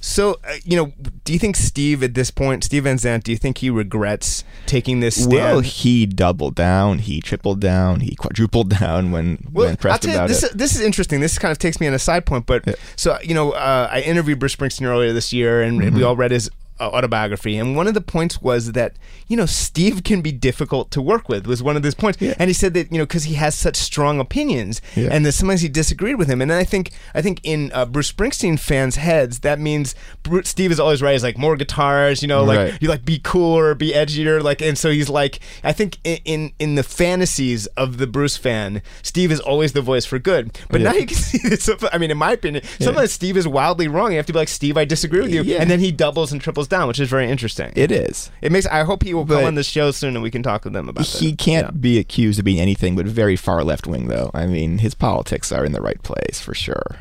So, 0.00 0.38
uh, 0.48 0.54
you 0.64 0.76
know, 0.76 0.92
do 1.24 1.32
you 1.32 1.38
think 1.40 1.56
Steve 1.56 2.04
at 2.04 2.14
this 2.14 2.30
point, 2.30 2.62
Steve 2.62 2.84
Van 2.84 2.98
Zandt, 2.98 3.24
do 3.24 3.32
you 3.32 3.36
think 3.38 3.58
he 3.58 3.68
regrets 3.68 4.44
taking 4.66 5.00
this 5.00 5.16
stand? 5.16 5.32
Well, 5.32 5.60
he 5.60 6.06
doubled 6.06 6.54
down, 6.54 7.00
he 7.00 7.20
tripled 7.20 7.60
down, 7.60 8.00
he 8.00 8.14
quadrupled 8.14 8.70
down 8.80 9.10
when 9.10 9.38
when 9.50 9.70
I'll 9.70 9.76
pressed 9.76 10.02
tell 10.04 10.22
you, 10.22 10.28
this, 10.28 10.44
it. 10.44 10.52
Is, 10.52 10.56
this 10.56 10.74
is 10.76 10.82
interesting. 10.82 11.20
This 11.20 11.36
kind 11.38 11.50
of 11.50 11.58
takes 11.58 11.80
me 11.80 11.88
on 11.88 11.94
a 11.94 11.98
side 11.98 12.26
point, 12.26 12.46
but 12.46 12.78
so 12.94 13.18
you 13.22 13.34
know, 13.34 13.52
uh, 13.52 13.88
I 13.90 14.00
interviewed 14.02 14.38
Bruce 14.38 14.54
Springsteen 14.54 14.86
earlier 14.86 15.12
this 15.12 15.32
year, 15.32 15.62
and 15.62 15.80
Mm-hmm. 15.80 15.96
we 15.96 16.02
all 16.02 16.16
read 16.16 16.30
his 16.30 16.50
autobiography, 16.80 17.56
and 17.56 17.76
one 17.76 17.86
of 17.86 17.94
the 17.94 18.00
points 18.00 18.40
was 18.42 18.72
that 18.72 18.94
you 19.26 19.36
know 19.36 19.46
Steve 19.46 20.04
can 20.04 20.20
be 20.20 20.32
difficult 20.32 20.90
to 20.92 21.02
work 21.02 21.28
with. 21.28 21.46
Was 21.46 21.62
one 21.62 21.76
of 21.76 21.82
those 21.82 21.94
points, 21.94 22.18
and 22.20 22.48
he 22.48 22.52
said 22.54 22.74
that 22.74 22.90
you 22.92 22.98
know 22.98 23.04
because 23.04 23.24
he 23.24 23.34
has 23.34 23.54
such 23.54 23.76
strong 23.76 24.20
opinions, 24.20 24.80
Yeah. 24.96 25.08
and 25.10 25.24
that 25.26 25.32
sometimes 25.32 25.60
he 25.62 25.68
disagreed 25.68 26.16
with 26.16 26.28
him. 26.28 26.40
And 26.42 26.52
I 26.52 26.64
think 26.64 26.90
I 27.14 27.22
think 27.22 27.40
in 27.42 27.70
uh, 27.72 27.84
Bruce 27.86 28.12
Springsteen 28.12 28.58
fans' 28.58 28.96
heads, 28.96 29.40
that 29.40 29.58
means 29.58 29.94
Bruce, 30.22 30.48
Steve 30.48 30.70
is 30.72 30.80
always 30.80 31.02
right. 31.02 31.12
He's 31.12 31.22
like 31.22 31.38
more 31.38 31.56
guitars, 31.56 32.22
you 32.22 32.28
know, 32.28 32.44
like 32.44 32.58
Right. 32.58 32.82
you 32.82 32.88
like 32.88 33.04
be 33.04 33.18
cooler, 33.18 33.74
be 33.74 33.92
edgier, 33.92 34.42
like, 34.42 34.60
and 34.62 34.76
so 34.78 34.90
he's 34.90 35.08
like, 35.08 35.40
I 35.64 35.72
think 35.72 35.98
in 36.04 36.18
in, 36.24 36.52
in 36.58 36.74
the 36.74 36.82
fantasies 36.82 37.66
of 37.76 37.98
the 37.98 38.06
Bruce 38.06 38.36
fan, 38.36 38.82
Steve 39.02 39.32
is 39.32 39.40
always 39.40 39.72
the 39.72 39.82
voice 39.82 40.04
for 40.04 40.18
good. 40.18 40.56
But 40.70 40.80
Yeah. 40.80 40.90
now 40.92 40.96
you 40.96 41.06
can 41.06 41.16
see 41.28 41.38
that. 41.48 41.60
some- 41.60 41.78
I 41.92 41.98
mean, 41.98 42.10
in 42.10 42.18
my 42.18 42.32
opinion, 42.32 42.62
sometimes 42.80 43.12
Steve 43.12 43.36
is 43.36 43.46
wildly 43.48 43.88
wrong. 43.88 44.10
You 44.10 44.16
have 44.18 44.26
to 44.26 44.32
be 44.32 44.38
like, 44.38 44.48
Steve, 44.48 44.76
I 44.76 44.84
disagree 44.84 45.20
with 45.20 45.32
you, 45.32 45.42
Yeah. 45.42 45.58
and 45.60 45.70
then 45.70 45.80
he 45.80 45.90
doubles 45.92 46.32
and 46.32 46.40
triples 46.40 46.67
down, 46.68 46.86
which 46.88 47.00
is 47.00 47.08
very 47.08 47.28
interesting. 47.28 47.72
It 47.74 47.90
is. 47.90 48.30
It 48.40 48.52
makes. 48.52 48.66
I 48.66 48.84
hope 48.84 49.02
he 49.02 49.14
will 49.14 49.26
come 49.26 49.44
on 49.44 49.54
the 49.56 49.62
show 49.64 49.90
soon, 49.90 50.14
and 50.14 50.22
we 50.22 50.30
can 50.30 50.42
talk 50.42 50.62
to 50.62 50.70
them 50.70 50.88
about 50.88 51.02
it. 51.06 51.18
He 51.18 51.30
that. 51.30 51.38
can't 51.38 51.66
Yeah. 51.66 51.70
be 51.80 51.98
accused 51.98 52.38
of 52.38 52.44
being 52.44 52.60
anything 52.60 52.94
but 52.96 53.06
very 53.06 53.36
far 53.36 53.64
left 53.64 53.86
wing, 53.86 54.08
though. 54.08 54.30
I 54.34 54.46
mean, 54.46 54.78
his 54.78 54.94
politics 54.94 55.50
are 55.50 55.64
in 55.64 55.72
the 55.72 55.80
right 55.82 56.02
place 56.02 56.40
for 56.40 56.54
sure. 56.54 57.00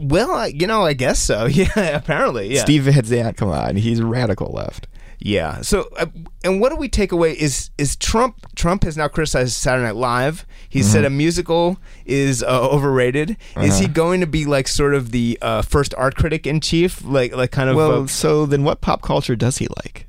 Well, 0.00 0.48
you 0.48 0.66
know, 0.66 0.82
I 0.84 0.92
guess 0.92 1.18
so. 1.18 1.46
Yeah, 1.58 1.66
apparently. 1.76 2.54
Yeah. 2.54 2.62
Steve 2.62 2.84
Van 2.84 3.34
come 3.34 3.50
on, 3.50 3.76
he's 3.76 4.00
radical 4.00 4.52
left. 4.52 4.86
Yeah. 5.20 5.62
So, 5.62 5.88
uh, 5.96 6.06
and 6.44 6.60
what 6.60 6.70
do 6.70 6.76
we 6.76 6.88
take 6.88 7.10
away 7.12 7.32
is 7.32 7.70
is 7.76 7.96
Trump? 7.96 8.54
Trump 8.54 8.84
has 8.84 8.96
now 8.96 9.08
criticized 9.08 9.54
Saturday 9.54 9.86
Night 9.86 9.96
Live. 9.96 10.46
He 10.68 10.82
said 10.82 11.04
a 11.04 11.10
musical 11.10 11.78
is 12.06 12.42
uh, 12.42 12.68
overrated. 12.68 13.36
Is 13.56 13.78
he 13.78 13.88
going 13.88 14.20
to 14.20 14.26
be 14.26 14.44
like 14.44 14.68
sort 14.68 14.94
of 14.94 15.10
the 15.10 15.38
uh, 15.42 15.62
first 15.62 15.94
art 15.96 16.14
critic 16.14 16.46
in 16.46 16.60
chief? 16.60 17.04
Like, 17.04 17.34
like 17.34 17.50
kind 17.50 17.68
of. 17.68 17.76
Well, 17.76 18.04
uh, 18.04 18.06
so 18.06 18.46
then 18.46 18.64
what 18.64 18.80
pop 18.80 19.02
culture 19.02 19.34
does 19.34 19.58
he 19.58 19.66
like? 19.82 20.06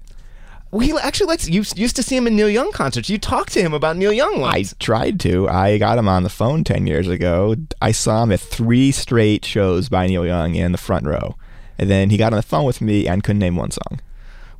well, 0.72 0.82
he 0.82 0.93
actually 0.99 1.28
likes. 1.28 1.49
You 1.49 1.64
used 1.76 1.95
to 1.95 2.03
see 2.03 2.16
him 2.16 2.28
in 2.28 2.36
Neil 2.36 2.49
Young 2.49 2.72
concerts. 2.72 3.10
You 3.10 3.18
talked 3.18 3.53
to 3.53 3.62
him 3.62 3.74
about 3.74 3.97
Neil 3.97 4.14
Young 4.14 4.36
I 4.43 4.57
once. 4.57 4.76
tried 4.80 5.20
to. 5.22 5.49
I 5.49 5.78
got 5.80 5.97
him 5.97 6.07
on 6.07 6.24
the 6.24 6.30
phone 6.30 6.64
10 6.64 6.86
years 6.86 7.07
ago. 7.07 7.55
I 7.82 7.91
saw 7.91 8.24
him 8.24 8.32
at 8.32 8.39
three 8.39 8.91
straight 8.91 9.45
shows 9.45 9.89
by 9.89 10.05
Neil 10.07 10.26
Young 10.26 10.53
in 10.55 10.72
the 10.72 10.78
front 10.78 11.05
row. 11.05 11.36
And 11.80 11.89
then 11.89 12.10
he 12.12 12.18
got 12.18 12.34
on 12.34 12.38
the 12.38 12.43
phone 12.43 12.66
with 12.66 12.82
me 12.82 13.07
and 13.07 13.24
couldn't 13.24 13.39
name 13.39 13.55
one 13.55 13.72
song. 13.72 14.01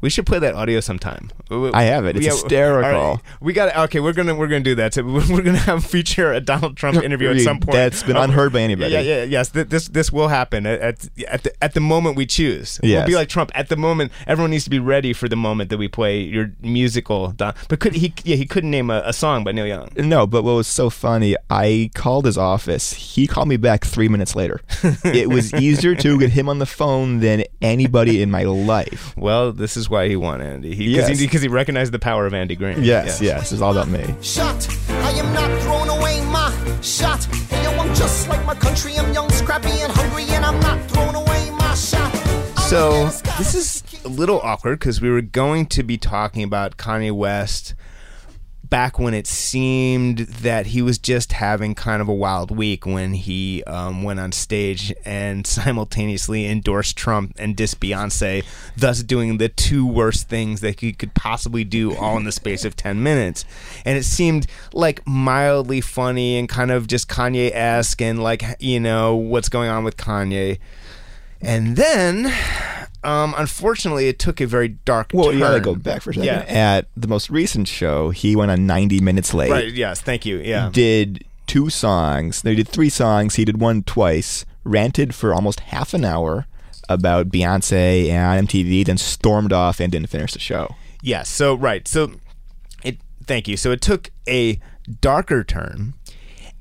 We 0.02 0.10
should 0.10 0.26
play 0.26 0.40
that 0.40 0.56
audio 0.56 0.80
sometime. 0.80 1.30
I 1.52 1.84
have 1.84 2.06
it. 2.06 2.16
It's 2.16 2.26
hysterical. 2.26 3.00
all 3.00 3.12
right. 3.16 3.22
We 3.42 3.54
got 3.54 3.76
okay. 3.86 4.00
We're 4.00 4.14
gonna 4.14 4.36
we're 4.36 4.48
gonna 4.48 4.62
do 4.62 4.76
that. 4.76 4.94
So 4.94 5.04
we're 5.30 5.42
gonna 5.42 5.58
have 5.58 5.84
feature 5.86 6.32
a 6.32 6.40
Donald 6.40 6.78
Trump 6.78 7.04
interview 7.04 7.30
at 7.32 7.42
some 7.42 7.60
point. 7.60 7.74
That's 7.76 8.04
been 8.04 8.16
Uh, 8.18 8.22
unheard 8.24 8.54
by 8.54 8.62
anybody. 8.62 8.92
Yeah, 8.94 9.02
yeah, 9.02 9.24
yes. 9.24 9.50
This 9.50 9.88
this 9.90 10.12
will 10.12 10.28
happen 10.30 10.66
at 10.66 10.80
at, 11.28 11.44
the 11.44 11.64
at 11.64 11.74
the 11.74 11.80
moment 11.82 12.16
we 12.16 12.26
choose. 12.26 12.80
We'll 12.84 13.06
be 13.06 13.16
like 13.16 13.30
Trump. 13.30 13.52
At 13.56 13.70
the 13.70 13.76
moment, 13.78 14.12
everyone 14.28 14.52
needs 14.52 14.64
to 14.66 14.70
be 14.70 14.80
ready 14.80 15.12
for 15.14 15.28
the 15.28 15.36
moment 15.36 15.70
that 15.70 15.78
we 15.78 15.88
play 15.88 16.20
your 16.22 16.52
musical. 16.62 17.32
Don- 17.32 17.54
but 17.68 17.80
could 17.80 17.96
he? 17.96 18.14
Yeah, 18.24 18.36
he 18.36 18.46
couldn't 18.46 18.72
name 18.72 18.90
a, 18.90 19.02
a 19.06 19.14
song 19.14 19.44
by 19.44 19.52
Neil 19.52 19.68
Young. 19.68 19.90
No, 19.98 20.26
but 20.28 20.44
what 20.44 20.54
was 20.54 20.68
so 20.68 20.90
funny, 20.90 21.36
I 21.50 21.90
called 21.94 22.26
his 22.26 22.38
office. 22.38 22.94
He 22.94 23.28
called 23.28 23.48
me 23.48 23.58
back 23.58 23.86
three 23.86 24.08
minutes 24.08 24.36
later. 24.36 24.62
it 25.04 25.30
was 25.30 25.54
easier 25.54 25.96
to 25.96 26.20
get 26.20 26.32
him 26.32 26.48
on 26.48 26.60
the 26.60 26.66
phone 26.66 27.20
than 27.20 27.44
anybody 27.62 28.22
in 28.22 28.30
my 28.32 28.44
life. 28.44 29.14
Well, 29.18 29.52
this 29.52 29.76
is 29.76 29.89
why 29.90 30.08
he 30.08 30.16
won 30.16 30.42
Andy. 30.42 30.76
He 30.76 30.88
because 30.94 31.10
Yes. 31.10 31.20
he, 31.20 31.28
'cause 31.28 31.42
he 31.42 31.48
recognized 31.48 31.92
the 31.92 32.00
power 32.00 32.26
of 32.26 32.34
Andy 32.34 32.56
Greene. 32.56 32.84
Yes, 32.84 33.22
yes, 33.22 33.52
it's 33.52 33.62
all 33.62 33.72
about 33.72 33.88
me. 33.90 34.16
shot. 34.22 34.68
I 34.90 35.12
am 35.12 35.34
not 35.34 35.62
throwing 35.62 35.90
away 35.90 36.22
my 36.26 36.52
shot. 36.82 37.24
Hey, 37.50 37.64
yo, 37.64 37.72
I'm 37.72 37.94
just 37.96 38.28
like 38.30 38.46
my 38.46 38.56
country. 38.56 38.98
I'm 38.98 39.12
young, 39.14 39.30
scrappy, 39.32 39.70
and 39.82 39.92
hungry, 39.92 40.26
and 40.30 40.46
I'm 40.46 40.60
not 40.60 40.80
throwing 40.90 41.16
away 41.16 41.50
my 41.52 41.74
shot. 41.76 42.14
So 42.70 43.06
this 43.38 43.56
is 43.56 43.84
a 44.06 44.10
little 44.10 44.40
awkward 44.44 44.80
because 44.80 45.02
we 45.02 45.10
were 45.10 45.22
going 45.22 45.66
to 45.68 45.84
be 45.84 45.98
talking 45.98 46.44
about 46.44 46.78
Kanye 46.78 47.12
West 47.12 47.74
back 48.70 49.00
when 49.00 49.14
it 49.14 49.26
seemed 49.26 50.20
that 50.20 50.68
he 50.68 50.82
was 50.82 50.98
just 50.98 51.34
having 51.34 51.74
kind 51.74 52.02
of 52.02 52.08
a 52.08 52.14
wild 52.14 52.56
week 52.56 52.86
when 52.86 53.14
he 53.14 53.64
um, 53.64 54.04
went 54.04 54.20
on 54.20 54.32
stage 54.32 54.94
and 55.06 55.46
simultaneously 55.48 56.46
endorsed 56.46 56.96
Trump 56.96 57.34
and 57.38 57.56
dissed 57.56 57.78
Beyonce, 57.78 58.46
thus 58.78 59.04
doing 59.04 59.38
the 59.38 59.50
two 59.50 59.86
worst 59.86 60.30
things 60.30 60.62
that 60.62 60.80
he 60.80 60.94
could 60.94 61.14
possibly 61.14 61.64
do 61.64 61.96
all 61.96 62.18
in 62.18 62.24
the 62.24 62.32
space 62.32 62.64
of 62.64 62.76
10 62.76 63.02
minutes. 63.02 63.46
And 63.86 63.98
it 63.98 64.04
seemed 64.04 64.48
like 64.74 65.06
mildly 65.08 65.82
funny 65.82 66.38
and 66.38 66.48
kind 66.48 66.72
of 66.72 66.88
just 66.88 67.08
Kanye 67.08 67.52
esque 67.54 68.02
and 68.02 68.22
like, 68.22 68.44
you 68.60 68.80
know, 68.80 69.16
what's 69.16 69.50
going 69.50 69.70
on 69.70 69.84
with 69.84 69.98
Kanye. 69.98 70.60
And 71.42 71.78
then, 71.78 72.34
um, 73.04 73.34
unfortunately, 73.38 74.08
it 74.08 74.20
took 74.20 74.42
a 74.42 74.46
very 74.48 74.68
dark 74.70 75.12
Well, 75.14 75.26
turn. 75.26 75.34
you 75.36 75.40
gotta 75.40 75.60
go 75.60 75.76
back 75.76 76.02
for 76.02 76.12
a 76.12 76.14
second. 76.14 76.26
Yeah. 76.26 76.46
At 76.48 76.88
the 76.98 77.08
most 77.08 77.30
recent 77.30 77.68
show, 77.68 78.10
he 78.10 78.36
went 78.36 78.52
on 78.52 78.66
90 78.68 79.00
minutes 79.00 79.34
late. 79.34 79.52
Right. 79.52 79.72
Yes. 79.74 80.02
Thank 80.02 80.26
you. 80.26 80.38
Yeah. 80.38 80.70
Did 80.72 81.24
two 81.48 81.70
songs. 81.70 82.42
They 82.42 82.56
did 82.56 82.68
three 82.68 82.90
songs. 82.90 83.36
He 83.36 83.46
did 83.46 83.60
one 83.60 83.84
twice. 83.84 84.46
Ranted 84.64 85.16
for 85.16 85.34
almost 85.34 85.62
half 85.62 85.94
an 85.94 86.04
hour 86.06 86.46
about 86.90 87.30
Beyonce 87.30 88.10
and 88.10 88.48
MTV, 88.48 88.86
then 88.86 88.98
stormed 88.98 89.54
off 89.54 89.80
and 89.80 89.92
didn't 89.92 90.10
finish 90.10 90.34
the 90.34 90.40
show. 90.40 90.76
Yes. 91.02 91.30
So 91.30 91.56
right. 91.56 91.88
So 91.88 92.12
it. 92.84 92.98
Thank 93.26 93.48
you. 93.48 93.56
So 93.58 93.72
it 93.72 93.82
took 93.82 94.10
a 94.28 94.60
darker 95.02 95.44
turn, 95.44 95.94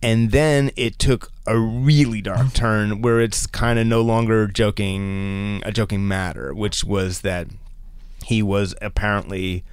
and 0.02 0.30
then 0.30 0.70
it 0.76 0.98
took 0.98 1.30
a 1.46 1.58
really 1.58 2.20
dark 2.20 2.38
mm. 2.38 2.54
turn 2.54 3.02
where 3.02 3.20
it's 3.20 3.46
kind 3.46 3.78
of 3.78 3.86
no 3.86 4.00
longer 4.00 4.46
joking 4.46 5.62
a 5.64 5.72
joking 5.72 6.06
matter, 6.06 6.54
which 6.54 6.84
was 6.84 7.22
that 7.22 7.48
he 8.24 8.42
was 8.42 8.74
apparently 8.82 9.64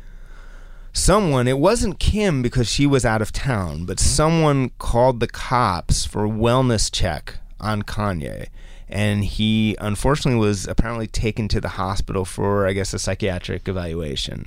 someone 0.93 1.45
it 1.45 1.59
wasn't 1.59 1.99
kim 1.99 2.41
because 2.41 2.71
she 2.71 2.87
was 2.87 3.03
out 3.03 3.21
of 3.21 3.33
town 3.33 3.85
but 3.85 3.97
mm. 3.97 3.99
someone 3.99 4.69
called 4.79 5.19
the 5.19 5.27
cops 5.27 6.05
for 6.05 6.23
a 6.23 6.29
wellness 6.29 6.89
check 6.89 7.39
on 7.59 7.81
kanye 7.81 8.47
and 8.87 9.25
he 9.25 9.75
unfortunately 9.81 10.39
was 10.39 10.67
apparently 10.67 11.07
taken 11.07 11.47
to 11.47 11.59
the 11.59 11.69
hospital 11.69 12.23
for 12.25 12.67
i 12.67 12.73
guess 12.73 12.93
a 12.93 12.99
psychiatric 12.99 13.67
evaluation 13.67 14.45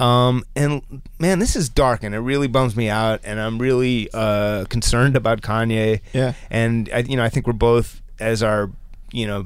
um, 0.00 0.44
and 0.54 1.02
man 1.18 1.38
this 1.38 1.54
is 1.56 1.68
dark 1.68 2.02
and 2.02 2.14
it 2.14 2.18
really 2.20 2.48
bums 2.48 2.74
me 2.76 2.88
out 2.88 3.20
and 3.24 3.38
i'm 3.40 3.58
really 3.58 4.08
uh, 4.14 4.64
concerned 4.66 5.16
about 5.16 5.40
kanye 5.42 6.00
Yeah. 6.12 6.32
and 6.50 6.88
I, 6.92 6.98
you 7.00 7.16
know 7.16 7.24
i 7.24 7.28
think 7.28 7.46
we're 7.46 7.52
both 7.52 8.00
as 8.18 8.42
our 8.42 8.70
you 9.12 9.26
know 9.26 9.44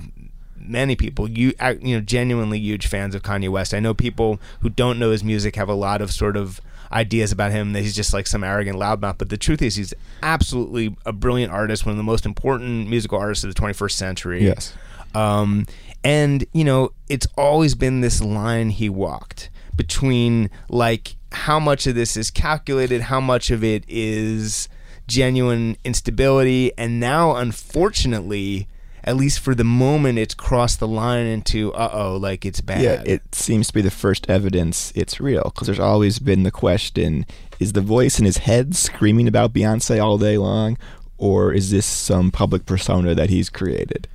many 0.57 0.95
people 0.95 1.29
you 1.29 1.53
you 1.81 1.97
know 1.97 2.01
genuinely 2.01 2.59
huge 2.59 2.87
fans 2.87 3.15
of 3.15 3.23
Kanye 3.23 3.49
West. 3.49 3.75
I 3.75 3.81
know 3.81 3.95
people 3.95 4.39
who 4.61 4.69
don't 4.69 4.99
know 4.99 5.11
his 5.11 5.25
music 5.25 5.57
have 5.57 5.69
a 5.69 5.75
lot 5.75 6.01
of 6.01 6.13
sort 6.13 6.37
of 6.37 6.61
ideas 6.93 7.33
about 7.33 7.53
him 7.53 7.73
that 7.73 7.83
he's 7.83 7.95
just 7.95 8.13
like 8.13 8.27
some 8.27 8.43
arrogant 8.43 8.79
loudmouth. 8.79 9.19
But 9.19 9.29
the 9.29 9.37
truth 9.37 9.63
is, 9.63 9.77
he's 9.77 9.95
absolutely 10.23 10.97
a 11.07 11.13
brilliant 11.13 11.53
artist, 11.53 11.87
one 11.87 11.93
of 11.93 11.97
the 11.97 12.03
most 12.03 12.27
important 12.27 12.89
musical 12.89 13.19
artists 13.19 13.45
of 13.45 13.55
the 13.55 13.61
21st 13.61 13.93
century. 13.93 14.45
Yes. 14.45 14.75
Um, 15.15 15.67
and 16.05 16.45
you 16.53 16.65
know, 16.65 16.93
it's 17.09 17.27
always 17.37 17.75
been 17.75 18.01
this 18.01 18.23
line 18.23 18.71
he 18.71 18.89
walked 18.89 19.51
between 19.77 20.51
like 20.69 21.17
how 21.33 21.61
much 21.61 21.87
of 21.87 21.95
this 21.95 22.17
is 22.17 22.31
calculated, 22.31 23.03
how 23.03 23.21
much 23.21 23.51
of 23.51 23.63
it 23.63 23.85
is 23.89 24.69
genuine 25.07 25.77
instability, 25.85 26.73
and 26.79 27.01
now, 27.01 27.37
unfortunately, 27.37 28.69
at 29.05 29.17
least 29.17 29.41
for 29.41 29.55
the 29.55 29.65
moment, 29.65 30.19
it's 30.19 30.35
crossed 30.35 30.81
the 30.81 30.89
line 30.89 31.27
into 31.27 31.73
uh 31.75 31.91
oh, 31.93 32.17
like 32.17 32.45
it's 32.45 32.61
bad. 32.61 32.83
Yeah, 32.83 33.03
it 33.07 33.35
seems 33.35 33.69
to 33.69 33.75
be 33.75 33.83
the 33.83 33.91
first 33.91 34.29
evidence 34.29 34.93
it's 34.95 35.21
real 35.21 35.45
because 35.45 35.67
there's 35.67 35.81
always 35.81 36.19
been 36.19 36.43
the 36.43 36.51
question 36.51 37.25
is 37.59 37.73
the 37.73 37.81
voice 37.81 38.19
in 38.19 38.25
his 38.25 38.39
head 38.39 38.75
screaming 38.75 39.29
about 39.29 39.53
Beyonce 39.53 40.03
all 40.03 40.19
day 40.19 40.39
long, 40.39 40.77
or 41.19 41.53
is 41.53 41.71
this 41.71 41.87
some 41.87 42.31
public 42.31 42.65
persona 42.67 43.15
that 43.15 43.31
he's 43.31 43.49
created? 43.51 44.09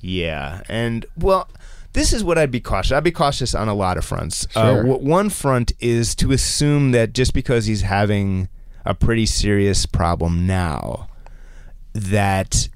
Yeah, 0.00 0.62
and 0.68 1.04
well, 1.16 1.48
this 1.92 2.12
is 2.12 2.22
what 2.22 2.38
I'd 2.38 2.50
be 2.50 2.60
cautious. 2.60 2.92
I'd 2.92 3.02
be 3.04 3.10
cautious 3.10 3.54
on 3.54 3.68
a 3.68 3.74
lot 3.74 3.96
of 3.96 4.04
fronts. 4.04 4.46
Uh, 4.54 4.74
Sure. 4.74 4.82
w- 4.84 5.04
one 5.08 5.28
front 5.30 5.72
is 5.80 6.14
to 6.16 6.32
assume 6.32 6.92
that 6.92 7.12
just 7.12 7.34
because 7.34 7.66
he's 7.66 7.82
having 7.82 8.48
a 8.84 8.94
pretty 8.94 9.26
serious 9.26 9.84
problem 9.86 10.46
now, 10.46 11.08
that 11.92 12.68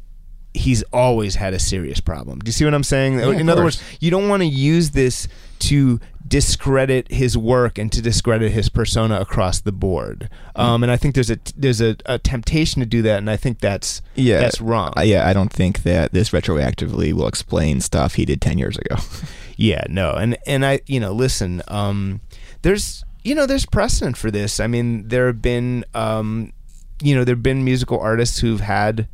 he's 0.54 0.82
always 0.92 1.36
had 1.36 1.54
a 1.54 1.58
serious 1.58 2.00
problem. 2.00 2.38
Do 2.40 2.48
you 2.48 2.52
see 2.52 2.64
what 2.64 2.74
I'm 2.74 2.84
saying? 2.84 3.20
of 3.20 3.34
In 3.34 3.48
other 3.48 3.62
course. 3.62 3.80
words, 3.82 3.98
you 4.00 4.10
don't 4.10 4.28
want 4.28 4.42
to 4.42 4.46
use 4.46 4.90
this 4.90 5.28
to 5.60 6.00
discredit 6.26 7.10
his 7.12 7.36
work 7.36 7.78
and 7.78 7.92
to 7.92 8.00
discredit 8.02 8.52
his 8.52 8.68
persona 8.68 9.20
across 9.20 9.60
the 9.60 9.72
board. 9.72 10.28
Um, 10.56 10.82
and 10.82 10.90
I 10.90 10.96
think 10.96 11.14
there's 11.14 11.30
a 11.30 11.38
there's 11.56 11.80
a, 11.80 11.96
a 12.06 12.18
temptation 12.18 12.80
to 12.80 12.86
do 12.86 13.02
that, 13.02 13.18
and 13.18 13.28
I 13.30 13.36
think 13.36 13.60
that's 13.60 14.02
Yeah, 14.14 14.40
that's 14.40 14.60
wrong. 14.60 14.92
Uh, 14.96 15.02
yeah, 15.02 15.28
I 15.28 15.32
don't 15.32 15.52
think 15.52 15.82
that 15.82 16.12
this 16.12 16.30
retroactively 16.30 17.12
will 17.12 17.28
explain 17.28 17.80
stuff 17.80 18.14
he 18.14 18.24
did 18.24 18.40
ten 18.40 18.58
years 18.58 18.76
ago. 18.78 18.96
Yeah, 19.58 19.84
no, 19.88 20.14
and 20.14 20.36
and 20.46 20.64
I, 20.64 20.80
you 20.86 20.98
know, 20.98 21.12
listen, 21.12 21.62
um, 21.68 22.22
there's, 22.62 23.04
you 23.22 23.34
know, 23.34 23.44
there's 23.46 23.66
precedent 23.66 24.16
for 24.16 24.30
this. 24.30 24.58
I 24.58 24.66
mean, 24.66 25.06
there 25.08 25.26
have 25.26 25.42
been, 25.42 25.84
um, 25.94 26.54
you 27.02 27.14
know, 27.14 27.22
there 27.22 27.34
have 27.34 27.42
been 27.42 27.62
musical 27.62 28.00
artists 28.00 28.40
who've 28.40 28.62
had 28.62 29.06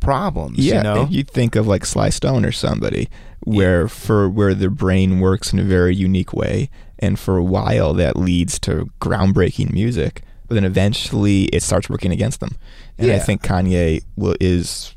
problems. 0.00 0.58
Yeah, 0.58 0.76
you 0.76 0.82
know. 0.82 1.06
you 1.10 1.24
think 1.24 1.56
of 1.56 1.66
like 1.66 1.84
Sly 1.84 2.10
Stone 2.10 2.44
or 2.44 2.52
somebody, 2.52 3.08
where 3.40 3.88
for 3.88 4.28
where 4.28 4.54
their 4.54 4.70
brain 4.70 5.20
works 5.20 5.52
in 5.52 5.58
a 5.58 5.64
very 5.64 5.94
unique 5.94 6.32
way, 6.32 6.70
and 6.98 7.18
for 7.18 7.36
a 7.36 7.44
while 7.44 7.94
that 7.94 8.16
leads 8.16 8.58
to 8.60 8.90
groundbreaking 9.00 9.72
music, 9.72 10.22
but 10.46 10.54
then 10.54 10.64
eventually 10.64 11.44
it 11.44 11.62
starts 11.62 11.88
working 11.88 12.12
against 12.12 12.40
them. 12.40 12.56
And 12.98 13.12
I 13.12 13.18
think 13.18 13.42
Kanye 13.42 14.02
will, 14.16 14.36
is 14.40 14.94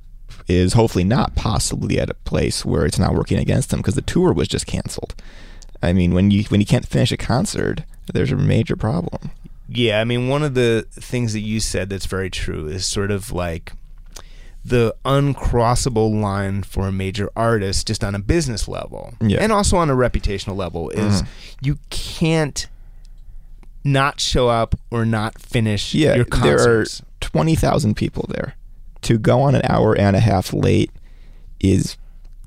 is 0.48 0.74
hopefully 0.74 1.04
not 1.04 1.36
possibly 1.36 2.00
at 2.00 2.10
a 2.10 2.14
place 2.14 2.66
where 2.66 2.86
it's 2.86 3.00
not 3.00 3.14
working 3.14 3.38
against 3.38 3.72
him 3.72 3.80
because 3.80 3.96
the 3.96 4.02
tour 4.02 4.34
was 4.34 4.48
just 4.48 4.66
canceled. 4.66 5.16
I 5.84 5.94
mean, 5.94 6.14
when 6.14 6.32
you 6.32 6.44
when 6.46 6.60
you 6.60 6.66
can't 6.66 6.88
finish 6.88 7.12
a 7.12 7.18
concert, 7.18 7.84
there's 8.14 8.32
a 8.32 8.36
major 8.36 8.76
problem. 8.76 9.32
Yeah, 9.68 10.02
I 10.02 10.04
mean, 10.04 10.28
one 10.28 10.44
of 10.44 10.54
the 10.54 10.86
things 10.92 11.34
that 11.34 11.40
you 11.40 11.60
said 11.60 11.90
that's 11.90 12.06
very 12.06 12.30
true 12.30 12.68
is 12.68 12.86
sort 12.86 13.10
of 13.10 13.32
like 13.32 13.74
the 14.64 14.96
uncrossable 15.06 16.22
line 16.22 16.64
for 16.64 16.88
a 16.88 16.92
major 16.92 17.30
artist 17.36 17.88
just 17.88 18.04
on 18.04 18.14
a 18.14 18.20
business 18.20 18.68
level 18.68 19.14
Yeah. 19.20 19.40
and 19.42 19.52
also 19.52 19.78
on 19.78 19.90
a 19.90 19.96
reputational 19.96 20.56
level 20.56 20.90
is 20.92 21.24
mm-hmm. 21.24 21.66
you 21.66 21.80
can't 21.90 22.68
not 23.84 24.20
show 24.20 24.48
up 24.48 24.76
or 24.92 25.06
not 25.06 25.40
finish 25.40 25.94
Yeah, 25.94 26.16
your 26.16 26.26
there 26.26 26.82
are 26.82 26.86
twenty 27.20 27.56
thousand 27.56 27.96
people 27.96 28.28
there. 28.30 28.56
To 29.02 29.18
go 29.18 29.42
on 29.42 29.56
an 29.56 29.64
hour 29.68 29.98
and 29.98 30.16
a 30.16 30.20
half 30.20 30.54
late 30.54 30.92
is 31.60 31.98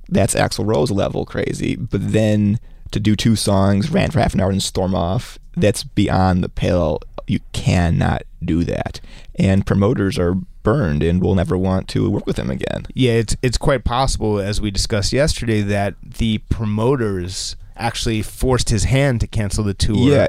that's 0.08 0.34
Axl 0.34 0.66
Rose 0.66 0.92
level 0.92 1.24
crazy. 1.24 1.74
But 1.74 2.12
then 2.12 2.60
to 2.92 3.00
do 3.00 3.16
two 3.16 3.34
songs, 3.34 3.90
ran 3.90 4.12
for 4.12 4.20
half 4.20 4.34
an 4.34 4.40
hour 4.40 4.50
and 4.50 4.62
storm 4.62 4.94
off, 4.94 5.38
that's 5.56 5.82
beyond 5.82 6.44
the 6.44 6.48
pale. 6.48 7.00
You 7.26 7.40
cannot 7.52 8.22
do 8.44 8.62
that. 8.64 9.00
And 9.34 9.66
promoters 9.66 10.18
are 10.18 10.36
burned 10.64 11.04
and 11.04 11.22
will 11.22 11.36
never 11.36 11.56
want 11.56 11.86
to 11.90 12.10
work 12.10 12.26
with 12.26 12.36
him 12.36 12.50
again. 12.50 12.86
Yeah, 12.92 13.12
it's 13.12 13.36
it's 13.40 13.56
quite 13.56 13.84
possible, 13.84 14.40
as 14.40 14.60
we 14.60 14.72
discussed 14.72 15.12
yesterday, 15.12 15.60
that 15.60 15.94
the 16.02 16.38
promoters 16.48 17.54
actually 17.76 18.22
forced 18.22 18.70
his 18.70 18.84
hand 18.84 19.20
to 19.20 19.28
cancel 19.28 19.62
the 19.62 19.74
tour. 19.74 19.96
Yeah. 19.96 20.26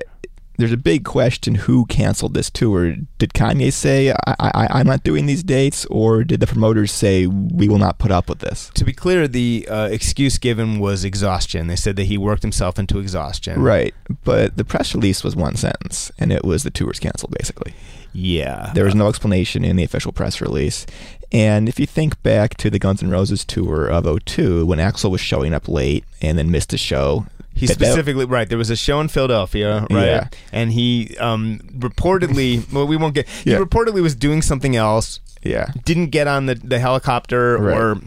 There's 0.58 0.72
a 0.72 0.78
big 0.78 1.04
question 1.04 1.56
who 1.56 1.86
canceled 1.88 2.34
this 2.34 2.50
tour. 2.50 2.96
Did 3.18 3.34
Kanye 3.34 3.74
say, 3.74 4.12
I, 4.12 4.36
I, 4.40 4.68
I'm 4.70 4.88
not 4.88 5.04
doing 5.04 5.26
these 5.26 5.44
dates, 5.44 5.86
or 5.88 6.24
did 6.24 6.40
the 6.40 6.48
promoters 6.48 6.94
say, 6.94 7.28
we 7.28 7.68
will 7.68 7.78
not 7.78 7.98
put 7.98 8.10
up 8.10 8.30
with 8.30 8.40
this? 8.40 8.72
To 8.76 8.86
be 8.86 8.94
clear, 8.94 9.28
the 9.28 9.68
uh, 9.70 9.90
excuse 9.92 10.38
given 10.38 10.80
was 10.80 11.04
exhaustion. 11.04 11.68
They 11.68 11.76
said 11.76 11.98
that 11.98 12.06
he 12.06 12.18
worked 12.18 12.42
himself 12.42 12.80
into 12.80 13.00
exhaustion. 13.00 13.62
Right. 13.62 13.94
But 14.24 14.56
the 14.56 14.64
press 14.64 14.96
release 14.96 15.26
was 15.26 15.36
one 15.36 15.58
sentence, 15.58 16.10
and 16.18 16.32
it 16.32 16.46
was 16.46 16.64
the 16.64 16.72
tour's 16.72 17.02
canceled, 17.02 17.36
basically. 17.38 17.74
Yeah. 18.16 18.72
There 18.74 18.86
was 18.86 18.96
no 18.96 19.10
explanation 19.10 19.66
in 19.66 19.76
the 19.76 19.84
official 19.84 20.12
press 20.14 20.40
release. 20.40 20.86
And 21.34 21.68
if 21.68 21.80
you 21.82 21.86
think 21.86 22.22
back 22.24 22.56
to 22.58 22.70
the 22.70 22.80
Guns 22.80 23.04
N' 23.04 23.10
Roses 23.10 23.44
tour 23.44 23.88
of 23.88 24.06
02, 24.06 24.66
when 24.66 24.80
Axl 24.80 25.12
was 25.12 25.20
showing 25.20 25.54
up 25.54 25.68
late 25.68 26.06
and 26.22 26.38
then 26.38 26.50
missed 26.50 26.72
a 26.72 26.78
show, 26.78 27.26
He 27.54 27.68
specifically 27.68 28.24
right. 28.26 28.48
There 28.48 28.58
was 28.58 28.70
a 28.70 28.76
show 28.78 29.02
in 29.02 29.10
Philadelphia, 29.10 29.86
right? 29.92 30.06
Yeah. 30.06 30.28
And 30.54 30.72
he 30.72 31.16
um, 31.20 31.60
reportedly, 31.78 32.72
well, 32.74 32.88
we 32.88 32.96
won't 32.96 33.16
get. 33.16 33.28
He 33.28 33.52
Yeah. 33.52 33.58
reportedly 33.58 34.02
was 34.02 34.16
doing 34.16 34.42
something 34.42 34.76
else. 34.78 35.20
yeah. 35.44 35.72
Didn't 35.84 36.08
get 36.08 36.28
on 36.28 36.46
the, 36.46 36.56
the 36.56 36.80
helicopter 36.80 37.58
Right. 37.58 37.78
or 37.78 37.98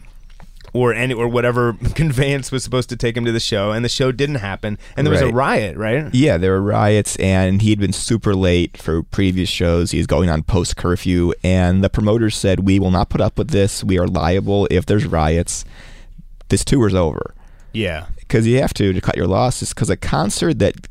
or 0.73 0.93
any 0.93 1.13
or 1.13 1.27
whatever 1.27 1.73
conveyance 1.95 2.51
was 2.51 2.63
supposed 2.63 2.89
to 2.89 2.95
take 2.95 3.15
him 3.17 3.25
to 3.25 3.31
the 3.31 3.39
show, 3.39 3.71
and 3.71 3.83
the 3.83 3.89
show 3.89 4.11
didn't 4.11 4.35
happen, 4.35 4.77
and 4.95 5.05
there 5.05 5.11
was 5.11 5.21
a 5.21 5.27
riot, 5.31 5.77
right? 5.77 6.13
Yeah, 6.13 6.37
there 6.37 6.51
were 6.51 6.61
riots, 6.61 7.15
and 7.17 7.61
he'd 7.61 7.79
been 7.79 7.93
super 7.93 8.35
late 8.35 8.77
for 8.77 9.03
previous 9.03 9.49
shows. 9.49 9.91
He's 9.91 10.07
going 10.07 10.29
on 10.29 10.43
post 10.43 10.75
curfew, 10.77 11.33
and 11.43 11.83
the 11.83 11.89
promoters 11.89 12.35
said, 12.35 12.61
We 12.61 12.79
will 12.79 12.91
not 12.91 13.09
put 13.09 13.21
up 13.21 13.37
with 13.37 13.49
this. 13.49 13.83
We 13.83 13.97
are 13.99 14.07
liable 14.07 14.67
if 14.71 14.85
there's 14.85 15.05
riots. 15.05 15.65
This 16.49 16.63
tour's 16.65 16.93
over. 16.95 17.33
Yeah. 17.71 18.07
because 18.17 18.47
you 18.47 18.59
have 18.61 18.73
to 18.75 18.93
to 18.93 19.01
cut 19.01 19.15
your 19.15 19.27
losses. 19.27 19.69
Because 19.73 19.89
a 19.91 19.95
concert 19.97 20.57
that 20.59 20.87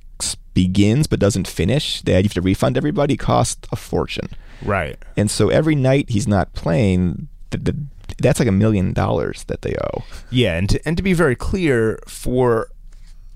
begins 0.55 1.07
but 1.07 1.21
doesn't 1.21 1.47
finish, 1.49 2.03
that 2.03 2.19
you 2.19 2.23
have 2.25 2.35
to 2.35 2.41
refund 2.41 2.77
everybody, 2.77 3.17
costs 3.17 3.67
a 3.73 3.77
fortune. 3.77 4.29
Right. 4.63 4.97
And 5.17 5.31
so 5.31 5.49
every 5.51 5.75
night 5.75 6.11
he's 6.11 6.27
not 6.29 6.53
playing, 6.53 7.29
th- 7.51 7.65
th- 7.65 7.77
that's 8.19 8.39
like 8.39 8.49
a 8.49 8.53
million 8.53 8.93
dollars 8.93 9.45
that 9.45 9.63
they 9.63 9.75
owe. 9.75 10.05
Yeah, 10.31 10.57
and 10.57 10.69
to, 10.71 10.81
and 10.89 10.97
to 10.97 11.03
be 11.03 11.13
very 11.13 11.35
clear, 11.37 11.99
for 12.07 12.69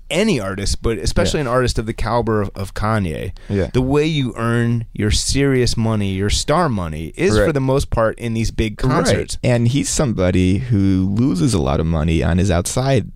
any 0.09 0.39
artist, 0.39 0.81
but 0.83 0.97
especially 0.99 1.39
Yeah. 1.39 1.43
an 1.45 1.47
artist 1.47 1.79
of 1.79 1.85
the 1.87 1.93
caliber 1.93 2.41
of, 2.41 2.51
of 2.55 2.73
Kanye, 2.73 3.31
Yeah. 3.49 3.67
the 3.73 3.81
way 3.81 4.05
you 4.05 4.33
earn 4.37 4.85
your 4.93 5.09
serious 5.09 5.75
money, 5.75 6.13
your 6.13 6.29
star 6.29 6.69
money, 6.69 7.13
is 7.15 7.35
Right. 7.37 7.47
for 7.47 7.51
the 7.53 7.59
most 7.61 7.89
part 7.89 8.19
in 8.19 8.33
these 8.35 8.51
big 8.51 8.77
concerts. 8.77 9.37
Right. 9.43 9.49
And 9.51 9.67
he's 9.69 9.89
somebody 9.89 10.59
who 10.59 11.09
loses 11.17 11.53
a 11.55 11.61
lot 11.61 11.79
of 11.79 11.85
money 11.87 12.21
on 12.21 12.37
his 12.37 12.51
outside 12.51 13.09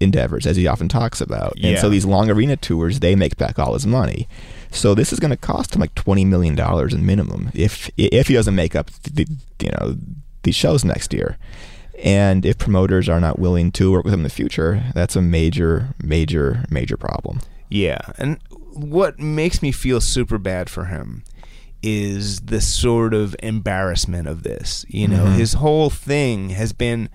endeavors, 0.00 0.46
as 0.46 0.56
he 0.56 0.66
often 0.66 0.88
talks 0.88 1.20
about. 1.20 1.58
And 1.62 1.78
so 1.78 1.88
these 1.88 2.04
long 2.04 2.30
arena 2.30 2.56
tours, 2.56 3.00
they 3.00 3.14
make 3.14 3.36
back 3.36 3.58
all 3.58 3.74
his 3.74 3.86
money. 3.86 4.28
So 4.70 4.94
this 4.94 5.12
is 5.12 5.20
going 5.20 5.30
to 5.30 5.36
cost 5.36 5.74
him 5.74 5.80
like 5.80 5.94
twenty 5.94 6.24
million 6.24 6.54
dollars 6.56 6.92
in 6.94 7.06
minimum 7.06 7.50
if 7.54 7.90
if 7.96 8.26
he 8.28 8.34
doesn't 8.34 8.54
make 8.56 8.74
up 8.74 8.90
the 9.02 9.24
you 9.60 9.70
know 9.78 9.96
these 10.44 10.54
shows 10.54 10.84
next 10.84 11.12
year. 11.12 11.36
And 12.02 12.44
if 12.44 12.58
promoters 12.58 13.08
are 13.08 13.20
not 13.20 13.38
willing 13.38 13.70
to 13.72 13.92
work 13.92 14.04
with 14.04 14.12
him 14.14 14.20
in 14.20 14.24
the 14.24 14.30
future, 14.30 14.82
that's 14.94 15.16
a 15.16 15.22
major, 15.22 15.94
major, 16.02 16.64
major 16.70 16.96
problem. 16.96 17.40
Yeah, 17.68 17.98
and 18.18 18.38
what 18.72 19.18
makes 19.18 19.62
me 19.62 19.70
feel 19.72 20.00
super 20.00 20.38
bad 20.38 20.68
for 20.68 20.86
him 20.86 21.22
is 21.82 22.40
the 22.40 22.60
sort 22.60 23.14
of 23.14 23.36
embarrassment 23.42 24.26
of 24.26 24.42
this. 24.42 24.84
You 24.88 25.06
know, 25.08 25.24
Mm-hmm. 25.24 25.38
his 25.38 25.52
whole 25.54 25.90
thing 25.90 26.50
has 26.50 26.72
been 26.72 27.08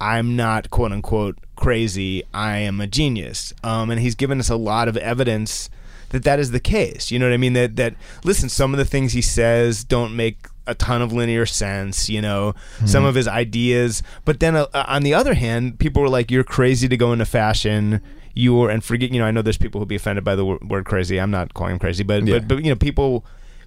I'm 0.00 0.36
not 0.36 0.70
quote 0.70 0.92
unquote 0.92 1.38
crazy, 1.56 2.22
I 2.32 2.58
am 2.58 2.80
a 2.80 2.86
genius. 2.86 3.52
Um, 3.62 3.90
and 3.90 4.00
he's 4.00 4.14
given 4.14 4.40
us 4.40 4.48
a 4.50 4.56
lot 4.56 4.88
of 4.88 4.96
evidence 4.96 5.68
that 6.10 6.24
that 6.24 6.38
is 6.38 6.50
the 6.50 6.60
case. 6.60 7.10
You 7.10 7.18
know 7.18 7.26
what 7.26 7.34
I 7.34 7.38
mean? 7.38 7.52
That 7.54 7.76
that 7.76 7.94
listen, 8.24 8.48
some 8.48 8.72
of 8.72 8.78
the 8.78 8.84
things 8.84 9.12
he 9.12 9.22
says 9.22 9.84
don't 9.84 10.14
make 10.16 10.46
a 10.66 10.74
ton 10.74 11.02
of 11.02 11.12
linear 11.12 11.46
sense, 11.46 12.08
you 12.08 12.22
know, 12.22 12.54
some 12.86 13.04
of 13.04 13.14
his 13.14 13.28
ideas. 13.28 14.02
But 14.24 14.40
then 14.40 14.56
uh, 14.56 14.66
on 14.74 15.02
the 15.02 15.12
other 15.14 15.34
hand, 15.34 15.78
people 15.78 16.02
were 16.02 16.08
like, 16.08 16.30
"You're 16.30 16.44
crazy 16.44 16.88
to 16.88 16.96
go 16.96 17.12
into 17.12 17.24
fashion." 17.26 18.00
You 18.36 18.54
were, 18.54 18.68
and 18.70 18.82
forget, 18.82 19.12
you 19.12 19.20
know, 19.20 19.26
I 19.26 19.30
know 19.30 19.42
there's 19.42 19.58
people 19.58 19.78
who'll 19.80 19.86
be 19.86 19.94
offended 19.94 20.24
by 20.24 20.34
the 20.34 20.44
word 20.44 20.84
crazy. 20.86 21.20
I'm 21.20 21.30
not 21.30 21.54
calling 21.54 21.74
him 21.74 21.78
crazy, 21.78 22.02
but 22.02 22.26
Yeah. 22.26 22.38
but 22.40 22.48
but 22.48 22.64
you 22.64 22.70
know, 22.70 22.76
people 22.76 23.24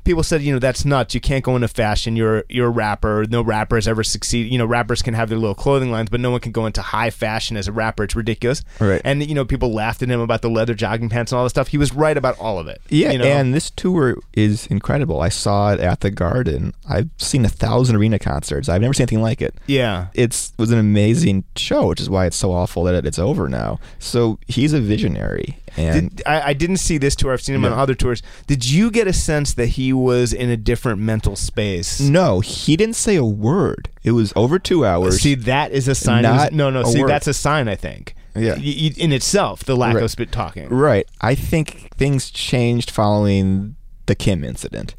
people 0.07 0.23
said, 0.23 0.41
you 0.41 0.53
know, 0.53 0.59
that's 0.59 0.85
nuts. 0.85 1.13
You 1.13 1.21
can't 1.21 1.43
go 1.43 1.55
into 1.55 1.67
fashion. 1.67 2.15
You're 2.15 2.45
you're 2.49 2.67
a 2.67 2.71
rapper. 2.71 3.25
No 3.29 3.41
rapper 3.41 3.75
has 3.75 3.87
ever 3.87 4.03
succeeded. 4.03 4.51
You 4.51 4.57
know, 4.57 4.65
rappers 4.65 5.01
can 5.01 5.13
have 5.13 5.29
their 5.29 5.37
little 5.37 5.53
clothing 5.53 5.91
lines, 5.91 6.09
but 6.09 6.19
no 6.19 6.31
one 6.31 6.39
can 6.39 6.51
go 6.51 6.65
into 6.65 6.81
high 6.81 7.09
fashion 7.11 7.57
as 7.57 7.67
a 7.67 7.71
rapper. 7.71 8.03
It's 8.05 8.15
ridiculous. 8.15 8.63
Right. 8.79 9.01
And 9.03 9.23
you 9.27 9.35
know, 9.35 9.45
people 9.45 9.71
laughed 9.73 10.01
at 10.01 10.09
him 10.09 10.21
about 10.21 10.41
the 10.41 10.49
leather 10.49 10.73
jogging 10.73 11.09
pants 11.09 11.31
and 11.31 11.37
all 11.37 11.45
this 11.45 11.51
stuff. 11.51 11.67
He 11.67 11.77
was 11.77 11.93
right 11.93 12.17
about 12.17 12.39
all 12.39 12.57
of 12.57 12.67
it. 12.67 12.81
Yeah, 12.89 13.11
you 13.11 13.19
know? 13.19 13.25
and 13.25 13.53
this 13.53 13.69
tour 13.69 14.17
is 14.33 14.65
incredible. 14.67 15.21
I 15.21 15.29
saw 15.29 15.73
it 15.73 15.79
at 15.81 15.99
the 15.99 16.09
Garden. 16.09 16.73
I've 16.89 17.09
seen 17.17 17.43
a 17.45 17.49
thousand 17.49 17.97
arena 17.97 18.17
concerts. 18.17 18.69
I've 18.69 18.81
never 18.81 18.93
seen 18.93 19.03
anything 19.03 19.21
like 19.21 19.41
it. 19.41 19.55
yeah. 19.67 20.07
It's 20.13 20.53
was 20.57 20.71
an 20.71 20.79
amazing 20.79 21.43
show, 21.55 21.87
which 21.87 21.99
is 21.99 22.09
why 22.09 22.25
it's 22.25 22.37
so 22.37 22.51
awful 22.51 22.83
that 22.85 23.05
it's 23.05 23.19
over 23.19 23.49
now. 23.49 23.79
So 23.99 24.39
he's 24.47 24.73
a 24.73 24.79
visionary, 24.79 25.59
and 25.77 26.15
Did, 26.15 26.27
I, 26.27 26.41
I 26.49 26.53
didn't 26.53 26.77
see 26.77 26.97
this 26.97 27.15
tour. 27.15 27.33
I've 27.33 27.41
seen 27.41 27.55
him 27.55 27.65
on 27.65 27.73
other 27.73 27.95
tours. 27.95 28.21
Did 28.47 28.69
you 28.69 28.89
get 28.91 29.07
a 29.07 29.13
sense 29.13 29.53
that 29.53 29.67
he 29.67 29.93
was 29.93 30.33
in 30.33 30.49
a 30.49 30.57
different 30.57 30.99
mental 30.99 31.35
space? 31.35 31.99
no, 31.99 32.39
he 32.39 32.75
didn't 32.75 32.95
say 32.95 33.15
a 33.15 33.23
word. 33.25 33.89
It 34.03 34.11
was 34.11 34.33
over 34.35 34.59
two 34.59 34.85
hours. 34.85 35.19
See, 35.21 35.35
that 35.35 35.71
is 35.71 35.87
a 35.87 35.95
sign. 35.95 36.25
it 36.25 36.29
was- 36.29 36.51
no, 36.51 36.69
no. 36.69 36.83
See, 36.83 37.01
word. 37.01 37.09
that's 37.09 37.27
a 37.27 37.33
sign. 37.33 37.67
I 37.67 37.75
think. 37.75 38.15
Yeah. 38.35 38.55
Y- 38.55 38.91
in 38.97 39.11
itself, 39.11 39.63
the 39.63 39.75
lack 39.75 39.95
Right. 39.95 40.03
of 40.03 40.11
spit 40.11 40.31
talking. 40.31 40.69
right. 40.69 41.07
I 41.21 41.33
think 41.35 41.89
things 41.95 42.29
changed 42.29 42.91
following 42.91 43.75
the 44.05 44.15
Kim 44.15 44.43
incident. 44.43 44.95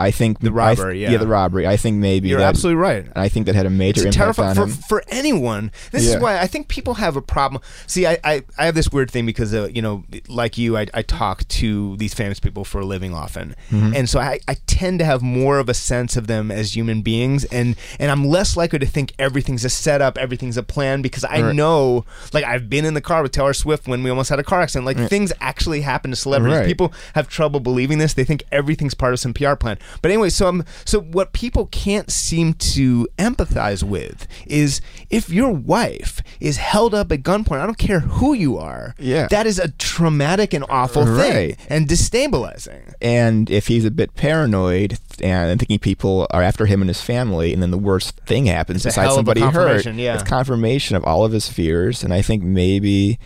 I 0.00 0.10
think 0.10 0.40
The 0.40 0.46
I 0.48 0.74
th- 0.74 0.78
robbery, 0.78 1.02
yeah. 1.02 1.16
the 1.16 1.26
robbery. 1.26 1.66
I 1.66 1.76
think 1.76 1.98
maybe 1.98 2.28
You're 2.28 2.38
that, 2.40 2.48
absolutely 2.48 2.80
right. 2.80 3.06
I 3.14 3.28
think 3.28 3.46
that 3.46 3.54
had 3.54 3.66
a 3.66 3.70
major 3.70 4.06
It's 4.06 4.16
impact 4.16 4.36
terrifying 4.36 4.58
on 4.58 4.68
for, 4.70 4.76
him. 4.76 4.82
for 4.88 5.02
anyone. 5.08 5.70
This 5.92 6.04
Yeah. 6.06 6.16
is 6.16 6.22
why 6.22 6.38
I 6.38 6.46
think 6.46 6.68
people 6.68 6.94
have 6.94 7.16
a 7.16 7.22
problem. 7.22 7.62
See, 7.86 8.06
I, 8.06 8.18
I, 8.24 8.42
I 8.58 8.64
have 8.66 8.74
this 8.74 8.90
weird 8.90 9.10
thing 9.10 9.26
because, 9.26 9.52
uh, 9.54 9.68
you 9.72 9.82
know, 9.82 10.04
like 10.28 10.56
you, 10.58 10.76
I, 10.76 10.86
I 10.94 11.02
talk 11.02 11.46
to 11.48 11.96
these 11.98 12.14
famous 12.14 12.40
people 12.40 12.64
for 12.64 12.80
a 12.80 12.84
living 12.86 13.14
often. 13.14 13.54
Mm-hmm. 13.70 13.94
And 13.94 14.08
so 14.08 14.18
I, 14.20 14.40
I 14.48 14.54
tend 14.66 14.98
to 15.00 15.04
have 15.04 15.22
more 15.22 15.58
of 15.58 15.68
a 15.68 15.74
sense 15.74 16.16
of 16.16 16.26
them 16.26 16.50
as 16.50 16.74
human 16.74 17.02
beings. 17.02 17.44
And, 17.46 17.76
and 17.98 18.10
I'm 18.10 18.24
less 18.26 18.56
likely 18.56 18.78
to 18.80 18.86
think 18.86 19.12
everything's 19.18 19.64
a 19.64 19.70
setup, 19.70 20.16
everything's 20.18 20.56
a 20.56 20.62
plan 20.62 21.02
because 21.02 21.24
I 21.24 21.42
Right. 21.42 21.54
know, 21.54 22.04
like, 22.32 22.44
I've 22.44 22.68
been 22.70 22.84
in 22.84 22.94
the 22.94 23.00
car 23.00 23.22
with 23.22 23.32
Taylor 23.32 23.52
Swift 23.54 23.86
when 23.88 24.02
we 24.02 24.10
almost 24.10 24.30
had 24.30 24.38
a 24.38 24.42
car 24.42 24.60
accident. 24.62 24.86
Like, 24.86 24.98
things 25.08 25.32
actually 25.40 25.80
happen 25.82 26.10
to 26.10 26.16
celebrities. 26.16 26.58
Right. 26.58 26.66
People 26.66 26.92
have 27.14 27.28
trouble 27.28 27.60
believing 27.60 27.98
this. 27.98 28.14
They 28.14 28.24
think 28.24 28.42
everything's 28.52 28.94
part 28.94 29.12
of 29.12 29.20
some 29.20 29.32
PR 29.34 29.54
plan. 29.54 29.78
But 30.02 30.10
anyway, 30.10 30.30
so 30.30 30.48
um, 30.48 30.64
so 30.84 31.00
what 31.00 31.32
people 31.32 31.66
can't 31.66 32.10
seem 32.10 32.54
to 32.54 33.08
empathize 33.18 33.82
with 33.82 34.26
is 34.46 34.80
if 35.10 35.30
your 35.30 35.50
wife 35.50 36.22
is 36.40 36.56
held 36.56 36.94
up 36.94 37.12
at 37.12 37.22
gunpoint. 37.22 37.60
I 37.60 37.66
don't 37.66 37.78
care 37.78 38.00
who 38.00 38.32
you 38.32 38.58
are. 38.58 38.94
Yeah. 38.98 39.28
that 39.28 39.46
is 39.46 39.58
a 39.58 39.68
traumatic 39.72 40.52
and 40.52 40.64
awful 40.68 41.04
thing 41.04 41.56
and 41.68 41.88
destabilizing. 41.88 42.94
And 43.00 43.50
if 43.50 43.66
he's 43.66 43.84
a 43.84 43.90
bit 43.90 44.14
paranoid 44.14 44.98
and 45.22 45.60
thinking 45.60 45.78
people 45.78 46.26
are 46.30 46.42
after 46.42 46.66
him 46.66 46.80
and 46.80 46.88
his 46.88 47.02
family, 47.02 47.52
and 47.52 47.62
then 47.62 47.70
the 47.70 47.78
worst 47.78 48.16
thing 48.20 48.46
happens 48.46 48.86
It's 48.86 48.96
besides 48.96 49.08
hell 49.08 49.18
of 49.18 49.28
a 49.28 49.34
somebody 49.38 49.40
hurt, 49.40 49.86
yeah. 49.94 50.14
it's 50.14 50.22
confirmation 50.22 50.96
of 50.96 51.04
all 51.04 51.24
of 51.24 51.32
his 51.32 51.48
fears. 51.48 52.02
And 52.02 52.12
I 52.12 52.22
think 52.22 52.42
maybe, 52.42 53.18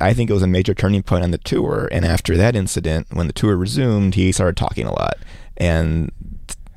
I 0.00 0.12
think 0.12 0.30
it 0.30 0.34
was 0.34 0.42
a 0.42 0.48
major 0.48 0.74
turning 0.74 1.02
point 1.02 1.24
on 1.24 1.30
the 1.30 1.38
tour. 1.38 1.88
And 1.90 2.04
after 2.04 2.36
that 2.36 2.54
incident, 2.54 3.08
when 3.10 3.26
the 3.26 3.32
tour 3.32 3.56
resumed, 3.56 4.14
he 4.14 4.32
started 4.32 4.56
talking 4.56 4.86
a 4.86 4.92
lot, 4.92 5.16
and 5.62 6.10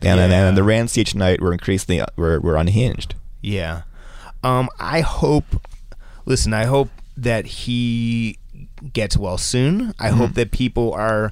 and 0.04 0.20
Yeah. 0.32 0.48
and 0.48 0.58
the 0.58 0.64
rants 0.64 0.98
each 0.98 1.16
night 1.16 1.42
were 1.42 1.52
increasingly 1.54 2.04
were, 2.16 2.40
were 2.40 2.56
unhinged. 2.58 3.16
Yeah. 3.42 3.82
Um, 4.44 4.70
I 4.80 5.02
hope. 5.02 5.46
Listen, 6.26 6.54
I 6.54 6.66
hope 6.66 6.90
that 7.18 7.46
he 7.46 8.38
gets 8.94 9.16
well 9.18 9.38
soon. 9.38 9.94
I 10.00 10.10
hope 10.10 10.34
that 10.34 10.52
people 10.52 10.94
are 10.94 11.32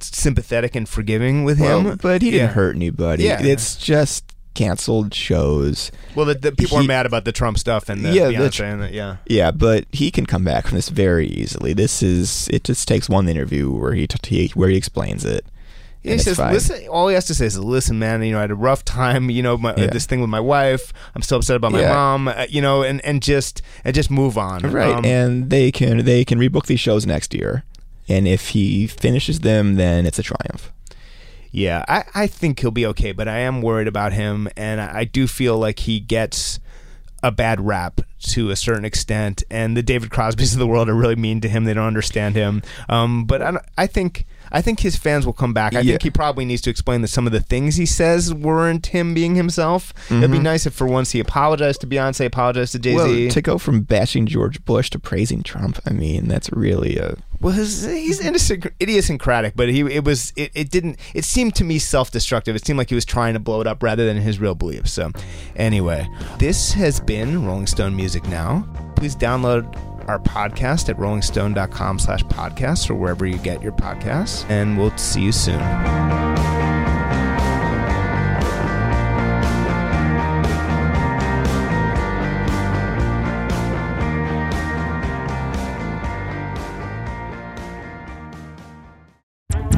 sympathetic 0.00 0.74
and 0.74 0.88
forgiving 0.88 1.44
with 1.44 1.58
him. 1.58 1.84
Well, 1.84 1.96
but 2.00 2.22
he 2.22 2.30
didn't 2.30 2.48
Yeah. 2.48 2.52
hurt 2.54 2.76
anybody. 2.76 3.24
Yeah. 3.24 3.42
It's 3.42 3.76
just 3.76 4.24
canceled 4.54 5.12
shows. 5.14 5.90
Well, 6.14 6.26
the, 6.26 6.34
the 6.34 6.52
people 6.52 6.78
are 6.78 6.82
mad 6.82 7.04
about 7.06 7.24
the 7.26 7.32
Trump 7.32 7.58
stuff 7.58 7.88
and 7.88 8.04
the 8.04 8.12
Yeah, 8.12 8.30
Beyonce 8.30 8.38
the 8.38 8.50
tr- 8.50 8.64
and 8.64 8.82
the, 8.82 8.92
yeah. 8.92 9.16
Yeah, 9.26 9.50
but 9.50 9.84
he 9.92 10.10
can 10.10 10.24
come 10.26 10.44
back 10.44 10.66
from 10.66 10.76
this 10.76 10.88
very 10.88 11.26
easily. 11.28 11.72
This 11.74 12.02
is 12.02 12.48
it. 12.48 12.64
Just 12.64 12.88
takes 12.88 13.08
one 13.08 13.28
interview 13.28 13.70
where 13.70 13.92
he, 13.94 14.06
t- 14.06 14.18
he 14.36 14.48
where 14.54 14.68
he 14.70 14.76
explains 14.76 15.24
it. 15.24 15.44
Yeah, 16.06 16.12
he 16.14 16.18
says, 16.18 16.36
fine. 16.36 16.52
"Listen." 16.52 16.88
All 16.88 17.08
he 17.08 17.14
has 17.14 17.26
to 17.26 17.34
say 17.34 17.46
is, 17.46 17.58
"Listen, 17.58 17.98
man. 17.98 18.22
You 18.22 18.32
know, 18.32 18.38
I 18.38 18.42
had 18.42 18.50
a 18.50 18.54
rough 18.54 18.84
time. 18.84 19.28
You 19.30 19.42
know, 19.42 19.56
my, 19.58 19.74
Yeah. 19.76 19.86
this 19.88 20.06
thing 20.06 20.20
with 20.20 20.30
my 20.30 20.40
wife. 20.40 20.92
I'm 21.14 21.22
still 21.22 21.38
upset 21.38 21.56
about 21.56 21.72
my 21.72 21.80
Yeah. 21.80 21.92
mom. 21.94 22.28
Uh, 22.28 22.46
you 22.48 22.60
know, 22.62 22.82
and, 22.82 23.04
and 23.04 23.22
just 23.22 23.62
and 23.84 23.94
just 23.94 24.10
move 24.10 24.38
on. 24.38 24.62
Right, 24.62 24.94
Um, 24.94 25.04
and 25.04 25.50
they 25.50 25.70
can 25.72 26.04
they 26.04 26.24
can 26.24 26.38
rebook 26.38 26.66
these 26.66 26.80
shows 26.80 27.06
next 27.06 27.34
year, 27.34 27.64
and 28.08 28.26
if 28.28 28.50
he 28.50 28.86
finishes 28.86 29.40
them, 29.40 29.74
then 29.76 30.06
it's 30.06 30.18
a 30.18 30.22
triumph. 30.22 30.72
Yeah, 31.52 31.84
I, 31.88 32.04
I 32.14 32.26
think 32.26 32.60
he'll 32.60 32.70
be 32.70 32.84
okay, 32.86 33.12
but 33.12 33.28
I 33.28 33.38
am 33.38 33.62
worried 33.62 33.88
about 33.88 34.12
him, 34.12 34.46
and 34.56 34.80
I, 34.80 34.98
I 35.00 35.04
do 35.04 35.26
feel 35.26 35.56
like 35.58 35.78
he 35.80 36.00
gets 36.00 36.60
a 37.22 37.30
bad 37.32 37.60
rap 37.66 38.02
to 38.18 38.50
a 38.50 38.56
certain 38.56 38.84
extent, 38.84 39.42
and 39.50 39.76
the 39.76 39.82
David 39.82 40.10
Crosbys 40.10 40.52
of 40.52 40.58
the 40.58 40.66
world 40.66 40.88
are 40.88 40.94
really 40.94 41.16
mean 41.16 41.40
to 41.42 41.48
him. 41.48 41.64
They 41.64 41.74
don't 41.74 41.86
understand 41.86 42.34
him. 42.34 42.62
Um, 42.88 43.24
but 43.24 43.42
I, 43.42 43.58
I 43.76 43.86
think 43.86 44.26
I 44.50 44.62
think 44.62 44.80
his 44.80 44.96
fans 44.96 45.26
will 45.26 45.32
come 45.32 45.52
back. 45.52 45.74
I 45.74 45.80
Yeah. 45.80 45.92
think 45.92 46.02
he 46.04 46.10
probably 46.10 46.44
needs 46.44 46.62
to 46.62 46.70
explain 46.70 47.02
that 47.02 47.08
some 47.08 47.26
of 47.26 47.32
the 47.32 47.40
things 47.40 47.76
he 47.76 47.84
says 47.86 48.32
weren't 48.32 48.86
him 48.86 49.12
being 49.12 49.34
himself. 49.34 49.92
It'd 50.10 50.30
be 50.30 50.38
nice 50.38 50.66
if 50.66 50.72
for 50.72 50.86
once 50.86 51.10
he 51.10 51.20
apologized 51.20 51.80
to 51.82 51.86
Beyonce, 51.86 52.26
apologized 52.26 52.72
to 52.72 52.78
Jay 52.78 52.92
Z. 52.92 52.96
Well, 53.24 53.30
to 53.32 53.42
go 53.42 53.58
from 53.58 53.80
bashing 53.82 54.26
George 54.26 54.64
Bush 54.64 54.88
to 54.90 54.98
praising 54.98 55.42
Trump, 55.42 55.80
I 55.84 55.90
mean, 55.90 56.28
that's 56.28 56.50
really 56.52 56.96
a 56.96 57.16
Well, 57.40 57.52
his, 57.52 57.84
he's 57.84 58.20
mm-hmm. 58.20 58.34
idiosyncr- 58.34 58.72
idiosyncratic, 58.80 59.54
but 59.56 59.68
he 59.68 59.80
it 59.80 60.04
was 60.04 60.32
it, 60.36 60.50
it 60.54 60.70
didn't 60.70 60.98
it 61.14 61.24
seemed 61.24 61.54
to 61.56 61.64
me 61.64 61.78
self 61.78 62.10
destructive. 62.10 62.56
It 62.56 62.64
seemed 62.64 62.78
like 62.78 62.88
he 62.88 62.94
was 62.94 63.04
trying 63.04 63.34
to 63.34 63.40
blow 63.40 63.60
it 63.60 63.66
up 63.66 63.82
rather 63.82 64.06
than 64.06 64.16
his 64.16 64.38
real 64.38 64.54
beliefs. 64.54 64.92
So, 64.92 65.10
anyway, 65.56 66.08
this 66.38 66.72
has 66.72 67.00
been 67.00 67.44
Rolling 67.44 67.66
Stone 67.66 67.94
Music 67.94 68.26
Now. 68.28 68.66
Please 68.96 69.14
download 69.14 69.66
our 70.08 70.18
podcast 70.18 70.88
at 70.88 70.96
rollingstone.com 70.96 71.98
slash 71.98 72.22
podcasts 72.24 72.88
or 72.88 72.94
wherever 72.94 73.26
you 73.26 73.38
get 73.38 73.62
your 73.62 73.72
podcasts, 73.72 74.48
and 74.48 74.78
we'll 74.78 74.96
see 74.96 75.22
you 75.22 75.32
soon. 75.32 75.60